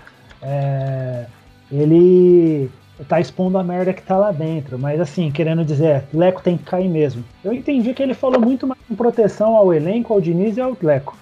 é 0.42 1.26
ele 1.70 2.70
tá 3.08 3.20
expondo 3.20 3.56
a 3.56 3.64
merda 3.64 3.92
que 3.92 4.02
tá 4.02 4.16
lá 4.16 4.30
dentro, 4.30 4.78
mas 4.78 5.00
assim, 5.00 5.30
querendo 5.30 5.64
dizer, 5.64 6.04
Leco 6.12 6.42
tem 6.42 6.56
que 6.56 6.64
cair 6.64 6.88
mesmo. 6.88 7.24
Eu 7.42 7.52
entendi 7.52 7.94
que 7.94 8.02
ele 8.02 8.14
falou 8.14 8.40
muito 8.40 8.66
mais 8.66 8.80
com 8.86 8.94
proteção 8.94 9.56
ao 9.56 9.72
elenco, 9.72 10.12
ao 10.12 10.20
Diniz 10.20 10.56
e 10.56 10.60
ao 10.60 10.76
Leco. 10.80 11.16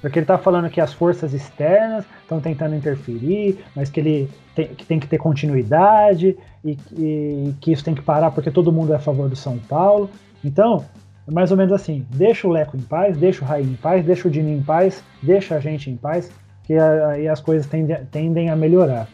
Porque 0.00 0.18
ele 0.18 0.26
tá 0.26 0.36
falando 0.36 0.68
que 0.68 0.80
as 0.80 0.92
forças 0.92 1.32
externas 1.32 2.04
estão 2.20 2.38
tentando 2.38 2.74
interferir, 2.74 3.58
mas 3.74 3.88
que 3.88 4.00
ele 4.00 4.30
tem 4.54 4.68
que, 4.68 4.84
tem 4.84 5.00
que 5.00 5.06
ter 5.06 5.16
continuidade 5.16 6.36
e, 6.62 6.78
e, 6.92 7.54
que 7.60 7.72
isso 7.72 7.82
tem 7.82 7.94
que 7.94 8.02
parar 8.02 8.30
porque 8.30 8.50
todo 8.50 8.70
mundo 8.70 8.92
é 8.92 8.96
a 8.96 9.00
favor 9.00 9.28
do 9.30 9.36
São 9.36 9.58
Paulo. 9.58 10.10
Então, 10.44 10.84
é 11.26 11.30
mais 11.32 11.50
ou 11.50 11.56
menos 11.56 11.72
assim, 11.72 12.06
deixa 12.10 12.46
o 12.46 12.50
Leco 12.50 12.76
em 12.76 12.82
paz, 12.82 13.16
deixa 13.16 13.42
o 13.42 13.48
Raí 13.48 13.64
em 13.64 13.76
paz, 13.76 14.04
deixa 14.04 14.28
o 14.28 14.30
Dini 14.30 14.52
em 14.52 14.62
paz, 14.62 15.02
deixa 15.22 15.56
a 15.56 15.60
gente 15.60 15.90
em 15.90 15.96
paz, 15.96 16.30
que 16.64 16.74
aí 16.74 17.26
as 17.26 17.40
coisas 17.40 17.66
tendem, 17.66 17.96
tendem 18.12 18.50
a 18.50 18.56
melhorar. 18.56 19.08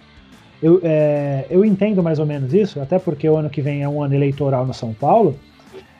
Eu, 0.62 0.80
é, 0.82 1.46
eu 1.48 1.64
entendo 1.64 2.02
mais 2.02 2.18
ou 2.18 2.26
menos 2.26 2.52
isso, 2.52 2.80
até 2.80 2.98
porque 2.98 3.28
o 3.28 3.36
ano 3.36 3.48
que 3.48 3.62
vem 3.62 3.82
é 3.82 3.88
um 3.88 4.02
ano 4.02 4.14
eleitoral 4.14 4.66
no 4.66 4.74
São 4.74 4.92
Paulo, 4.92 5.36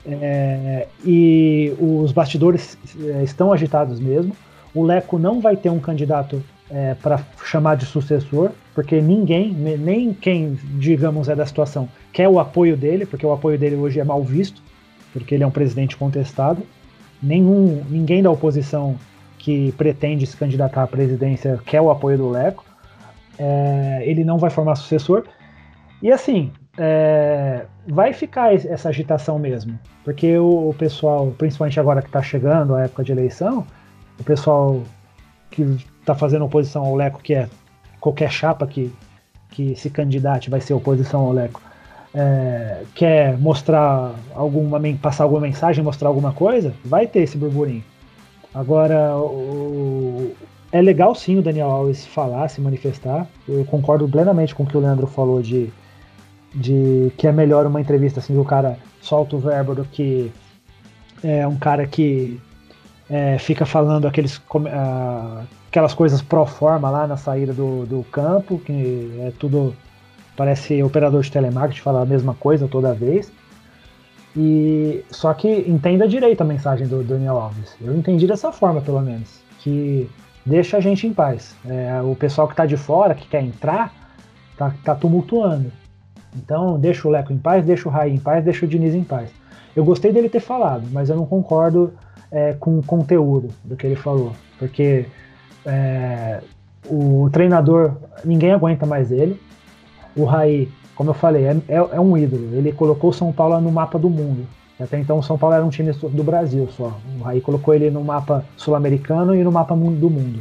é, 0.05 0.87
e 1.05 1.73
os 1.79 2.13
bastidores 2.13 2.77
é, 3.03 3.23
estão 3.23 3.53
agitados 3.53 4.01
mesmo. 4.01 4.35
O 4.75 4.83
Leco 4.83 5.19
não 5.19 5.41
vai 5.41 5.57
ter 5.57 5.71
um 5.71 5.81
candidato 5.81 6.43
é, 6.71 6.95
para 6.95 7.25
chamar 7.45 7.77
de 7.77 7.87
sucessor, 7.87 8.51
porque 8.75 9.01
ninguém, 9.01 9.53
nem 9.53 10.13
quem, 10.13 10.59
digamos, 10.79 11.29
é 11.29 11.35
da 11.35 11.45
situação, 11.45 11.89
quer 12.13 12.29
o 12.29 12.39
apoio 12.39 12.77
dele, 12.77 13.05
porque 13.05 13.27
o 13.27 13.33
apoio 13.33 13.59
dele 13.59 13.77
hoje 13.77 13.99
é 13.99 14.05
mal 14.05 14.23
visto, 14.23 14.63
porque 15.13 15.35
ele 15.35 15.43
é 15.43 15.47
um 15.47 15.51
presidente 15.51 15.97
contestado. 15.97 16.63
Nenhum, 17.23 17.83
ninguém 17.91 18.23
da 18.23 18.31
oposição 18.31 18.97
que 19.39 19.73
pretende 19.73 20.27
se 20.27 20.37
candidatar 20.37 20.83
à 20.83 20.87
presidência 20.87 21.59
quer 21.67 21.81
o 21.81 21.91
apoio 21.91 22.17
do 22.19 22.29
Leco 22.29 22.65
é, 23.41 24.03
ele 24.05 24.23
não 24.23 24.37
vai 24.37 24.51
formar 24.51 24.77
sucessor. 24.77 25.25
E 26.03 26.13
assim, 26.13 26.53
é, 26.79 27.65
vai 27.89 28.13
ficar 28.13 28.55
essa 28.55 28.91
agitação 28.91 29.39
mesmo, 29.39 29.79
porque 30.05 30.37
o, 30.39 30.69
o 30.69 30.75
pessoal, 30.75 31.33
principalmente 31.39 31.81
agora 31.81 32.03
que 32.03 32.09
está 32.09 32.23
chegando 32.23 32.75
a 32.75 32.83
época 32.83 33.03
de 33.03 33.13
eleição, 33.13 33.67
o 34.19 34.25
pessoal 34.25 34.83
que 35.51 35.63
está 36.01 36.15
fazendo 36.15 36.45
oposição 36.45 36.85
ao 36.85 36.95
Leco, 36.95 37.21
que 37.23 37.35
é 37.35 37.49
qualquer 37.99 38.31
chapa 38.31 38.67
que, 38.67 38.93
que 39.51 39.75
se 39.75 39.91
candidate 39.91 40.51
vai 40.51 40.61
ser 40.61 40.75
oposição 40.75 41.21
ao 41.23 41.33
Leco, 41.33 41.61
é, 42.15 42.83
quer 42.95 43.39
mostrar 43.39 44.15
alguma, 44.35 44.81
passar 45.01 45.25
alguma 45.25 45.41
mensagem, 45.41 45.83
mostrar 45.83 46.09
alguma 46.09 46.33
coisa, 46.33 46.75
vai 46.85 47.07
ter 47.07 47.21
esse 47.21 47.39
burburinho. 47.39 47.85
Agora, 48.55 49.17
o, 49.17 49.21
é 50.73 50.81
legal 50.81 51.15
sim 51.15 51.39
o 51.39 51.43
Daniel 51.43 51.71
Alves 51.71 52.07
falar, 52.07 52.49
se 52.49 52.61
manifestar. 52.61 53.27
Eu 53.49 53.65
concordo 53.65 54.09
plenamente 54.09 54.55
com 54.55 54.63
o 54.63 54.67
que 54.67 54.77
o 54.77 54.81
Leandro 54.81 55.07
falou 55.07 55.43
de, 55.43 55.73
de 56.55 57.13
que 57.17 57.27
é 57.27 57.33
melhor 57.33 57.67
uma 57.67 57.81
entrevista 57.81 58.21
assim 58.21 58.35
que 58.35 58.39
o 58.39 58.45
cara 58.45 58.79
solta 59.01 59.37
o 59.37 59.39
verbo 59.39 59.75
do 59.75 59.85
que 59.85 60.33
é 61.23 61.47
um 61.47 61.57
cara 61.57 61.87
que 61.87 62.41
é, 63.09 63.37
fica 63.39 63.67
falando 63.67 64.07
aqueles, 64.07 64.41
aquelas 65.69 65.93
coisas 65.93 66.23
pro 66.23 66.47
forma 66.47 66.89
lá 66.89 67.07
na 67.07 67.17
saída 67.17 67.53
do, 67.53 67.85
do 67.85 68.05
campo, 68.05 68.59
que 68.59 69.13
é 69.21 69.33
tudo 69.39 69.75
parece 70.37 70.83
operador 70.83 71.21
de 71.23 71.31
telemarketing 71.31 71.83
falar 71.83 72.03
a 72.03 72.07
mesma 72.07 72.35
coisa 72.35 72.69
toda 72.69 72.95
vez. 72.95 73.31
E 74.37 75.05
só 75.11 75.35
que 75.35 75.49
entenda 75.67 76.07
direito 76.07 76.41
a 76.41 76.45
mensagem 76.45 76.87
do 76.87 77.03
Daniel 77.03 77.37
Alves. 77.37 77.75
Eu 77.81 77.97
entendi 77.97 78.29
dessa 78.29 78.53
forma, 78.53 78.81
pelo 78.81 79.01
menos, 79.01 79.41
que 79.59 80.09
deixa 80.45 80.77
a 80.77 80.81
gente 80.81 81.07
em 81.07 81.13
paz. 81.13 81.57
É, 81.67 82.01
o 82.03 82.15
pessoal 82.15 82.47
que 82.47 82.53
está 82.53 82.67
de 82.67 82.77
fora, 82.77 83.15
que 83.15 83.29
quer 83.29 83.43
entrar, 83.43 83.93
tá, 84.57 84.75
tá 84.85 84.95
tumultuando. 84.95 85.73
Então, 86.37 86.79
deixa 86.79 87.09
o 87.09 87.11
Leco 87.11 87.33
em 87.33 87.39
paz, 87.39 87.65
deixa 87.65 87.89
o 87.89 87.93
Raí 87.93 88.15
em 88.15 88.19
paz, 88.19 88.45
deixa 88.45 88.65
o 88.65 88.69
Diniz 88.69 88.95
em 88.95 89.05
paz. 89.05 89.31
Eu 89.75 89.85
gostei 89.85 90.13
dele 90.13 90.29
ter 90.29 90.41
falado, 90.41 90.87
mas 90.93 91.11
eu 91.11 91.17
não 91.17 91.27
concordo 91.27 91.93
é, 92.31 92.53
com 92.55 92.79
o 92.79 92.83
conteúdo 92.83 93.49
do 93.65 93.77
que 93.77 93.87
ele 93.87 93.97
falou, 93.97 94.33
porque 94.59 95.07
é, 95.65 96.41
o 96.89 97.29
treinador, 97.33 97.97
ninguém 98.25 98.53
aguenta 98.53 98.87
mais 98.87 99.11
ele. 99.11 99.41
O 100.17 100.25
Raí, 100.25 100.69
como 100.95 101.11
eu 101.11 101.15
falei, 101.15 101.47
é, 101.47 101.57
é, 101.69 101.77
é 101.77 102.01
um 102.01 102.17
ídolo. 102.17 102.55
Ele 102.55 102.73
colocou 102.73 103.13
São 103.13 103.33
Paulo 103.33 103.61
no 103.61 103.71
mapa 103.71 103.99
do 103.99 104.11
mundo. 104.11 104.47
Até 104.81 104.99
então 104.99 105.19
o 105.19 105.23
São 105.23 105.37
Paulo 105.37 105.55
era 105.55 105.65
um 105.65 105.69
time 105.69 105.93
do 105.93 106.25
Brasil 106.25 106.69
só. 106.77 106.99
O 107.19 107.23
Raí 107.23 107.41
colocou 107.41 107.75
ele 107.75 107.91
no 107.91 108.03
mapa 108.03 108.45
sul-americano 108.57 109.35
e 109.35 109.45
no 109.45 109.53
mapa 109.53 109.75
do 109.75 110.11
mundo. 110.11 110.41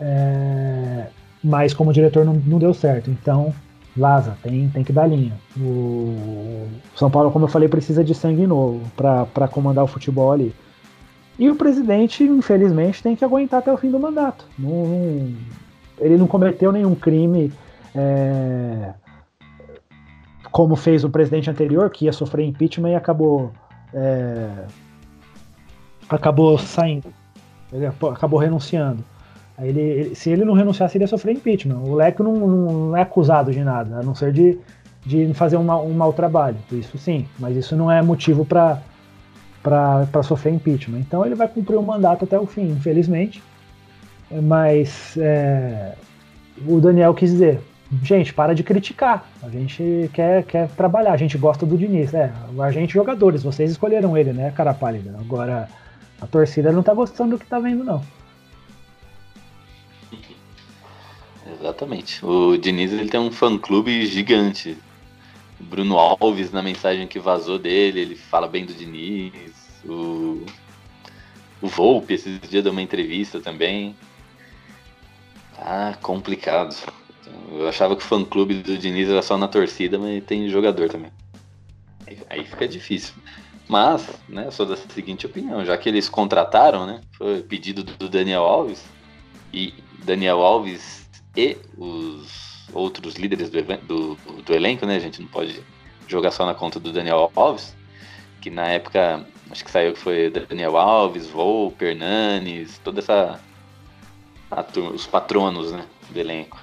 É, 0.00 1.06
mas 1.42 1.72
como 1.72 1.92
diretor 1.92 2.24
não, 2.24 2.34
não, 2.34 2.58
deu 2.58 2.74
certo. 2.74 3.10
Então, 3.10 3.54
vaza, 3.96 4.36
tem, 4.42 4.68
tem 4.68 4.82
que 4.82 4.92
dar 4.92 5.06
linha. 5.06 5.32
O 5.58 6.66
São 6.96 7.10
Paulo, 7.10 7.30
como 7.30 7.44
eu 7.44 7.48
falei, 7.48 7.68
precisa 7.68 8.02
de 8.02 8.14
sangue 8.14 8.46
novo 8.46 8.80
para 8.96 9.48
comandar 9.48 9.84
o 9.84 9.88
futebol 9.88 10.32
ali. 10.32 10.54
E 11.38 11.48
o 11.50 11.54
presidente, 11.54 12.24
infelizmente, 12.24 13.02
tem 13.02 13.14
que 13.14 13.24
aguentar 13.24 13.60
até 13.60 13.72
o 13.72 13.76
fim 13.76 13.90
do 13.90 14.00
mandato. 14.00 14.46
Não, 14.58 14.70
não, 14.70 15.34
ele 15.98 16.16
não 16.16 16.26
cometeu 16.26 16.72
nenhum 16.72 16.94
crime. 16.94 17.52
É, 17.94 18.92
como 20.56 20.74
fez 20.74 21.04
o 21.04 21.10
presidente 21.10 21.50
anterior, 21.50 21.90
que 21.90 22.06
ia 22.06 22.12
sofrer 22.14 22.46
impeachment 22.46 22.88
e 22.88 22.94
acabou 22.94 23.52
é, 23.92 24.48
acabou 26.08 26.56
saindo, 26.56 27.12
ele 27.70 27.84
acabou 27.84 28.40
renunciando. 28.40 29.04
Ele, 29.58 29.80
ele, 29.80 30.14
se 30.14 30.30
ele 30.30 30.46
não 30.46 30.54
renunciasse, 30.54 30.96
ele 30.96 31.04
ia 31.04 31.08
sofrer 31.08 31.32
impeachment. 31.32 31.76
O 31.76 31.94
Leco 31.94 32.22
não, 32.22 32.32
não, 32.34 32.96
é 32.96 33.02
acusado 33.02 33.52
de 33.52 33.62
nada, 33.62 33.98
a 33.98 34.02
não 34.02 34.14
ser 34.14 34.32
de, 34.32 34.58
de 35.04 35.34
fazer 35.34 35.58
um, 35.58 35.70
um 35.70 35.92
mau 35.92 36.14
trabalho. 36.14 36.56
Isso 36.72 36.96
sim, 36.96 37.28
mas 37.38 37.54
isso 37.54 37.76
não 37.76 37.92
é 37.92 38.00
motivo 38.00 38.42
para 38.42 38.80
sofrer 40.24 40.54
impeachment. 40.54 41.00
Então 41.00 41.26
ele 41.26 41.34
vai 41.34 41.48
cumprir 41.48 41.76
o 41.76 41.82
mandato 41.82 42.24
até 42.24 42.40
o 42.40 42.46
fim, 42.46 42.70
infelizmente. 42.70 43.42
Mas 44.30 45.18
é, 45.18 45.92
o 46.66 46.80
Daniel 46.80 47.12
quis 47.12 47.30
dizer: 47.32 47.60
gente, 48.02 48.32
para 48.32 48.54
de 48.54 48.62
criticar. 48.62 49.28
A 49.42 49.48
gente 49.48 50.10
quer, 50.12 50.44
quer 50.44 50.68
trabalhar, 50.70 51.12
a 51.12 51.16
gente 51.16 51.38
gosta 51.38 51.64
do 51.64 51.76
Diniz. 51.76 52.12
É, 52.14 52.32
a 52.58 52.70
gente, 52.70 52.92
jogadores, 52.92 53.42
vocês 53.42 53.70
escolheram 53.70 54.16
ele, 54.16 54.32
né, 54.32 54.50
cara 54.50 54.74
pálida? 54.74 55.16
Agora, 55.18 55.68
a 56.20 56.26
torcida 56.26 56.72
não 56.72 56.82
tá 56.82 56.94
gostando 56.94 57.36
do 57.36 57.38
que 57.38 57.46
tá 57.46 57.58
vendo, 57.58 57.84
não. 57.84 58.02
Exatamente. 61.60 62.24
O 62.24 62.56
Diniz 62.56 62.92
ele 62.92 63.08
tem 63.08 63.20
um 63.20 63.30
fã-clube 63.30 64.06
gigante. 64.06 64.76
Bruno 65.58 65.96
Alves, 65.98 66.52
na 66.52 66.62
mensagem 66.62 67.06
que 67.06 67.18
vazou 67.18 67.58
dele, 67.58 68.00
ele 68.00 68.16
fala 68.16 68.46
bem 68.46 68.66
do 68.66 68.74
Diniz. 68.74 69.32
O, 69.84 70.44
o 71.62 71.68
Volpe, 71.68 72.14
esses 72.14 72.40
dias 72.40 72.62
deu 72.62 72.72
uma 72.72 72.82
entrevista 72.82 73.40
também. 73.40 73.96
Tá 75.56 75.96
complicado. 76.02 76.76
Eu 77.50 77.68
achava 77.68 77.94
que 77.94 78.02
o 78.02 78.06
fã-clube 78.06 78.54
do 78.54 78.76
Diniz 78.76 79.08
era 79.08 79.22
só 79.22 79.36
na 79.38 79.46
torcida, 79.46 79.98
mas 79.98 80.24
tem 80.24 80.48
jogador 80.48 80.88
também. 80.88 81.10
Aí, 82.28 82.44
fica 82.44 82.66
difícil. 82.66 83.14
Mas, 83.68 84.08
né, 84.28 84.50
sou 84.50 84.64
da 84.64 84.76
seguinte 84.76 85.26
opinião, 85.26 85.64
já 85.64 85.76
que 85.76 85.88
eles 85.88 86.08
contrataram, 86.08 86.86
né, 86.86 87.00
foi 87.12 87.42
pedido 87.42 87.82
do 87.82 88.08
Daniel 88.08 88.42
Alves, 88.42 88.84
e 89.52 89.74
Daniel 90.04 90.40
Alves 90.40 91.08
e 91.36 91.56
os 91.76 92.68
outros 92.72 93.14
líderes 93.14 93.50
do, 93.50 93.62
do, 93.62 94.14
do 94.42 94.54
elenco, 94.54 94.86
né, 94.86 94.96
a 94.96 95.00
gente 95.00 95.20
não 95.20 95.28
pode 95.28 95.60
jogar 96.06 96.30
só 96.30 96.46
na 96.46 96.54
conta 96.54 96.78
do 96.78 96.92
Daniel 96.92 97.30
Alves, 97.34 97.74
que 98.40 98.50
na 98.50 98.66
época, 98.68 99.26
acho 99.50 99.64
que 99.64 99.70
saiu 99.70 99.92
que 99.92 99.98
foi 99.98 100.30
Daniel 100.30 100.76
Alves, 100.76 101.26
Volpe, 101.26 101.86
Hernanes, 101.86 102.78
toda 102.84 103.00
essa, 103.00 103.40
a, 104.48 104.64
os 104.94 105.06
patronos, 105.06 105.72
né, 105.72 105.84
do 106.10 106.20
elenco. 106.20 106.56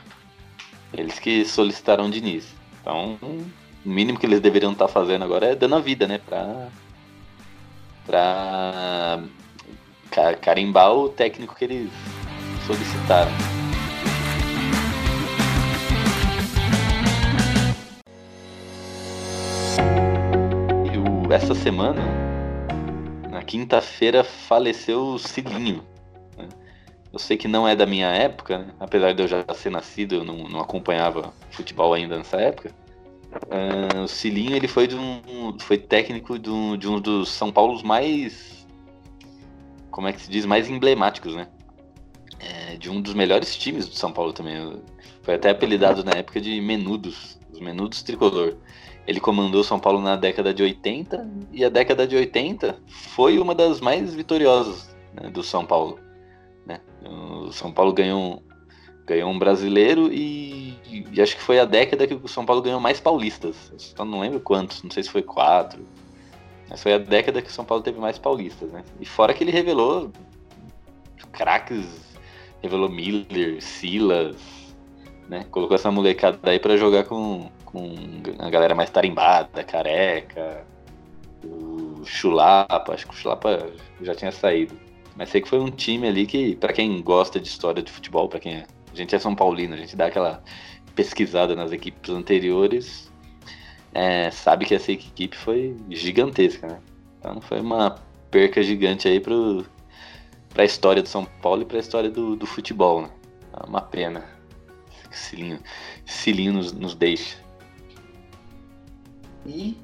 Eles 0.93 1.19
que 1.19 1.45
solicitaram 1.45 2.07
o 2.07 2.11
Diniz. 2.11 2.45
Então, 2.81 3.17
o 3.21 3.89
mínimo 3.89 4.19
que 4.19 4.25
eles 4.25 4.39
deveriam 4.39 4.71
estar 4.71 4.87
tá 4.87 4.91
fazendo 4.91 5.23
agora 5.23 5.47
é 5.47 5.55
dando 5.55 5.75
a 5.75 5.79
vida, 5.79 6.07
né? 6.07 6.19
Pra, 6.19 6.67
pra 8.05 9.23
carimbar 10.35 10.93
o 10.93 11.09
técnico 11.09 11.55
que 11.55 11.65
eles 11.65 11.89
solicitaram. 12.67 13.31
essa 21.33 21.55
semana, 21.55 22.03
na 23.31 23.41
quinta-feira, 23.41 24.23
faleceu 24.23 25.01
o 25.01 25.19
Cilinho. 25.19 25.83
Eu 27.13 27.19
sei 27.19 27.37
que 27.37 27.47
não 27.47 27.67
é 27.67 27.75
da 27.75 27.85
minha 27.85 28.07
época, 28.07 28.57
né? 28.57 28.73
apesar 28.79 29.13
de 29.13 29.21
eu 29.21 29.27
já 29.27 29.45
ser 29.53 29.69
nascido, 29.69 30.15
eu 30.15 30.23
não, 30.23 30.49
não 30.49 30.59
acompanhava 30.59 31.31
futebol 31.51 31.93
ainda 31.93 32.17
nessa 32.17 32.37
época. 32.37 32.71
Uh, 33.31 34.01
o 34.01 34.07
Cilinho 34.07 34.55
ele 34.55 34.67
foi, 34.67 34.87
de 34.87 34.95
um, 34.95 35.55
foi 35.59 35.77
técnico 35.77 36.39
de 36.39 36.49
um, 36.49 36.75
de 36.75 36.87
um 36.87 36.99
dos 36.99 37.29
São 37.29 37.51
Paulos 37.51 37.83
mais. 37.83 38.67
Como 39.91 40.07
é 40.07 40.13
que 40.13 40.21
se 40.23 40.29
diz? 40.29 40.43
Mais 40.43 40.67
emblemáticos, 40.67 41.35
né? 41.35 41.47
É, 42.39 42.77
de 42.77 42.89
um 42.89 42.99
dos 42.99 43.13
melhores 43.13 43.55
times 43.55 43.87
do 43.87 43.93
São 43.93 44.11
Paulo 44.11 44.33
também. 44.33 44.81
Foi 45.21 45.35
até 45.35 45.51
apelidado 45.51 46.03
na 46.03 46.13
época 46.13 46.41
de 46.41 46.59
Menudos, 46.61 47.39
os 47.51 47.59
Menudos 47.59 48.01
Tricolor. 48.01 48.55
Ele 49.05 49.19
comandou 49.19 49.61
o 49.61 49.63
São 49.63 49.79
Paulo 49.79 50.01
na 50.01 50.15
década 50.15 50.51
de 50.51 50.63
80 50.63 51.29
e 51.51 51.63
a 51.63 51.69
década 51.69 52.07
de 52.07 52.15
80 52.15 52.75
foi 52.87 53.37
uma 53.37 53.53
das 53.53 53.79
mais 53.79 54.15
vitoriosas 54.15 54.95
né, 55.13 55.29
do 55.29 55.43
São 55.43 55.63
Paulo. 55.63 55.99
O 57.05 57.51
São 57.51 57.71
Paulo 57.71 57.93
ganhou 57.93 58.41
ganhou 59.05 59.29
um 59.29 59.37
brasileiro 59.37 60.11
e, 60.13 60.77
e, 61.11 61.21
acho 61.21 61.35
que 61.35 61.41
foi 61.41 61.59
a 61.59 61.65
década 61.65 62.07
que 62.07 62.13
o 62.13 62.27
São 62.27 62.45
Paulo 62.45 62.61
ganhou 62.61 62.79
mais 62.79 62.99
paulistas. 62.99 63.69
Eu 63.71 63.79
só 63.79 64.05
não 64.05 64.21
lembro 64.21 64.39
quantos, 64.39 64.81
não 64.81 64.89
sei 64.89 65.03
se 65.03 65.09
foi 65.09 65.21
quatro. 65.21 65.85
Mas 66.69 66.81
foi 66.81 66.93
a 66.93 66.97
década 66.97 67.41
que 67.41 67.49
o 67.49 67.51
São 67.51 67.65
Paulo 67.65 67.83
teve 67.83 67.99
mais 67.99 68.17
paulistas, 68.17 68.71
né? 68.71 68.83
E 68.99 69.05
fora 69.05 69.33
que 69.33 69.43
ele 69.43 69.51
revelou 69.51 70.11
craques, 71.31 71.85
revelou 72.61 72.89
Miller, 72.89 73.61
Silas, 73.61 74.37
né? 75.27 75.45
Colocou 75.51 75.75
essa 75.75 75.91
molecada 75.91 76.39
aí 76.43 76.59
para 76.59 76.77
jogar 76.77 77.03
com, 77.03 77.49
com 77.65 77.95
a 78.39 78.49
galera 78.49 78.73
mais 78.73 78.89
tarimbada, 78.89 79.63
careca, 79.63 80.65
o 81.43 82.05
Chulapa, 82.05 82.93
acho 82.93 83.05
que 83.07 83.13
o 83.13 83.17
Chulapa 83.17 83.71
já 84.01 84.15
tinha 84.15 84.31
saído. 84.31 84.75
Mas 85.15 85.29
sei 85.29 85.41
que 85.41 85.49
foi 85.49 85.59
um 85.59 85.69
time 85.69 86.07
ali 86.07 86.25
que, 86.25 86.55
para 86.55 86.73
quem 86.73 87.01
gosta 87.01 87.39
de 87.39 87.47
história 87.47 87.81
de 87.81 87.91
futebol, 87.91 88.27
para 88.27 88.39
quem 88.39 88.55
é, 88.55 88.65
a 88.91 88.95
gente 88.95 89.15
é 89.15 89.19
São 89.19 89.35
Paulino, 89.35 89.75
a 89.75 89.77
gente 89.77 89.95
dá 89.95 90.07
aquela 90.07 90.43
pesquisada 90.95 91.55
nas 91.55 91.71
equipes 91.71 92.09
anteriores, 92.09 93.11
é, 93.93 94.31
sabe 94.31 94.65
que 94.65 94.73
essa 94.73 94.91
equipe 94.91 95.35
foi 95.35 95.75
gigantesca, 95.89 96.67
né? 96.67 96.79
Então 97.19 97.39
foi 97.41 97.61
uma 97.61 97.95
perca 98.31 98.61
gigante 98.63 99.07
aí 99.07 99.19
pro, 99.19 99.65
pra 100.49 100.65
história 100.65 101.01
do 101.01 101.09
São 101.09 101.25
Paulo 101.25 101.61
e 101.61 101.65
pra 101.65 101.79
história 101.79 102.09
do, 102.09 102.35
do 102.35 102.45
futebol, 102.45 103.03
né? 103.03 103.09
É 103.53 103.65
uma 103.67 103.81
pena. 103.81 104.25
Cilinho, 105.11 105.59
Cilinho 106.05 106.53
nos, 106.53 106.71
nos 106.71 106.95
deixa. 106.95 107.37
E, 109.45 109.77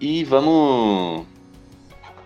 e 0.00 0.24
vamos 0.24 1.26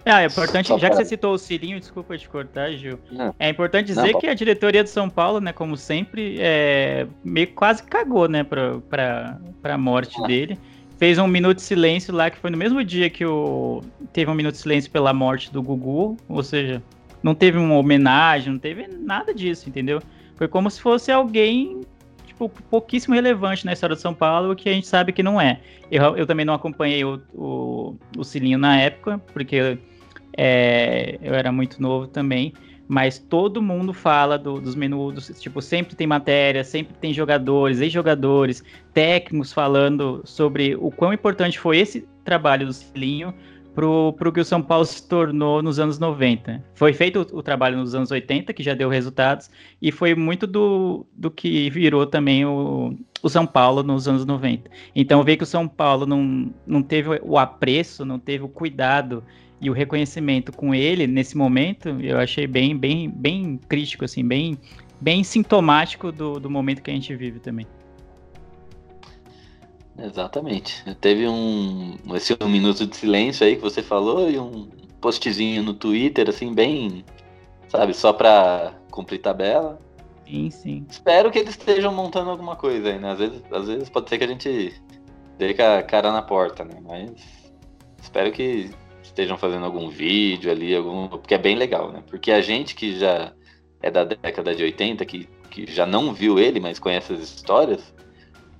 ah, 0.04 0.22
é 0.22 0.26
importante, 0.26 0.68
já 0.78 0.90
que 0.90 0.96
você 0.96 1.04
citou 1.04 1.34
o 1.34 1.38
Cirinho, 1.38 1.78
desculpa 1.78 2.16
te 2.16 2.28
cortar, 2.28 2.72
Gil. 2.72 2.98
Não. 3.10 3.34
É 3.38 3.48
importante 3.48 3.86
dizer 3.86 4.12
não, 4.12 4.20
que 4.20 4.26
a 4.26 4.34
diretoria 4.34 4.82
do 4.82 4.88
São 4.88 5.10
Paulo, 5.10 5.40
né, 5.40 5.52
como 5.52 5.76
sempre, 5.76 6.36
é, 6.38 7.06
meio 7.22 7.48
quase 7.48 7.82
cagou, 7.82 8.28
né, 8.28 8.42
pra, 8.42 8.78
pra, 8.88 9.38
pra 9.60 9.78
morte 9.78 10.16
ah. 10.22 10.26
dele. 10.26 10.58
fez 10.98 11.18
um 11.18 11.26
minuto 11.26 11.56
de 11.56 11.62
silêncio 11.62 12.14
lá, 12.14 12.30
que 12.30 12.38
foi 12.38 12.50
no 12.50 12.56
mesmo 12.56 12.82
dia 12.82 13.10
que 13.10 13.24
o 13.24 13.82
teve 14.12 14.30
um 14.30 14.34
minuto 14.34 14.54
de 14.54 14.60
silêncio 14.60 14.90
pela 14.90 15.12
morte 15.12 15.52
do 15.52 15.62
Gugu, 15.62 16.16
ou 16.28 16.42
seja, 16.42 16.82
não 17.22 17.34
teve 17.34 17.58
uma 17.58 17.76
homenagem, 17.76 18.52
não 18.52 18.58
teve 18.58 18.86
nada 18.88 19.34
disso, 19.34 19.68
entendeu? 19.68 20.00
Foi 20.36 20.48
como 20.48 20.70
se 20.70 20.80
fosse 20.80 21.12
alguém 21.12 21.82
tipo, 22.26 22.48
pouquíssimo 22.70 23.14
relevante 23.14 23.66
na 23.66 23.72
história 23.74 23.94
de 23.94 24.00
São 24.00 24.14
Paulo, 24.14 24.56
que 24.56 24.68
a 24.68 24.72
gente 24.72 24.86
sabe 24.86 25.12
que 25.12 25.22
não 25.22 25.38
é. 25.38 25.60
Eu, 25.90 26.16
eu 26.16 26.26
também 26.26 26.46
não 26.46 26.54
acompanhei 26.54 27.04
o, 27.04 27.20
o, 27.34 27.96
o 28.16 28.24
Cilinho 28.24 28.58
na 28.58 28.80
época, 28.80 29.20
porque 29.32 29.78
é, 30.36 31.18
eu 31.22 31.34
era 31.34 31.50
muito 31.50 31.80
novo 31.80 32.06
também, 32.06 32.52
mas 32.88 33.18
todo 33.18 33.62
mundo 33.62 33.92
fala 33.92 34.36
do, 34.36 34.60
dos 34.60 34.74
menudos, 34.74 35.30
tipo, 35.40 35.62
sempre 35.62 35.94
tem 35.94 36.06
matéria, 36.06 36.64
sempre 36.64 36.94
tem 36.94 37.14
jogadores, 37.14 37.80
ex-jogadores, 37.80 38.64
técnicos 38.92 39.52
falando 39.52 40.22
sobre 40.24 40.74
o 40.74 40.90
quão 40.90 41.12
importante 41.12 41.58
foi 41.58 41.78
esse 41.78 42.08
trabalho 42.24 42.66
do 42.66 42.72
Cilinho 42.72 43.32
pro, 43.74 44.12
pro 44.14 44.32
que 44.32 44.40
o 44.40 44.44
São 44.44 44.60
Paulo 44.60 44.84
se 44.84 45.06
tornou 45.06 45.62
nos 45.62 45.78
anos 45.78 45.98
90. 45.98 46.64
Foi 46.74 46.92
feito 46.92 47.20
o, 47.32 47.38
o, 47.38 47.42
trabalho 47.42 47.76
nos 47.76 47.94
anos 47.94 48.10
80, 48.10 48.52
que 48.52 48.62
já 48.62 48.74
deu 48.74 48.88
resultados, 48.88 49.50
e 49.80 49.92
foi 49.92 50.14
muito 50.14 50.46
do, 50.46 51.06
do 51.12 51.30
que 51.30 51.70
virou 51.70 52.06
também 52.06 52.44
o, 52.44 52.94
o 53.22 53.28
São 53.28 53.46
Paulo 53.46 53.82
nos 53.82 54.08
anos 54.08 54.26
90. 54.26 54.70
Então, 54.94 55.22
ver 55.22 55.36
que 55.36 55.44
o 55.44 55.46
São 55.46 55.68
Paulo 55.68 56.06
não, 56.06 56.52
não 56.66 56.82
teve 56.82 57.20
o 57.22 57.38
apreço, 57.38 58.04
não 58.04 58.18
teve 58.18 58.44
o 58.44 58.48
cuidado 58.48 59.22
e 59.60 59.68
o 59.68 59.72
reconhecimento 59.72 60.52
com 60.52 60.74
ele 60.74 61.06
nesse 61.06 61.36
momento, 61.36 61.88
eu 62.00 62.18
achei 62.18 62.46
bem, 62.46 62.76
bem, 62.76 63.10
bem 63.10 63.60
crítico, 63.68 64.04
assim, 64.04 64.26
bem, 64.26 64.58
bem 65.00 65.22
sintomático 65.22 66.10
do, 66.10 66.40
do 66.40 66.48
momento 66.48 66.82
que 66.82 66.90
a 66.90 66.94
gente 66.94 67.14
vive 67.14 67.40
também. 67.40 67.66
Exatamente. 69.98 70.82
Teve 71.00 71.28
um 71.28 71.98
esse 72.14 72.34
um 72.40 72.48
minuto 72.48 72.86
de 72.86 72.96
silêncio 72.96 73.46
aí 73.46 73.56
que 73.56 73.62
você 73.62 73.82
falou 73.82 74.30
e 74.30 74.38
um 74.38 74.66
postzinho 75.00 75.62
no 75.62 75.74
Twitter 75.74 76.28
assim 76.28 76.54
bem, 76.54 77.04
sabe, 77.68 77.92
só 77.92 78.12
para 78.12 78.72
cumprir 78.90 79.18
tabela. 79.18 79.78
Sim, 80.26 80.50
sim. 80.50 80.86
Espero 80.88 81.30
que 81.30 81.38
eles 81.38 81.50
estejam 81.50 81.92
montando 81.92 82.30
alguma 82.30 82.56
coisa 82.56 82.88
aí, 82.88 82.98
né? 82.98 83.10
Às 83.10 83.18
vezes, 83.18 83.42
às 83.50 83.66
vezes 83.66 83.90
pode 83.90 84.08
ser 84.08 84.16
que 84.16 84.24
a 84.24 84.28
gente 84.28 84.80
dê 85.36 85.52
com 85.52 85.62
a 85.62 85.82
cara 85.82 86.12
na 86.12 86.22
porta, 86.22 86.64
né? 86.64 86.76
Mas 86.82 87.10
espero 88.00 88.30
que 88.32 88.70
estejam 89.10 89.36
fazendo 89.36 89.64
algum 89.64 89.88
vídeo 89.88 90.50
ali, 90.50 90.74
algum, 90.74 91.08
porque 91.08 91.34
é 91.34 91.38
bem 91.38 91.56
legal, 91.56 91.92
né? 91.92 92.02
Porque 92.08 92.30
a 92.32 92.40
gente 92.40 92.74
que 92.74 92.98
já 92.98 93.32
é 93.82 93.90
da 93.90 94.04
década 94.04 94.54
de 94.54 94.62
80, 94.62 95.04
que, 95.04 95.28
que 95.50 95.70
já 95.70 95.84
não 95.84 96.12
viu 96.12 96.38
ele, 96.38 96.60
mas 96.60 96.78
conhece 96.78 97.12
as 97.12 97.20
histórias, 97.20 97.92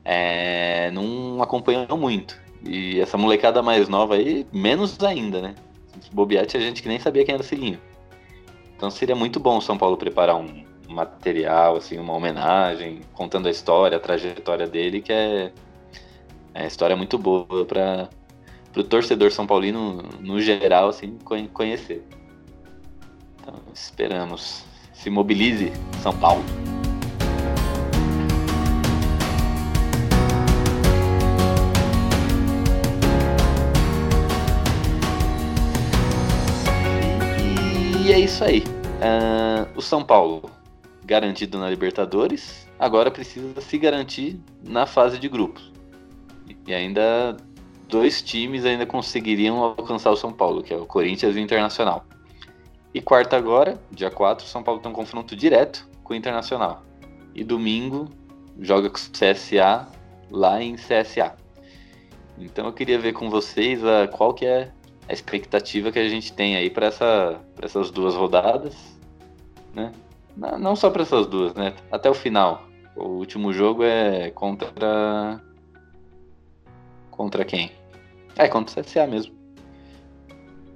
é, 0.05 0.91
não 0.91 1.43
acompanhou 1.43 1.97
muito. 1.97 2.39
E 2.65 3.01
essa 3.01 3.17
molecada 3.17 3.63
mais 3.63 3.89
nova 3.89 4.17
aí, 4.17 4.47
menos 4.53 4.99
ainda, 5.03 5.41
né? 5.41 5.55
Bobear, 6.13 6.47
tinha 6.47 6.61
gente 6.61 6.83
que 6.83 6.89
nem 6.89 6.99
sabia 6.99 7.25
quem 7.25 7.35
era 7.35 7.43
o 7.43 7.47
Cilinho. 7.47 7.81
Então 8.77 8.91
seria 8.91 9.15
muito 9.15 9.39
bom 9.39 9.59
o 9.59 9.63
São 9.63 9.79
Paulo 9.79 9.97
preparar 9.97 10.37
um 10.37 10.65
material, 10.89 11.77
assim, 11.77 11.99
uma 11.99 12.15
homenagem, 12.15 13.01
contando 13.13 13.47
a 13.47 13.51
história, 13.51 13.97
a 13.97 14.01
trajetória 14.01 14.67
dele, 14.67 15.01
que 15.01 15.13
é, 15.13 15.53
é 16.55 16.67
história 16.67 16.97
muito 16.97 17.17
boa 17.17 17.65
para 17.65 18.09
o 18.77 18.85
torcedor 18.85 19.33
são 19.33 19.47
paulino 19.47 20.03
no 20.21 20.41
geral 20.41 20.89
assim 20.89 21.19
conhecer. 21.53 22.05
Então, 23.41 23.55
esperamos. 23.75 24.65
Se 24.93 25.09
mobilize 25.09 25.73
São 26.03 26.13
Paulo. 26.13 26.45
E 38.05 38.13
é 38.13 38.19
isso 38.19 38.45
aí. 38.45 38.63
Uh, 39.01 39.71
o 39.75 39.81
São 39.81 40.05
Paulo, 40.05 40.51
garantido 41.05 41.59
na 41.59 41.71
Libertadores, 41.71 42.69
agora 42.79 43.11
precisa 43.11 43.61
se 43.61 43.79
garantir 43.79 44.39
na 44.63 44.85
fase 44.85 45.19
de 45.19 45.29
grupos. 45.29 45.73
E 46.67 46.75
ainda 46.75 47.37
dois 47.91 48.23
times 48.23 48.65
ainda 48.65 48.87
conseguiriam 48.87 49.59
alcançar 49.63 50.11
o 50.11 50.17
São 50.17 50.33
Paulo, 50.33 50.63
que 50.63 50.73
é 50.73 50.77
o 50.77 50.87
Corinthians 50.87 51.35
e 51.35 51.39
o 51.39 51.43
Internacional. 51.43 52.07
E 52.95 53.01
quarta 53.01 53.37
agora, 53.37 53.79
dia 53.91 54.11
4, 54.11 54.45
o 54.45 54.49
São 54.49 54.63
Paulo 54.63 54.81
tem 54.81 54.91
um 54.91 54.95
confronto 54.95 55.37
direto 55.37 55.89
com 56.03 56.15
o 56.15 56.17
Internacional. 56.17 56.83
E 57.35 57.45
domingo 57.45 58.09
joga 58.59 58.89
com 58.89 58.97
o 58.97 59.01
CSA 59.01 59.87
lá 60.31 60.63
em 60.63 60.77
CSA. 60.77 61.35
Então 62.39 62.67
eu 62.67 62.73
queria 62.73 62.99
ver 62.99 63.13
com 63.13 63.29
vocês 63.29 63.85
a, 63.85 64.09
qual 64.09 64.33
que 64.33 64.47
é 64.47 64.73
a 65.09 65.13
expectativa 65.13 65.93
que 65.93 65.99
a 65.99 66.09
gente 66.09 66.33
tem 66.33 66.57
aí 66.57 66.71
para 66.71 66.87
essa, 66.87 67.41
essas 67.61 67.91
duas 67.91 68.15
rodadas, 68.15 68.77
né? 69.75 69.93
Não, 70.37 70.59
não 70.59 70.77
só 70.77 70.91
para 70.91 71.03
essas 71.03 71.27
duas, 71.27 71.55
né? 71.55 71.75
Até 71.91 72.09
o 72.09 72.15
final. 72.15 72.63
O 72.97 73.09
último 73.09 73.53
jogo 73.53 73.83
é 73.85 74.31
contra. 74.31 75.41
Contra 77.11 77.45
quem? 77.45 77.80
É, 78.37 78.49
contra 78.49 78.81
o 78.81 78.85
CSA 78.85 79.07
mesmo. 79.07 79.35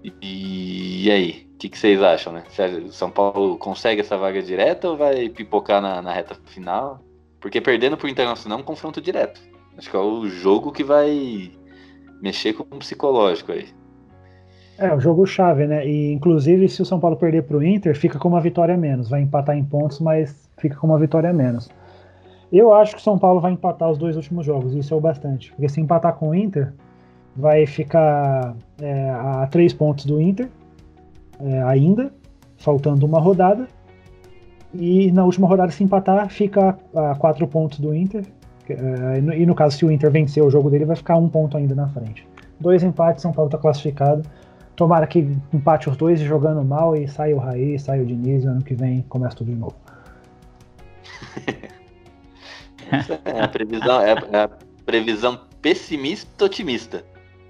E, 0.02 1.06
e 1.06 1.10
aí? 1.10 1.46
O 1.54 1.56
que, 1.58 1.68
que, 1.68 1.78
vocês 1.78 2.02
acham, 2.02 2.32
né? 2.32 2.42
O 2.84 2.92
São 2.92 3.10
Paulo 3.10 3.56
consegue 3.56 4.02
essa 4.02 4.18
vaga 4.18 4.42
direta 4.42 4.88
ou 4.88 4.96
vai 4.96 5.28
pipocar 5.30 5.80
na, 5.80 6.02
na 6.02 6.12
reta 6.12 6.36
final? 6.44 7.00
Porque 7.40 7.60
perdendo 7.60 7.96
pro 7.96 8.08
Internacional 8.08 8.58
é 8.58 8.60
um 8.60 8.64
confronto 8.64 9.00
direto. 9.00 9.40
Acho 9.78 9.90
que 9.90 9.96
é 9.96 9.98
o 9.98 10.26
jogo 10.26 10.72
que 10.72 10.84
vai 10.84 11.52
mexer 12.20 12.52
com 12.52 12.62
o 12.62 12.78
psicológico 12.78 13.52
aí. 13.52 13.66
É, 14.76 14.92
o 14.92 15.00
jogo 15.00 15.24
chave, 15.24 15.66
né? 15.66 15.86
E 15.86 16.12
inclusive 16.12 16.68
se 16.68 16.82
o 16.82 16.84
São 16.84 16.98
Paulo 16.98 17.16
perder 17.16 17.44
para 17.44 17.56
o 17.56 17.62
Inter, 17.62 17.96
fica 17.96 18.18
com 18.18 18.28
uma 18.28 18.40
vitória 18.40 18.76
menos. 18.76 19.08
Vai 19.08 19.22
empatar 19.22 19.56
em 19.56 19.64
pontos, 19.64 20.00
mas 20.00 20.48
fica 20.58 20.76
com 20.76 20.86
uma 20.86 20.98
vitória 20.98 21.32
menos. 21.32 21.70
Eu 22.52 22.74
acho 22.74 22.94
que 22.94 23.00
o 23.00 23.04
São 23.04 23.18
Paulo 23.18 23.40
vai 23.40 23.52
empatar 23.52 23.90
os 23.90 23.98
dois 23.98 24.16
últimos 24.16 24.44
jogos, 24.44 24.74
isso 24.74 24.92
é 24.92 24.96
o 24.96 25.00
bastante. 25.00 25.50
Porque 25.52 25.68
se 25.68 25.80
empatar 25.80 26.14
com 26.14 26.30
o 26.30 26.34
Inter, 26.34 26.72
vai 27.36 27.66
ficar 27.66 28.54
é, 28.80 29.10
a 29.10 29.46
três 29.50 29.72
pontos 29.72 30.06
do 30.06 30.20
Inter 30.20 30.48
é, 31.40 31.62
ainda, 31.62 32.12
faltando 32.56 33.04
uma 33.06 33.20
rodada. 33.20 33.66
E 34.72 35.10
na 35.12 35.24
última 35.24 35.46
rodada, 35.46 35.70
se 35.70 35.84
empatar, 35.84 36.28
fica 36.28 36.76
a 36.94 37.14
quatro 37.14 37.46
pontos 37.46 37.78
do 37.78 37.94
Inter. 37.94 38.24
É, 38.68 39.18
e 39.18 39.46
no 39.46 39.54
caso, 39.54 39.76
se 39.76 39.84
o 39.84 39.90
Inter 39.90 40.10
vencer 40.10 40.42
o 40.42 40.50
jogo 40.50 40.70
dele, 40.70 40.84
vai 40.84 40.96
ficar 40.96 41.16
um 41.16 41.28
ponto 41.28 41.56
ainda 41.56 41.74
na 41.74 41.88
frente. 41.88 42.26
Dois 42.58 42.82
empates, 42.82 43.22
São 43.22 43.32
Paulo 43.32 43.48
está 43.48 43.58
classificado. 43.58 44.22
Tomara 44.74 45.06
que 45.06 45.36
empate 45.52 45.88
os 45.88 45.96
dois 45.96 46.18
jogando 46.20 46.64
mal 46.64 46.96
e 46.96 47.06
saia 47.06 47.36
o 47.36 47.38
Raí, 47.38 47.78
saia 47.78 48.02
o 48.02 48.06
Diniz 48.06 48.42
e 48.42 48.46
ano 48.46 48.62
que 48.62 48.74
vem 48.74 49.02
começa 49.02 49.36
tudo 49.36 49.52
de 49.52 49.56
novo. 49.56 49.76
é 53.24 53.40
a 53.40 53.46
previsão, 53.46 54.00
é 54.00 54.12
a, 54.12 54.16
é 54.32 54.42
a 54.42 54.50
previsão 54.84 55.38
pessimista 55.62 56.44
otimista. 56.44 57.04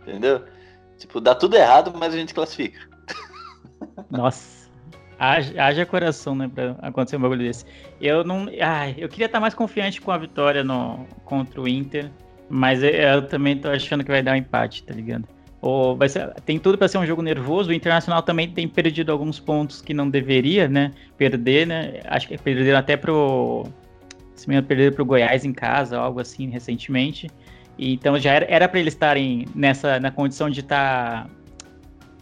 Entendeu? 0.06 0.44
Tipo, 0.98 1.20
dá 1.20 1.34
tudo 1.34 1.56
errado, 1.56 1.92
mas 1.96 2.14
a 2.14 2.16
gente 2.16 2.34
classifica. 2.34 2.80
Nossa. 4.10 4.64
Haja, 5.18 5.62
haja 5.62 5.86
coração, 5.86 6.34
né, 6.34 6.50
pra 6.52 6.76
acontecer 6.82 7.16
um 7.16 7.20
bagulho 7.20 7.42
desse. 7.42 7.64
Eu 8.00 8.24
não. 8.24 8.46
Ai, 8.60 8.94
eu 8.98 9.08
queria 9.08 9.26
estar 9.26 9.40
mais 9.40 9.54
confiante 9.54 10.00
com 10.00 10.10
a 10.10 10.18
vitória 10.18 10.64
no, 10.64 11.06
contra 11.24 11.60
o 11.60 11.68
Inter, 11.68 12.10
mas 12.48 12.82
eu, 12.82 12.90
eu 12.90 13.26
também 13.26 13.56
tô 13.56 13.68
achando 13.68 14.04
que 14.04 14.10
vai 14.10 14.22
dar 14.22 14.32
um 14.32 14.36
empate, 14.36 14.82
tá 14.82 14.92
ligado? 14.92 15.26
Ou 15.60 15.96
vai 15.96 16.10
ser, 16.10 16.28
tem 16.44 16.58
tudo 16.58 16.76
para 16.76 16.88
ser 16.88 16.98
um 16.98 17.06
jogo 17.06 17.22
nervoso. 17.22 17.70
O 17.70 17.72
Internacional 17.72 18.22
também 18.22 18.50
tem 18.50 18.68
perdido 18.68 19.10
alguns 19.10 19.40
pontos 19.40 19.80
que 19.80 19.94
não 19.94 20.10
deveria, 20.10 20.68
né? 20.68 20.90
Perder, 21.16 21.66
né? 21.66 22.00
Acho 22.04 22.28
que 22.28 22.36
perderam 22.36 22.78
até 22.78 22.96
pro. 22.96 23.64
Se 24.34 24.46
me 24.46 24.60
pro 24.90 25.06
Goiás 25.06 25.44
em 25.44 25.52
casa, 25.52 25.96
algo 25.96 26.20
assim, 26.20 26.50
recentemente. 26.50 27.30
Então 27.78 28.18
já 28.18 28.32
era 28.32 28.68
para 28.68 28.80
eles 28.80 28.94
estarem 28.94 29.46
nessa 29.54 29.98
na 29.98 30.10
condição 30.10 30.48
de 30.48 30.60
estar. 30.60 31.24
Tá, 31.24 31.30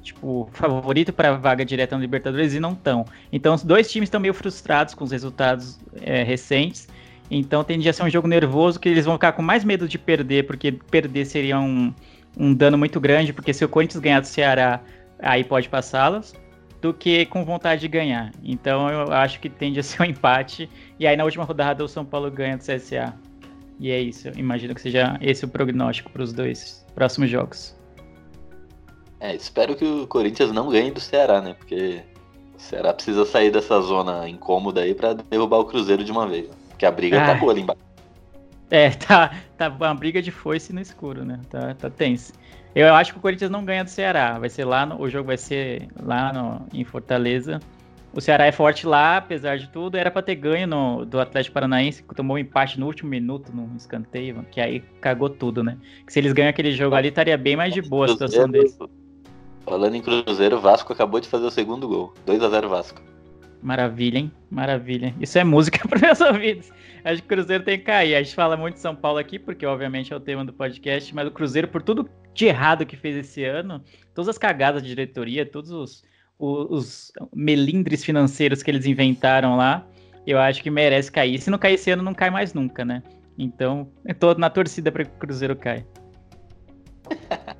tipo, 0.02 0.48
favorito 0.52 1.12
para 1.12 1.32
vaga 1.34 1.64
direta 1.64 1.96
no 1.96 2.02
Libertadores 2.02 2.54
e 2.54 2.60
não 2.60 2.72
estão. 2.72 3.04
Então, 3.32 3.54
os 3.54 3.62
dois 3.62 3.90
times 3.90 4.08
estão 4.08 4.20
meio 4.20 4.34
frustrados 4.34 4.94
com 4.94 5.04
os 5.04 5.12
resultados 5.12 5.78
é, 6.00 6.22
recentes. 6.22 6.88
Então, 7.30 7.64
tende 7.64 7.88
a 7.88 7.92
ser 7.92 8.02
um 8.02 8.10
jogo 8.10 8.28
nervoso 8.28 8.78
que 8.78 8.88
eles 8.88 9.04
vão 9.04 9.14
ficar 9.14 9.32
com 9.32 9.42
mais 9.42 9.64
medo 9.64 9.88
de 9.88 9.98
perder, 9.98 10.44
porque 10.46 10.72
perder 10.72 11.24
seria 11.24 11.58
um, 11.58 11.94
um 12.36 12.52
dano 12.52 12.76
muito 12.76 13.00
grande, 13.00 13.32
porque 13.32 13.54
se 13.54 13.64
o 13.64 13.68
Corinthians 13.68 14.00
ganhar 14.00 14.20
do 14.20 14.26
Ceará, 14.26 14.80
aí 15.18 15.44
pode 15.44 15.68
passá-los, 15.68 16.34
do 16.80 16.92
que 16.92 17.24
com 17.26 17.44
vontade 17.44 17.80
de 17.82 17.88
ganhar. 17.88 18.32
Então 18.42 18.90
eu 18.90 19.12
acho 19.12 19.38
que 19.40 19.48
tende 19.48 19.78
a 19.80 19.82
ser 19.82 20.02
um 20.02 20.04
empate. 20.10 20.68
E 20.98 21.06
aí 21.06 21.16
na 21.16 21.24
última 21.24 21.44
rodada 21.44 21.84
o 21.84 21.88
São 21.88 22.04
Paulo 22.04 22.30
ganha 22.30 22.56
do 22.56 22.64
CSA. 22.64 23.14
E 23.78 23.90
é 23.90 24.00
isso. 24.00 24.28
Imagino 24.36 24.74
que 24.74 24.80
seja 24.80 25.18
esse 25.20 25.44
o 25.44 25.48
prognóstico 25.48 26.10
para 26.10 26.22
os 26.22 26.32
dois 26.32 26.84
próximos 26.94 27.30
jogos. 27.30 27.76
É, 29.20 29.34
espero 29.34 29.76
que 29.76 29.84
o 29.84 30.06
Corinthians 30.06 30.52
não 30.52 30.68
ganhe 30.68 30.90
do 30.90 31.00
Ceará, 31.00 31.40
né? 31.40 31.54
Porque 31.54 32.02
o 32.56 32.60
Ceará 32.60 32.92
precisa 32.92 33.24
sair 33.24 33.50
dessa 33.50 33.80
zona 33.80 34.28
incômoda 34.28 34.80
aí 34.80 34.94
para 34.94 35.14
derrubar 35.14 35.58
o 35.58 35.64
Cruzeiro 35.64 36.04
de 36.04 36.10
uma 36.10 36.26
vez. 36.26 36.48
Porque 36.70 36.84
a 36.84 36.90
briga 36.90 37.18
tá 37.18 37.24
ah. 37.24 37.26
tá 37.28 37.34
boa 37.34 37.52
ali 37.52 37.62
embaixo. 37.62 37.82
É, 38.70 38.90
tá, 38.90 39.36
tá 39.56 39.68
uma 39.68 39.94
briga 39.94 40.22
de 40.22 40.30
foice 40.30 40.72
no 40.72 40.80
escuro, 40.80 41.24
né? 41.24 41.38
Tá, 41.50 41.74
tá 41.74 41.90
tenso. 41.90 42.32
Eu 42.74 42.94
acho 42.94 43.12
que 43.12 43.18
o 43.18 43.22
Corinthians 43.22 43.50
não 43.50 43.64
ganha 43.64 43.84
do 43.84 43.90
Ceará. 43.90 44.38
Vai 44.38 44.48
ser 44.48 44.64
lá, 44.64 44.86
no, 44.86 45.00
o 45.00 45.08
jogo 45.08 45.26
vai 45.26 45.36
ser 45.36 45.88
lá 46.00 46.32
no, 46.32 46.66
em 46.72 46.82
Fortaleza. 46.82 47.60
O 48.14 48.20
Ceará 48.20 48.44
é 48.44 48.52
forte 48.52 48.86
lá, 48.86 49.16
apesar 49.16 49.56
de 49.56 49.68
tudo. 49.68 49.96
Era 49.96 50.10
para 50.10 50.22
ter 50.22 50.34
ganho 50.34 50.66
no, 50.66 51.04
do 51.04 51.18
Atlético 51.18 51.54
Paranaense, 51.54 52.02
que 52.02 52.14
tomou 52.14 52.36
um 52.36 52.38
empate 52.38 52.78
no 52.78 52.86
último 52.86 53.08
minuto 53.08 53.50
no 53.54 53.74
escanteio, 53.76 54.44
que 54.50 54.60
aí 54.60 54.80
cagou 55.00 55.30
tudo, 55.30 55.64
né? 55.64 55.78
Que 56.06 56.12
se 56.12 56.18
eles 56.18 56.32
ganham 56.32 56.50
aquele 56.50 56.72
jogo 56.72 56.94
ali, 56.94 57.08
estaria 57.08 57.38
bem 57.38 57.56
mais 57.56 57.72
de 57.72 57.80
boa 57.80 58.04
a 58.04 58.08
situação 58.08 58.48
deles. 58.48 58.78
Falando 59.64 59.94
em 59.94 60.02
Cruzeiro, 60.02 60.56
o 60.56 60.60
Vasco 60.60 60.92
acabou 60.92 61.20
de 61.20 61.28
fazer 61.28 61.46
o 61.46 61.50
segundo 61.50 61.88
gol. 61.88 62.12
2 62.26 62.42
a 62.42 62.48
0 62.50 62.68
Vasco. 62.68 63.00
Maravilha, 63.62 64.18
hein? 64.18 64.32
Maravilha. 64.50 65.14
Isso 65.20 65.38
é 65.38 65.44
música 65.44 65.78
para 65.88 66.00
meus 66.00 66.20
ouvidos. 66.20 66.70
Acho 67.04 67.22
que 67.22 67.26
o 67.26 67.36
Cruzeiro 67.36 67.64
tem 67.64 67.78
que 67.78 67.84
cair. 67.84 68.16
A 68.16 68.22
gente 68.22 68.34
fala 68.34 68.56
muito 68.56 68.74
de 68.74 68.80
São 68.80 68.94
Paulo 68.94 69.18
aqui, 69.18 69.38
porque 69.38 69.64
obviamente 69.64 70.12
é 70.12 70.16
o 70.16 70.20
tema 70.20 70.44
do 70.44 70.52
podcast, 70.52 71.14
mas 71.14 71.28
o 71.28 71.30
Cruzeiro, 71.30 71.68
por 71.68 71.80
tudo 71.80 72.10
de 72.34 72.46
errado 72.46 72.84
que 72.84 72.96
fez 72.96 73.16
esse 73.16 73.44
ano, 73.44 73.82
todas 74.12 74.28
as 74.28 74.36
cagadas 74.36 74.82
de 74.82 74.88
diretoria, 74.88 75.46
todos 75.46 75.70
os, 75.70 76.02
os, 76.42 77.12
melindres 77.32 78.04
financeiros 78.04 78.62
que 78.62 78.70
eles 78.70 78.84
inventaram 78.84 79.56
lá, 79.56 79.86
eu 80.26 80.38
acho 80.38 80.62
que 80.62 80.70
merece 80.70 81.10
cair. 81.10 81.38
Se 81.38 81.50
não 81.50 81.58
cair 81.58 81.74
esse 81.74 81.90
ano, 81.90 82.02
não 82.02 82.12
cai 82.12 82.30
mais 82.30 82.52
nunca, 82.52 82.84
né? 82.84 83.02
Então, 83.38 83.88
eu 84.04 84.14
tô 84.14 84.34
na 84.34 84.50
torcida 84.50 84.90
para 84.90 85.04
que 85.04 85.10
o 85.10 85.18
Cruzeiro 85.18 85.54
caia. 85.56 85.86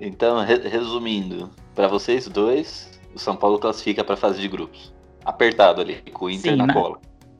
então, 0.00 0.44
re 0.44 0.56
resumindo, 0.68 1.50
para 1.74 1.86
vocês 1.86 2.28
dois, 2.28 3.00
o 3.14 3.18
São 3.18 3.36
Paulo 3.36 3.58
classifica 3.58 4.02
para 4.02 4.16
fase 4.16 4.40
de 4.40 4.48
grupos. 4.48 4.92
Apertado 5.24 5.80
ali, 5.80 5.96
com 6.12 6.26
o 6.26 6.30
Inter 6.30 6.52
Sim, 6.52 6.58
na, 6.58 6.66
na 6.66 6.74
cola. 6.74 6.98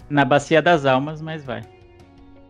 Na 0.08 0.24
bacia 0.24 0.62
das 0.62 0.86
almas, 0.86 1.20
mas 1.20 1.44
vai. 1.44 1.62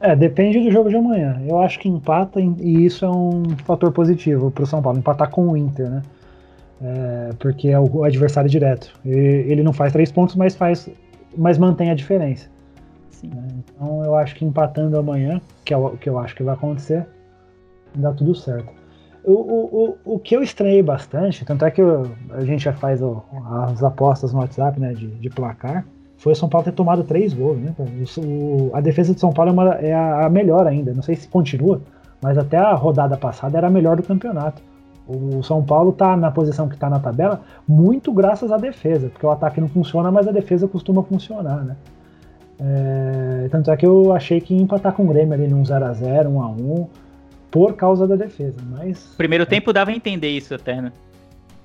É, 0.00 0.14
depende 0.14 0.60
do 0.60 0.70
jogo 0.70 0.90
de 0.90 0.96
amanhã. 0.96 1.42
Eu 1.46 1.58
acho 1.60 1.78
que 1.78 1.88
empata 1.88 2.40
e 2.40 2.84
isso 2.84 3.04
é 3.04 3.10
um 3.10 3.42
fator 3.64 3.90
positivo 3.90 4.50
para 4.50 4.64
o 4.64 4.66
São 4.66 4.82
Paulo, 4.82 4.98
empatar 4.98 5.30
com 5.30 5.48
o 5.48 5.56
Inter, 5.56 5.88
né? 5.88 6.02
É, 6.80 7.30
porque 7.38 7.68
é 7.68 7.80
o 7.80 8.04
adversário 8.04 8.50
direto. 8.50 8.92
Ele 9.04 9.62
não 9.62 9.72
faz 9.72 9.92
três 9.92 10.12
pontos, 10.12 10.34
mas 10.34 10.54
faz, 10.54 10.88
mas 11.36 11.58
mantém 11.58 11.90
a 11.90 11.94
diferença. 11.94 12.48
Né? 13.22 13.48
Então 13.58 14.04
eu 14.04 14.14
acho 14.14 14.34
que 14.34 14.44
empatando 14.44 14.98
amanhã, 14.98 15.40
que 15.64 15.72
é 15.72 15.76
o 15.76 15.96
que 15.96 16.08
eu 16.08 16.18
acho 16.18 16.34
que 16.34 16.42
vai 16.42 16.54
acontecer, 16.54 17.06
dá 17.94 18.12
tudo 18.12 18.34
certo. 18.34 18.70
O, 19.24 19.32
o, 19.32 19.98
o, 20.04 20.14
o 20.14 20.18
que 20.18 20.36
eu 20.36 20.42
estranhei 20.42 20.82
bastante, 20.82 21.44
tanto 21.44 21.64
é 21.64 21.70
que 21.70 21.82
eu, 21.82 22.12
a 22.30 22.44
gente 22.44 22.62
já 22.62 22.72
faz 22.72 23.02
o, 23.02 23.22
as 23.68 23.82
apostas 23.82 24.32
no 24.32 24.38
WhatsApp 24.38 24.78
né, 24.78 24.92
de, 24.92 25.08
de 25.08 25.30
placar, 25.30 25.84
foi 26.18 26.32
o 26.32 26.36
São 26.36 26.48
Paulo 26.48 26.64
ter 26.64 26.72
tomado 26.72 27.02
três 27.02 27.34
gols. 27.34 27.58
Né? 27.58 27.74
O, 28.18 28.70
a 28.72 28.80
defesa 28.80 29.12
de 29.12 29.20
São 29.20 29.32
Paulo 29.32 29.50
é, 29.50 29.52
uma, 29.52 29.74
é 29.76 29.92
a, 29.92 30.26
a 30.26 30.30
melhor 30.30 30.66
ainda, 30.66 30.94
não 30.94 31.02
sei 31.02 31.16
se 31.16 31.26
continua, 31.26 31.80
mas 32.22 32.38
até 32.38 32.56
a 32.56 32.72
rodada 32.74 33.16
passada 33.16 33.58
era 33.58 33.66
a 33.66 33.70
melhor 33.70 33.96
do 33.96 34.02
campeonato. 34.02 34.62
O 35.08 35.42
São 35.42 35.64
Paulo 35.64 35.90
está 35.90 36.16
na 36.16 36.30
posição 36.30 36.68
que 36.68 36.74
está 36.74 36.90
na 36.90 36.98
tabela 36.98 37.42
muito 37.66 38.12
graças 38.12 38.50
à 38.50 38.56
defesa, 38.56 39.08
porque 39.08 39.24
o 39.24 39.30
ataque 39.30 39.60
não 39.60 39.68
funciona, 39.68 40.10
mas 40.10 40.26
a 40.26 40.32
defesa 40.32 40.66
costuma 40.66 41.02
funcionar, 41.02 41.64
né? 41.64 41.76
É, 42.58 43.48
tanto 43.50 43.70
é 43.70 43.76
que 43.76 43.86
eu 43.86 44.12
achei 44.12 44.40
que 44.40 44.54
ia 44.54 44.62
empatar 44.62 44.92
com 44.94 45.04
o 45.04 45.08
Grêmio 45.08 45.34
ali 45.34 45.46
num 45.46 45.62
0x0, 45.62 46.26
1x1, 46.26 46.88
por 47.50 47.74
causa 47.74 48.06
da 48.06 48.16
defesa, 48.16 48.58
mas... 48.68 49.14
Primeiro 49.16 49.44
é, 49.44 49.46
tempo 49.46 49.72
dava 49.72 49.90
a 49.90 49.94
entender 49.94 50.30
isso 50.30 50.54
até, 50.54 50.80
né? 50.80 50.92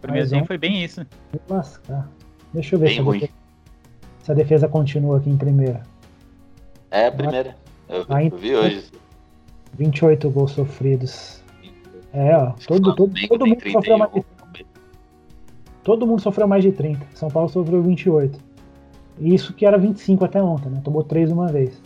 Primeiro 0.02 0.30
tempo 0.30 0.48
foi 0.48 0.58
bem 0.58 0.84
isso. 0.84 1.06
Lascar. 1.50 2.10
Deixa 2.54 2.76
eu 2.76 2.80
ver 2.80 2.89
se 2.89 3.00
a, 3.00 3.04
defesa, 3.04 3.32
se 4.24 4.32
a, 4.32 4.36
defesa, 4.36 4.68
continua 4.68 5.18
aqui 5.18 5.30
em 5.30 5.38
primeira. 5.38 5.82
É 6.89 7.08
a 7.08 7.12
primeira. 7.12 7.56
Eu, 7.88 8.06
eu 8.08 8.38
vi 8.38 8.56
hoje. 8.56 8.92
28 9.78 10.30
gols 10.30 10.52
sofridos. 10.52 11.41
É, 12.14 12.36
ó. 12.36 12.53
Todo, 12.68 12.95
todo, 12.95 13.14
todo 13.28 13.45
mundo 13.45 13.72
sofreu 13.72 13.97
mais 13.97 14.14
de 14.14 14.24
30. 14.24 14.70
Todo 15.84 16.07
mundo 16.07 16.22
sofreu 16.22 16.47
mais 16.47 16.64
de 16.64 16.72
30. 16.72 17.07
São 17.14 17.30
Paulo 17.30 17.49
sofreu 17.49 17.82
28. 17.82 18.39
Isso 19.20 19.53
que 19.53 19.66
era 19.66 19.78
25 19.78 20.26
até 20.26 20.41
ontem, 20.41 20.70
né? 20.70 20.82
Tomou 20.84 21.03
3 21.03 21.32
uma 21.32 21.47
vez. 21.47 21.82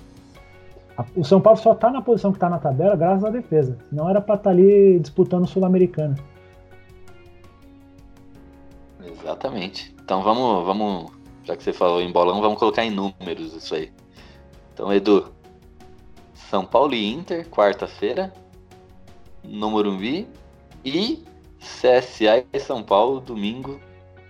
O 1.16 1.24
São 1.24 1.42
Paulo 1.42 1.60
só 1.60 1.76
tá 1.76 1.90
na 1.92 2.02
posição 2.02 2.32
que 2.32 2.40
tá 2.40 2.50
na 2.50 2.58
tabela 2.58 2.96
graças 2.96 3.24
à 3.24 3.30
defesa. 3.30 3.78
Não 3.92 4.10
era 4.10 4.22
pra 4.22 4.36
estar 4.36 4.46
tá 4.46 4.50
ali 4.50 5.00
disputando 5.00 5.44
o 5.44 5.48
Sul-Americana. 5.48 6.16
Exatamente. 9.04 9.94
Então 10.04 10.22
vamos, 10.22 10.66
vamos, 10.66 11.12
já 11.44 11.56
que 11.56 11.64
você 11.64 11.74
falou 11.74 12.02
em 12.02 12.12
bolão, 12.12 12.42
vamos 12.42 12.60
colocar 12.60 12.86
em 12.86 12.92
números 12.92 13.54
isso 13.54 13.76
aí. 13.76 13.92
Então, 14.74 14.94
Edu, 14.94 15.32
São 16.34 16.66
Paulo 16.66 16.94
e 16.94 17.14
Inter, 17.14 17.48
quarta-feira, 17.50 18.34
no 19.48 19.72
Morumbi. 19.72 20.28
E 20.84 21.24
CSA 21.60 22.46
e 22.54 22.60
São 22.60 22.84
Paulo, 22.84 23.20
domingo, 23.20 23.80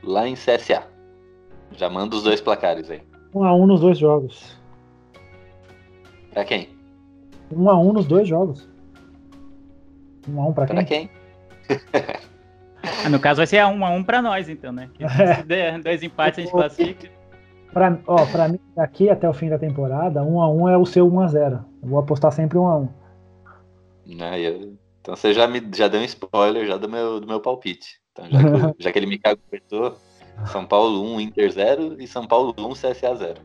lá 0.02 0.28
em 0.28 0.36
CSA. 0.36 0.84
Já 1.74 1.90
manda 1.90 2.16
os 2.16 2.24
dois 2.24 2.40
placares 2.40 2.90
aí. 2.90 3.02
Um 3.34 3.44
a 3.44 3.54
um 3.54 3.68
nos 3.68 3.82
dois 3.82 3.98
jogos. 3.98 4.58
Pra 6.32 6.46
quem? 6.46 6.70
Um 7.52 7.70
a 7.70 7.78
um 7.78 7.92
nos 7.92 8.06
dois 8.06 8.28
jogos. 8.28 8.70
Um 10.30 10.42
a 10.42 10.48
um 10.48 10.54
pra 10.54 10.66
quem? 10.66 10.76
Pra 10.76 10.86
quem? 10.86 11.10
Ah, 13.04 13.10
no 13.10 13.20
caso 13.20 13.38
vai 13.38 13.48
ser 13.48 13.66
um 13.66 13.84
a 13.84 13.90
um 13.90 14.04
pra 14.04 14.22
nós, 14.22 14.48
então, 14.48 14.72
né? 14.72 14.90
Der 15.48 15.82
dois 15.82 16.04
empates 16.04 16.40
a 16.40 16.42
gente 16.44 16.52
classifica. 16.52 17.10
Pra, 17.74 17.98
ó, 18.08 18.26
pra 18.28 18.48
mim, 18.48 18.60
daqui 18.76 19.10
até 19.10 19.28
o 19.28 19.34
fim 19.34 19.50
da 19.50 19.60
temporada, 19.60 20.24
um 20.24 20.40
a 20.40 20.50
um 20.50 20.70
é 20.70 20.78
o 20.78 20.86
seu 20.86 21.12
1 21.12 21.20
a 21.20 21.28
0 21.28 21.66
Eu 21.84 21.90
vou 21.90 22.00
apostar 22.00 22.32
sempre 22.32 22.58
um 22.58 22.68
a 22.68 22.78
um. 22.78 22.90
Não, 24.06 24.34
eu, 24.36 24.75
então 25.06 25.16
você 25.16 25.36
já 25.36 25.48
me 25.48 25.62
já 25.72 25.88
deu 25.88 26.02
um 26.02 26.04
spoiler 26.04 26.66
já 26.66 26.78
do 26.78 26.90
meu, 26.90 27.20
do 27.20 27.28
meu 27.28 27.40
palpite. 27.40 28.00
Então, 28.12 28.28
já, 28.28 28.40
que, 28.40 28.74
já 28.84 28.92
que 28.92 28.98
ele 28.98 29.06
me 29.06 29.20
caguetou, 29.20 29.96
São 30.52 30.66
Paulo 30.66 31.04
1, 31.14 31.22
Inter 31.22 31.52
0 31.52 32.02
e 32.02 32.08
São 32.08 32.26
Paulo 32.26 32.56
1, 32.58 32.72
CSA 32.72 33.16
0. 33.16 33.42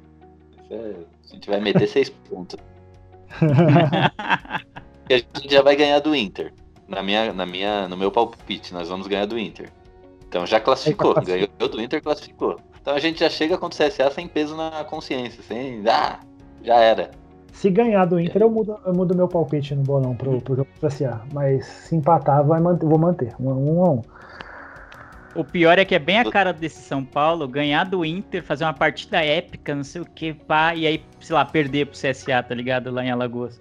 É, 0.71 0.95
a 1.29 1.35
gente 1.35 1.51
vai 1.51 1.61
meter 1.61 1.87
6 1.87 2.09
pontos. 2.31 2.59
e 5.11 5.15
a 5.15 5.19
gente 5.19 5.51
já 5.51 5.61
vai 5.61 5.77
ganhar 5.77 5.99
do 5.99 6.17
Inter. 6.17 6.55
Na 6.89 7.03
minha, 7.03 7.31
na 7.35 7.45
minha, 7.45 7.87
no 7.87 7.97
meu 7.97 8.11
palpite, 8.11 8.73
nós 8.73 8.89
vamos 8.89 9.07
ganhar 9.07 9.27
do 9.27 9.39
Inter. 9.39 9.71
Então 10.27 10.47
já 10.47 10.61
classificou. 10.61 11.15
Ganhou 11.21 11.47
do 11.59 11.83
Inter, 11.83 12.03
classificou. 12.03 12.59
Então 12.81 12.95
a 12.95 12.99
gente 12.99 13.21
já 13.21 13.29
chega 13.29 13.59
contra 13.59 13.85
o 13.85 13.91
CSA 13.91 14.11
sem 14.11 14.27
peso 14.27 14.57
na 14.57 14.83
consciência. 14.85 15.43
Sem. 15.43 15.87
Ah, 15.87 16.21
já 16.65 16.77
era. 16.77 17.11
Se 17.53 17.71
ganhar 17.71 18.05
do 18.05 18.19
Inter, 18.19 18.43
eu 18.43 18.51
mudo, 18.51 18.79
eu 18.85 18.95
mudo 18.95 19.15
meu 19.15 19.29
palpite 19.29 19.75
no 19.75 19.83
bolão 19.83 20.15
pro, 20.15 20.41
pro 20.41 20.57
jogo 20.57 20.69
do 20.81 20.87
CSA. 20.87 21.21
Mas 21.33 21.67
se 21.67 21.97
empatar, 21.97 22.45
vai 22.45 22.61
manter, 22.61 22.87
vou 22.87 22.99
manter. 22.99 23.35
Um, 23.39 23.51
um 23.51 23.85
a 23.85 23.91
um. 23.91 24.03
O 25.35 25.45
pior 25.45 25.79
é 25.79 25.85
que 25.85 25.95
é 25.95 25.99
bem 25.99 26.19
a 26.19 26.31
cara 26.31 26.53
desse 26.53 26.83
São 26.83 27.05
Paulo 27.05 27.47
ganhar 27.47 27.85
do 27.85 28.05
Inter, 28.05 28.43
fazer 28.43 28.65
uma 28.65 28.73
partida 28.73 29.25
épica, 29.25 29.75
não 29.75 29.85
sei 29.85 30.01
o 30.01 30.05
que, 30.05 30.35
pá, 30.35 30.75
e 30.75 30.87
aí, 30.87 31.05
sei 31.21 31.35
lá, 31.35 31.45
perder 31.45 31.87
pro 31.87 31.97
CSA, 31.97 32.43
tá 32.43 32.55
ligado? 32.55 32.91
Lá 32.91 33.05
em 33.05 33.11
Alagoas. 33.11 33.61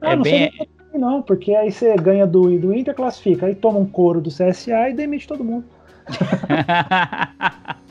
Ah, 0.00 0.12
é 0.12 0.16
não 0.16 0.22
bem. 0.22 0.50
Sei 0.50 0.68
não, 0.98 1.20
porque 1.20 1.54
aí 1.54 1.72
você 1.72 1.94
ganha 1.96 2.26
do, 2.26 2.56
do 2.58 2.72
Inter, 2.72 2.94
classifica, 2.94 3.46
aí 3.46 3.54
toma 3.54 3.78
um 3.78 3.86
couro 3.86 4.20
do 4.20 4.30
CSA 4.30 4.90
e 4.90 4.94
demite 4.94 5.26
todo 5.26 5.44
mundo. 5.44 5.64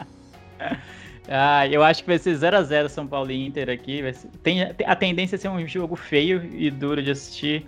Ah, 1.35 1.67
eu 1.67 1.83
acho 1.83 2.03
que 2.03 2.09
vai 2.09 2.19
ser 2.19 2.35
0x0 2.35 2.87
São 2.89 3.07
Paulo 3.07 3.31
e 3.31 3.47
Inter 3.47 3.67
aqui. 3.67 4.03
Ser... 4.13 4.29
Tem 4.43 4.61
a 4.61 4.95
tendência 4.95 5.35
a 5.35 5.39
ser 5.39 5.47
um 5.49 5.67
jogo 5.67 5.95
feio 5.95 6.47
e 6.53 6.69
duro 6.69 7.01
de 7.01 7.09
assistir. 7.09 7.67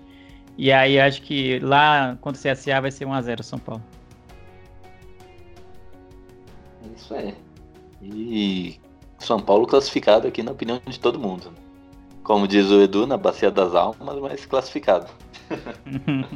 E 0.55 0.71
aí 0.71 0.99
acho 0.99 1.23
que 1.23 1.57
lá 1.57 2.15
contra 2.21 2.39
o 2.39 2.55
CSA 2.55 2.79
vai 2.79 2.91
ser 2.91 3.07
1x0 3.07 3.41
São 3.41 3.57
Paulo. 3.57 3.81
É 6.83 6.95
isso 6.95 7.15
aí. 7.15 7.33
E 8.03 8.79
São 9.17 9.39
Paulo 9.39 9.65
classificado 9.65 10.27
aqui 10.27 10.43
na 10.43 10.51
opinião 10.51 10.79
de 10.85 10.99
todo 10.99 11.19
mundo. 11.19 11.51
Como 12.21 12.47
diz 12.47 12.69
o 12.69 12.79
Edu, 12.79 13.07
na 13.07 13.17
Bacia 13.17 13.49
das 13.49 13.73
Almas, 13.73 14.19
mas 14.19 14.45
classificado. 14.45 15.11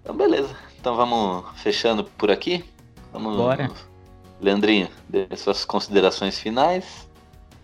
então 0.00 0.16
beleza. 0.16 0.56
Então 0.80 0.96
vamos 0.96 1.44
fechando 1.60 2.04
por 2.04 2.30
aqui. 2.30 2.64
Vamos 3.12 3.36
Bora. 3.36 3.70
Leandrinho, 4.40 4.88
dê 5.08 5.26
suas 5.36 5.64
considerações 5.64 6.38
finais. 6.38 7.08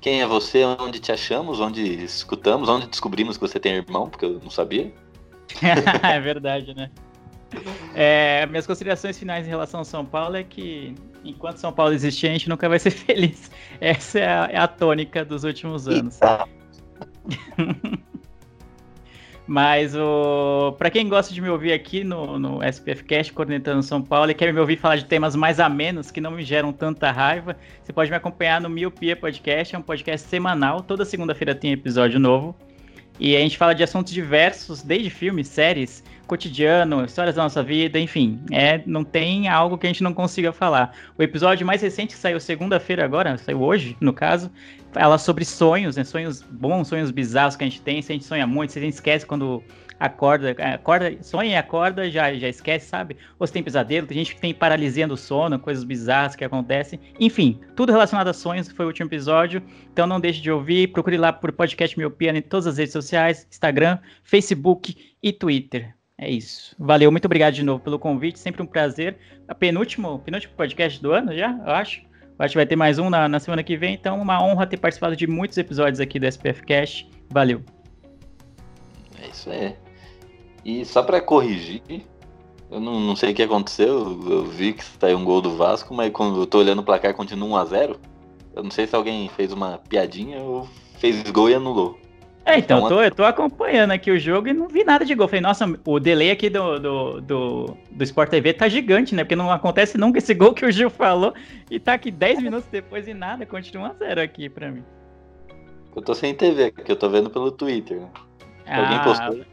Quem 0.01 0.23
é 0.23 0.27
você? 0.27 0.65
Onde 0.65 1.01
te 1.01 1.11
achamos? 1.11 1.59
Onde 1.61 1.83
escutamos? 2.05 2.69
Onde 2.69 2.87
descobrimos 2.87 3.37
que 3.37 3.41
você 3.41 3.59
tem 3.59 3.73
irmão? 3.73 4.09
Porque 4.09 4.25
eu 4.25 4.41
não 4.43 4.51
sabia. 4.51 4.93
é 6.03 6.21
verdade, 6.21 6.75
né? 6.75 6.91
É, 7.95 8.45
minhas 8.47 8.67
considerações 8.67 9.19
finais 9.19 9.47
em 9.47 9.51
relação 9.51 9.81
ao 9.81 9.85
São 9.85 10.05
Paulo 10.05 10.37
é 10.37 10.45
que 10.45 10.95
enquanto 11.25 11.59
São 11.59 11.73
Paulo 11.73 11.93
existir, 11.93 12.29
a 12.29 12.33
gente 12.33 12.49
nunca 12.49 12.69
vai 12.69 12.79
ser 12.79 12.91
feliz. 12.91 13.51
Essa 13.81 14.19
é 14.19 14.29
a, 14.29 14.49
é 14.53 14.59
a 14.59 14.69
tônica 14.69 15.25
dos 15.25 15.45
últimos 15.45 15.89
anos. 15.89 16.19
Mas 19.47 19.95
o 19.95 20.75
para 20.77 20.91
quem 20.91 21.09
gosta 21.09 21.33
de 21.33 21.41
me 21.41 21.49
ouvir 21.49 21.73
aqui 21.73 22.03
no, 22.03 22.37
no 22.39 22.61
SPF 22.65 23.05
Cast, 23.05 23.33
Coordenando 23.33 23.83
São 23.83 24.03
Paulo, 24.03 24.31
e 24.31 24.35
quer 24.35 24.53
me 24.53 24.59
ouvir 24.59 24.77
falar 24.77 24.97
de 24.97 25.05
temas 25.05 25.37
mais 25.37 25.61
amenos, 25.61 26.11
que 26.11 26.21
não 26.21 26.33
me 26.33 26.43
geram 26.43 26.73
tanta 26.73 27.13
raiva, 27.13 27.57
você 27.83 27.93
pode 27.93 28.11
me 28.11 28.17
acompanhar 28.17 28.61
no 28.61 28.69
Miopia 28.69 29.15
Podcast, 29.15 29.77
é 29.77 29.79
um 29.79 29.83
podcast 29.83 30.29
semanal, 30.29 30.83
toda 30.83 31.05
segunda-feira 31.05 31.55
tem 31.55 31.71
episódio 31.71 32.19
novo. 32.19 32.57
E 33.19 33.37
a 33.37 33.41
gente 33.41 33.57
fala 33.57 33.75
de 33.75 33.83
assuntos 33.83 34.13
diversos, 34.13 34.83
desde 34.83 35.09
filmes, 35.09 35.47
séries, 35.49 36.05
cotidiano, 36.27 37.05
histórias 37.05 37.37
da 37.37 37.43
nossa 37.43 37.63
vida, 37.63 37.99
enfim. 37.99 38.41
É, 38.51 38.83
não 38.87 39.05
tem 39.05 39.49
algo 39.49 39.79
que 39.79 39.87
a 39.87 39.91
gente 39.91 40.03
não 40.03 40.13
consiga 40.13 40.53
falar. 40.53 40.93
O 41.17 41.23
episódio 41.23 41.67
mais 41.67 41.83
recente 41.83 42.15
que 42.15 42.21
saiu 42.21 42.41
segunda-feira 42.41 43.05
agora, 43.05 43.39
saiu 43.39 43.63
hoje, 43.63 43.97
no 44.01 44.13
caso, 44.13 44.51
fala 44.93 45.19
sobre 45.19 45.45
sonhos, 45.45 45.97
né? 45.97 46.05
Sonhos 46.05 46.43
bons, 46.43 46.89
sonhos 46.89 47.11
bizarros 47.11 47.57
que 47.57 47.65
a 47.65 47.67
gente 47.67 47.81
tem. 47.81 48.03
Se 48.03 48.13
a 48.13 48.15
gente 48.15 48.25
sonha 48.25 48.47
muito, 48.47 48.73
se 48.73 48.79
a 48.79 48.83
gente 48.83 48.95
esquece 48.95 49.25
quando 49.25 49.63
acorda, 49.99 50.55
acorda, 50.75 51.17
sonha 51.23 51.51
e 51.51 51.57
acorda, 51.57 52.11
já, 52.11 52.33
já 52.35 52.49
esquece, 52.49 52.87
sabe? 52.87 53.17
Ou 53.39 53.47
se 53.47 53.53
tem 53.53 53.63
pesadelo, 53.63 54.07
tem 54.07 54.19
gente 54.19 54.35
que 54.35 54.41
tem 54.41 54.55
paralisia 54.55 55.07
do 55.07 55.17
sono, 55.17 55.59
coisas 55.59 55.85
bizarras 55.85 56.37
que 56.37 56.45
acontecem. 56.45 57.01
Enfim, 57.19 57.61
tudo 57.75 57.93
relacionado 57.93 58.29
a 58.29 58.33
sonhos, 58.33 58.71
foi 58.71 58.85
o 58.85 58.89
último 58.89 59.09
episódio. 59.09 59.63
Então 59.93 60.07
não 60.07 60.21
deixe 60.21 60.41
de 60.41 60.51
ouvir, 60.51 60.89
procure 60.89 61.17
lá 61.17 61.33
por 61.33 61.53
Podcast 61.53 61.99
Miopia 61.99 62.37
em 62.37 62.43
todas 62.43 62.67
as 62.67 62.79
redes 62.79 62.93
sociais, 62.93 63.47
Instagram, 63.51 63.99
Facebook 64.23 65.15
e 65.23 65.33
Twitter. 65.33 65.96
É 66.19 66.31
isso. 66.31 66.75
Valeu, 66.79 67.13
muito 67.13 67.27
obrigado 67.27 67.55
de 67.55 67.63
novo 67.63 67.83
pelo 67.83 67.99
convite, 67.99 68.39
sempre 68.39 68.63
um 68.63 68.67
prazer. 68.67 69.19
A 69.47 69.55
penúltimo, 69.55 70.19
penúltimo 70.21 70.55
podcast 70.55 71.01
do 71.01 71.13
ano 71.13 71.37
já, 71.37 71.53
eu 71.53 71.73
acho. 71.73 72.01
Eu 72.39 72.45
acho 72.45 72.53
que 72.53 72.59
vai 72.59 72.67
ter 72.67 72.77
mais 72.77 72.99
um 72.99 73.11
na, 73.11 73.29
na 73.29 73.39
semana 73.39 73.63
que 73.63 73.77
vem, 73.77 73.95
então 73.95 74.21
uma 74.21 74.43
honra 74.43 74.67
ter 74.67 74.77
participado 74.79 75.17
de 75.17 75.27
muitos 75.27 75.57
episódios 75.59 76.01
aqui 76.01 76.19
do 76.19 76.27
SPF 76.27 76.63
Cash. 76.63 77.07
Valeu. 77.31 77.63
É 79.23 79.29
isso 79.29 79.51
aí. 79.51 79.77
E 80.65 80.85
só 80.85 81.03
para 81.03 81.21
corrigir, 81.21 81.83
eu 82.71 82.81
não, 82.81 82.99
não, 82.99 83.15
sei 83.15 83.33
o 83.33 83.35
que 83.35 83.43
aconteceu, 83.43 84.21
eu 84.29 84.45
vi 84.45 84.73
que 84.73 84.85
saiu 84.85 85.19
um 85.19 85.25
gol 85.25 85.41
do 85.41 85.57
Vasco, 85.57 85.95
mas 85.95 86.11
quando 86.13 86.41
eu 86.41 86.47
tô 86.47 86.59
olhando 86.59 86.81
o 86.81 86.85
placar 86.85 87.15
continua 87.15 87.65
1x0. 87.65 87.97
Eu 88.55 88.63
não 88.63 88.71
sei 88.71 88.87
se 88.87 88.97
alguém 88.97 89.29
fez 89.29 89.53
uma 89.53 89.79
piadinha 89.79 90.41
ou 90.41 90.67
fez 90.99 91.23
gol 91.31 91.51
e 91.51 91.55
anulou. 91.55 91.99
É, 92.47 92.59
então, 92.59 92.79
então 92.79 92.89
tô, 92.89 93.03
eu 93.03 93.11
tô 93.11 93.25
acompanhando 93.25 93.91
aqui 93.91 94.09
o 94.09 94.19
jogo 94.21 94.47
e 94.47 94.53
não 94.53 94.69
vi 94.69 94.85
nada 94.85 95.05
de 95.05 95.13
gol. 95.17 95.27
Falei, 95.27 95.41
nossa, 95.41 95.67
o 95.85 95.99
delay 95.99 96.31
aqui 96.31 96.49
do, 96.49 96.79
do, 96.79 97.21
do, 97.21 97.77
do 97.91 98.05
Sport 98.05 98.31
TV 98.31 98.55
tá 98.55 98.69
gigante, 98.69 99.17
né? 99.17 99.25
Porque 99.25 99.35
não 99.35 99.51
acontece 99.51 99.99
nunca 99.99 100.19
esse 100.19 100.33
gol 100.33 100.55
que 100.55 100.65
o 100.65 100.71
Gil 100.71 100.89
falou 100.89 101.35
e 101.69 101.81
tá 101.81 101.95
aqui 101.95 102.09
10 102.09 102.41
minutos 102.41 102.69
depois 102.71 103.09
e 103.09 103.15
nada, 103.15 103.45
continua 103.45 103.97
1x0 104.01 104.23
aqui 104.23 104.49
pra 104.49 104.71
mim. 104.71 104.85
Eu 105.97 106.03
tô 106.03 106.15
sem 106.15 106.33
TV, 106.35 106.71
que 106.71 106.93
eu 106.93 106.95
tô 106.95 107.11
vendo 107.11 107.29
pelo 107.29 107.51
Twitter, 107.51 107.99
né? 107.99 108.09
Ah, 108.65 108.81
Alguém 108.81 109.03
postou. 109.03 109.45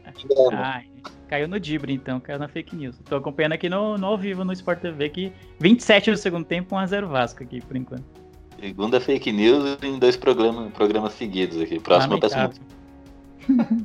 Ah, 0.52 0.82
caiu 1.26 1.48
no 1.48 1.58
Dibre, 1.58 1.92
então, 1.92 2.20
caiu 2.20 2.38
na 2.38 2.46
fake 2.46 2.76
news. 2.76 2.96
Tô 3.08 3.16
acompanhando 3.16 3.54
aqui 3.54 3.68
no, 3.68 3.98
no 3.98 4.06
ao 4.06 4.16
vivo 4.16 4.44
no 4.44 4.52
Sport 4.52 4.78
TV 4.78 5.08
que 5.08 5.32
27 5.58 6.12
do 6.12 6.16
segundo 6.16 6.44
tempo, 6.44 6.76
1x0 6.76 7.06
Vasco 7.06 7.42
aqui, 7.42 7.60
por 7.60 7.76
enquanto. 7.76 8.04
Segunda 8.60 9.00
fake 9.00 9.32
news 9.32 9.78
em 9.82 9.98
dois 9.98 10.16
programas, 10.16 10.72
programas 10.72 11.12
seguidos 11.14 11.60
aqui. 11.60 11.80
Próximo 11.80 12.12
muito. 12.12 12.83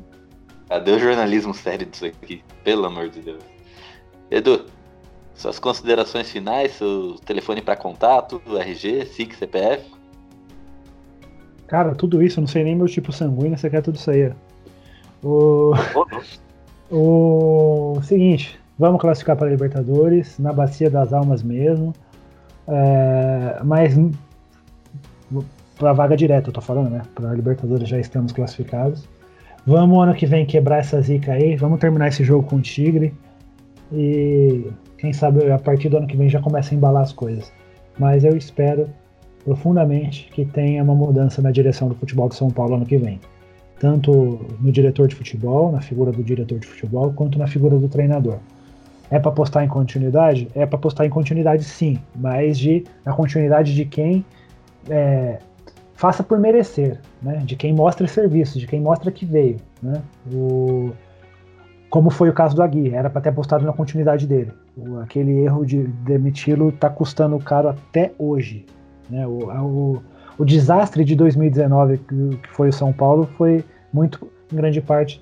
Cadê 0.68 0.92
o 0.92 0.98
jornalismo 0.98 1.52
sério 1.52 1.86
disso 1.86 2.06
aqui? 2.06 2.44
Pelo 2.62 2.86
amor 2.86 3.08
de 3.08 3.20
Deus. 3.20 3.42
Edu, 4.30 4.66
suas 5.34 5.58
considerações 5.58 6.30
finais, 6.30 6.72
seu 6.72 7.16
telefone 7.24 7.60
para 7.60 7.74
contato, 7.74 8.40
RG, 8.46 9.06
SIC, 9.06 9.34
CPF? 9.34 9.90
Cara, 11.66 11.94
tudo 11.94 12.22
isso, 12.22 12.38
eu 12.38 12.42
não 12.42 12.48
sei 12.48 12.62
nem 12.62 12.76
meu 12.76 12.86
tipo 12.86 13.12
sanguíneo, 13.12 13.56
você 13.56 13.70
quer 13.70 13.82
tudo 13.82 13.96
isso 13.96 14.10
aí. 14.10 14.32
O... 15.22 15.72
o 16.90 18.00
seguinte, 18.02 18.58
vamos 18.78 19.00
classificar 19.00 19.36
para 19.36 19.48
Libertadores, 19.48 20.38
na 20.38 20.52
Bacia 20.52 20.90
das 20.90 21.12
Almas 21.12 21.42
mesmo. 21.42 21.92
É... 22.68 23.60
Mas 23.64 23.94
para 25.78 25.94
vaga 25.94 26.16
direta, 26.16 26.50
eu 26.50 26.52
tô 26.52 26.60
falando, 26.60 26.90
né? 26.90 27.02
Para 27.14 27.32
Libertadores 27.32 27.88
já 27.88 27.98
estamos 27.98 28.32
classificados. 28.32 29.08
Vamos 29.66 30.02
ano 30.02 30.14
que 30.14 30.26
vem 30.26 30.46
quebrar 30.46 30.78
essa 30.78 31.00
zica 31.00 31.32
aí, 31.32 31.56
vamos 31.56 31.78
terminar 31.78 32.08
esse 32.08 32.24
jogo 32.24 32.46
com 32.46 32.56
o 32.56 32.60
Tigre. 32.60 33.14
E 33.92 34.66
quem 34.98 35.12
sabe 35.12 35.50
a 35.50 35.58
partir 35.58 35.88
do 35.88 35.98
ano 35.98 36.06
que 36.06 36.16
vem 36.16 36.28
já 36.28 36.40
começa 36.40 36.74
a 36.74 36.76
embalar 36.76 37.02
as 37.02 37.12
coisas. 37.12 37.52
Mas 37.98 38.24
eu 38.24 38.36
espero 38.36 38.88
profundamente 39.44 40.30
que 40.32 40.44
tenha 40.44 40.82
uma 40.82 40.94
mudança 40.94 41.42
na 41.42 41.50
direção 41.50 41.88
do 41.88 41.94
futebol 41.94 42.28
de 42.28 42.36
São 42.36 42.50
Paulo 42.50 42.74
ano 42.76 42.86
que 42.86 42.96
vem 42.96 43.20
tanto 43.80 44.38
no 44.60 44.70
diretor 44.70 45.08
de 45.08 45.16
futebol, 45.16 45.72
na 45.72 45.80
figura 45.80 46.12
do 46.12 46.22
diretor 46.22 46.58
de 46.58 46.66
futebol, 46.66 47.12
quanto 47.14 47.38
na 47.38 47.46
figura 47.46 47.78
do 47.78 47.88
treinador. 47.88 48.38
É 49.10 49.18
para 49.18 49.30
apostar 49.30 49.64
em 49.64 49.68
continuidade? 49.68 50.48
É 50.54 50.66
para 50.66 50.76
apostar 50.76 51.06
em 51.06 51.10
continuidade 51.10 51.64
sim, 51.64 51.98
mas 52.14 52.58
de, 52.58 52.84
na 53.04 53.14
continuidade 53.14 53.74
de 53.74 53.86
quem 53.86 54.24
é, 54.88 55.38
faça 56.00 56.22
por 56.22 56.38
merecer, 56.38 56.98
né? 57.20 57.42
de 57.44 57.54
quem 57.54 57.74
mostra 57.74 58.08
serviço, 58.08 58.58
de 58.58 58.66
quem 58.66 58.80
mostra 58.80 59.12
que 59.12 59.26
veio. 59.26 59.58
Né? 59.82 60.00
O, 60.32 60.92
como 61.90 62.08
foi 62.08 62.30
o 62.30 62.32
caso 62.32 62.56
do 62.56 62.62
Agui, 62.62 62.94
era 62.94 63.10
para 63.10 63.20
ter 63.20 63.28
apostado 63.28 63.66
na 63.66 63.72
continuidade 63.74 64.26
dele. 64.26 64.50
O, 64.74 64.98
aquele 65.00 65.42
erro 65.42 65.62
de 65.66 65.82
demiti-lo 65.82 66.70
está 66.70 66.88
custando 66.88 67.38
caro 67.38 67.68
até 67.68 68.12
hoje. 68.18 68.64
Né? 69.10 69.26
O, 69.26 69.50
o, 69.50 70.02
o 70.38 70.44
desastre 70.46 71.04
de 71.04 71.14
2019 71.14 71.98
que 71.98 72.48
foi 72.48 72.70
o 72.70 72.72
São 72.72 72.94
Paulo 72.94 73.28
foi 73.36 73.62
muito, 73.92 74.26
em 74.50 74.56
grande 74.56 74.80
parte, 74.80 75.20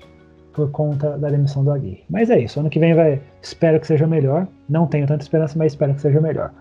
por 0.53 0.71
conta 0.71 1.17
da 1.17 1.27
demissão 1.27 1.61
do 1.61 1.71
Aguirre. 1.71 2.05
Mas 2.09 2.29
é 2.29 2.39
isso, 2.39 2.57
ano 2.57 2.69
que 2.69 2.79
vem 2.79 2.93
vai, 2.93 3.21
espero 3.41 3.81
que 3.81 3.87
seja 3.87 4.07
melhor. 4.07 4.47
Não 4.69 4.87
tenho 4.87 5.05
tanta 5.05 5.23
esperança, 5.23 5.59
mas 5.59 5.73
espero 5.73 5.93
que 5.93 5.99
seja 5.99 6.21
melhor. 6.21 6.53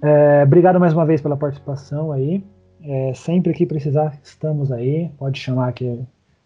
É, 0.00 0.42
obrigado 0.42 0.80
mais 0.80 0.94
uma 0.94 1.04
vez 1.04 1.20
pela 1.20 1.36
participação 1.36 2.12
aí. 2.12 2.42
É, 2.84 3.14
sempre 3.14 3.52
que 3.52 3.66
precisar, 3.66 4.18
estamos 4.22 4.72
aí. 4.72 5.10
Pode 5.18 5.38
chamar 5.38 5.72
que 5.72 6.00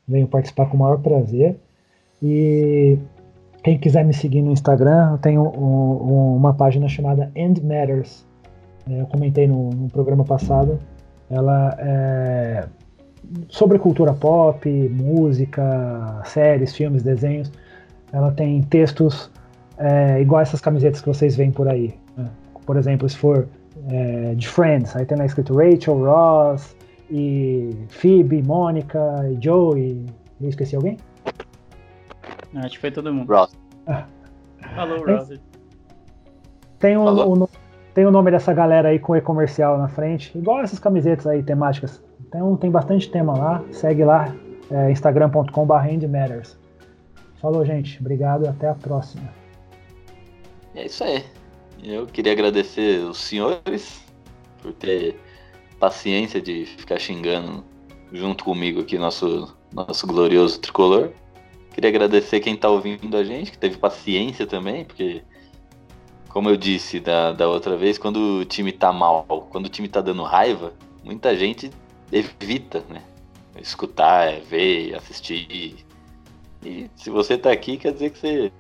venho 0.07 0.27
participar 0.27 0.67
com 0.67 0.77
o 0.77 0.81
maior 0.81 0.99
prazer. 0.99 1.57
E 2.23 2.99
quem 3.63 3.79
quiser 3.79 4.05
me 4.05 4.15
seguir 4.15 4.43
no 4.43 4.53
Instagram, 4.53 5.13
eu 5.13 5.19
tenho 5.19 5.43
um, 5.43 6.13
um, 6.13 6.37
uma 6.37 6.55
página 6.55 6.89
chamada 6.89 7.31
End 7.35 7.63
Matters. 7.65 8.27
É, 8.89 9.01
eu 9.01 9.07
comentei 9.07 9.47
no, 9.47 9.71
no 9.71 9.89
programa 9.89 10.25
passado 10.25 10.79
ela 11.31 11.77
é 11.79 12.69
sobre 13.49 13.79
cultura 13.79 14.15
pop, 14.15 14.69
música, 14.89 16.23
séries, 16.25 16.75
filmes, 16.75 17.03
desenhos. 17.03 17.51
Ela 18.13 18.31
tem 18.31 18.63
textos 18.63 19.31
é, 19.77 20.21
igual 20.21 20.41
essas 20.41 20.61
camisetas 20.61 21.01
que 21.01 21.09
vocês 21.09 21.35
veem 21.35 21.51
por 21.51 21.69
aí. 21.69 21.95
Né? 22.17 22.29
Por 22.65 22.77
exemplo, 22.77 23.09
se 23.09 23.17
for 23.17 23.49
é, 23.91 24.35
de 24.35 24.49
Friends, 24.49 24.95
aí 24.97 25.05
tem 25.05 25.17
lá 25.17 25.27
escrito 25.27 25.55
Rachel, 25.55 26.05
Ross, 26.05 26.77
e 27.11 27.71
Phoebe, 27.89 28.43
Mônica, 28.43 28.99
e 29.31 29.43
Joey. 29.43 30.07
Eu 30.41 30.49
esqueci 30.49 30.77
alguém? 30.77 30.99
Acho 32.55 32.71
que 32.71 32.79
foi 32.79 32.91
todo 32.91 33.13
mundo. 33.13 33.33
Ross. 33.33 33.57
Falou, 34.75 35.07
Ross. 35.07 35.41
Tem 36.79 36.97
um, 36.97 37.33
um, 37.33 37.47
tem 37.95 38.05
o 38.05 38.11
nome 38.11 38.31
dessa 38.31 38.53
galera 38.53 38.89
aí 38.89 38.99
com 38.99 39.17
e-comercial 39.17 39.79
na 39.79 39.89
frente, 39.89 40.37
igual 40.37 40.61
essas 40.61 40.79
camisetas 40.79 41.27
aí 41.27 41.43
temáticas. 41.43 42.03
Então 42.29 42.57
tem 42.57 42.71
bastante 42.71 43.11
tema 43.11 43.37
lá, 43.37 43.65
segue 43.71 44.05
lá, 44.05 44.35
é, 44.71 44.91
instagram.com.br. 44.91 46.49
Falou, 47.41 47.65
gente. 47.65 48.01
Obrigado 48.01 48.45
e 48.45 48.49
até 48.49 48.69
a 48.69 48.75
próxima. 48.75 49.29
É 50.75 50.87
isso 50.87 51.05
aí. 51.05 51.25
Eu 51.83 52.07
queria 52.07 52.33
agradecer 52.33 53.01
os 53.01 53.19
senhores 53.19 54.05
por 54.61 54.73
ter 54.73 55.19
paciência 55.79 56.41
de 56.41 56.65
ficar 56.65 56.99
xingando 56.99 57.65
junto 58.13 58.45
comigo 58.45 58.81
aqui 58.81 58.99
nosso, 58.99 59.57
nosso 59.73 60.07
glorioso 60.07 60.59
tricolor. 60.59 61.13
Queria 61.73 61.91
agradecer 61.91 62.41
quem 62.41 62.55
está 62.55 62.69
ouvindo 62.69 63.17
a 63.17 63.23
gente, 63.23 63.51
que 63.51 63.59
teve 63.59 63.77
paciência 63.77 64.47
também, 64.47 64.85
porque 64.85 65.23
como 66.37 66.51
eu 66.51 66.57
disse 66.57 67.01
da, 67.01 67.33
da 67.33 67.49
outra 67.49 67.77
vez, 67.77 67.97
quando 67.97 68.41
o 68.41 68.45
time 68.45 68.73
tá 68.73 68.93
mal, 68.93 69.49
quando 69.51 69.67
o 69.67 69.71
time 69.71 69.89
tá 69.89 70.01
dando 70.01 70.23
raiva, 70.23 70.75
muita 71.03 71.37
gente 71.37 71.71
evita, 72.13 72.85
né? 72.91 73.03
Escutar, 73.59 74.29
é, 74.29 74.41
ver, 74.41 74.95
assistir. 74.95 75.77
E 76.63 76.91
se 76.95 77.09
você 77.09 77.39
tá 77.39 77.51
aqui, 77.51 77.79
quer 77.79 77.93
dizer 77.93 78.11
que 78.11 78.19
você. 78.19 78.53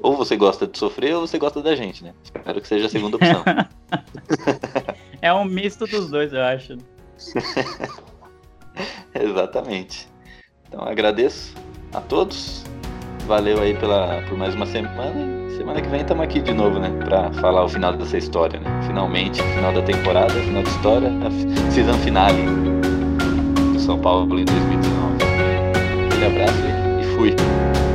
Ou 0.00 0.16
você 0.16 0.36
gosta 0.36 0.66
de 0.66 0.78
sofrer 0.78 1.14
ou 1.14 1.26
você 1.26 1.38
gosta 1.38 1.60
da 1.60 1.74
gente, 1.74 2.04
né? 2.04 2.14
Espero 2.22 2.60
que 2.60 2.68
seja 2.68 2.86
a 2.86 2.88
segunda 2.88 3.16
opção. 3.16 3.42
é 5.20 5.32
um 5.32 5.44
misto 5.44 5.86
dos 5.86 6.10
dois, 6.10 6.32
eu 6.32 6.42
acho. 6.42 6.78
Exatamente. 9.14 10.08
Então 10.68 10.82
agradeço 10.82 11.54
a 11.92 12.00
todos. 12.00 12.64
Valeu 13.26 13.60
aí 13.60 13.74
pela, 13.74 14.22
por 14.28 14.38
mais 14.38 14.54
uma 14.54 14.64
semana 14.64 15.38
Semana 15.58 15.82
que 15.82 15.88
vem 15.88 16.02
estamos 16.02 16.22
aqui 16.22 16.40
de 16.40 16.52
novo, 16.52 16.78
né? 16.78 16.88
Pra 17.04 17.32
falar 17.32 17.64
o 17.64 17.68
final 17.68 17.92
dessa 17.92 18.16
história, 18.16 18.60
né? 18.60 18.80
Finalmente, 18.86 19.42
final 19.42 19.72
da 19.72 19.82
temporada, 19.82 20.32
final 20.32 20.62
da 20.62 20.70
história, 20.70 21.08
a 21.08 21.70
season 21.72 21.94
finale 21.94 22.44
do 23.72 23.80
São 23.80 23.98
Paulo 23.98 24.38
em 24.38 24.44
2019. 24.44 25.16
Aquele 26.06 26.26
abraço 26.26 26.58
e. 26.62 27.16
Fui. 27.16 27.87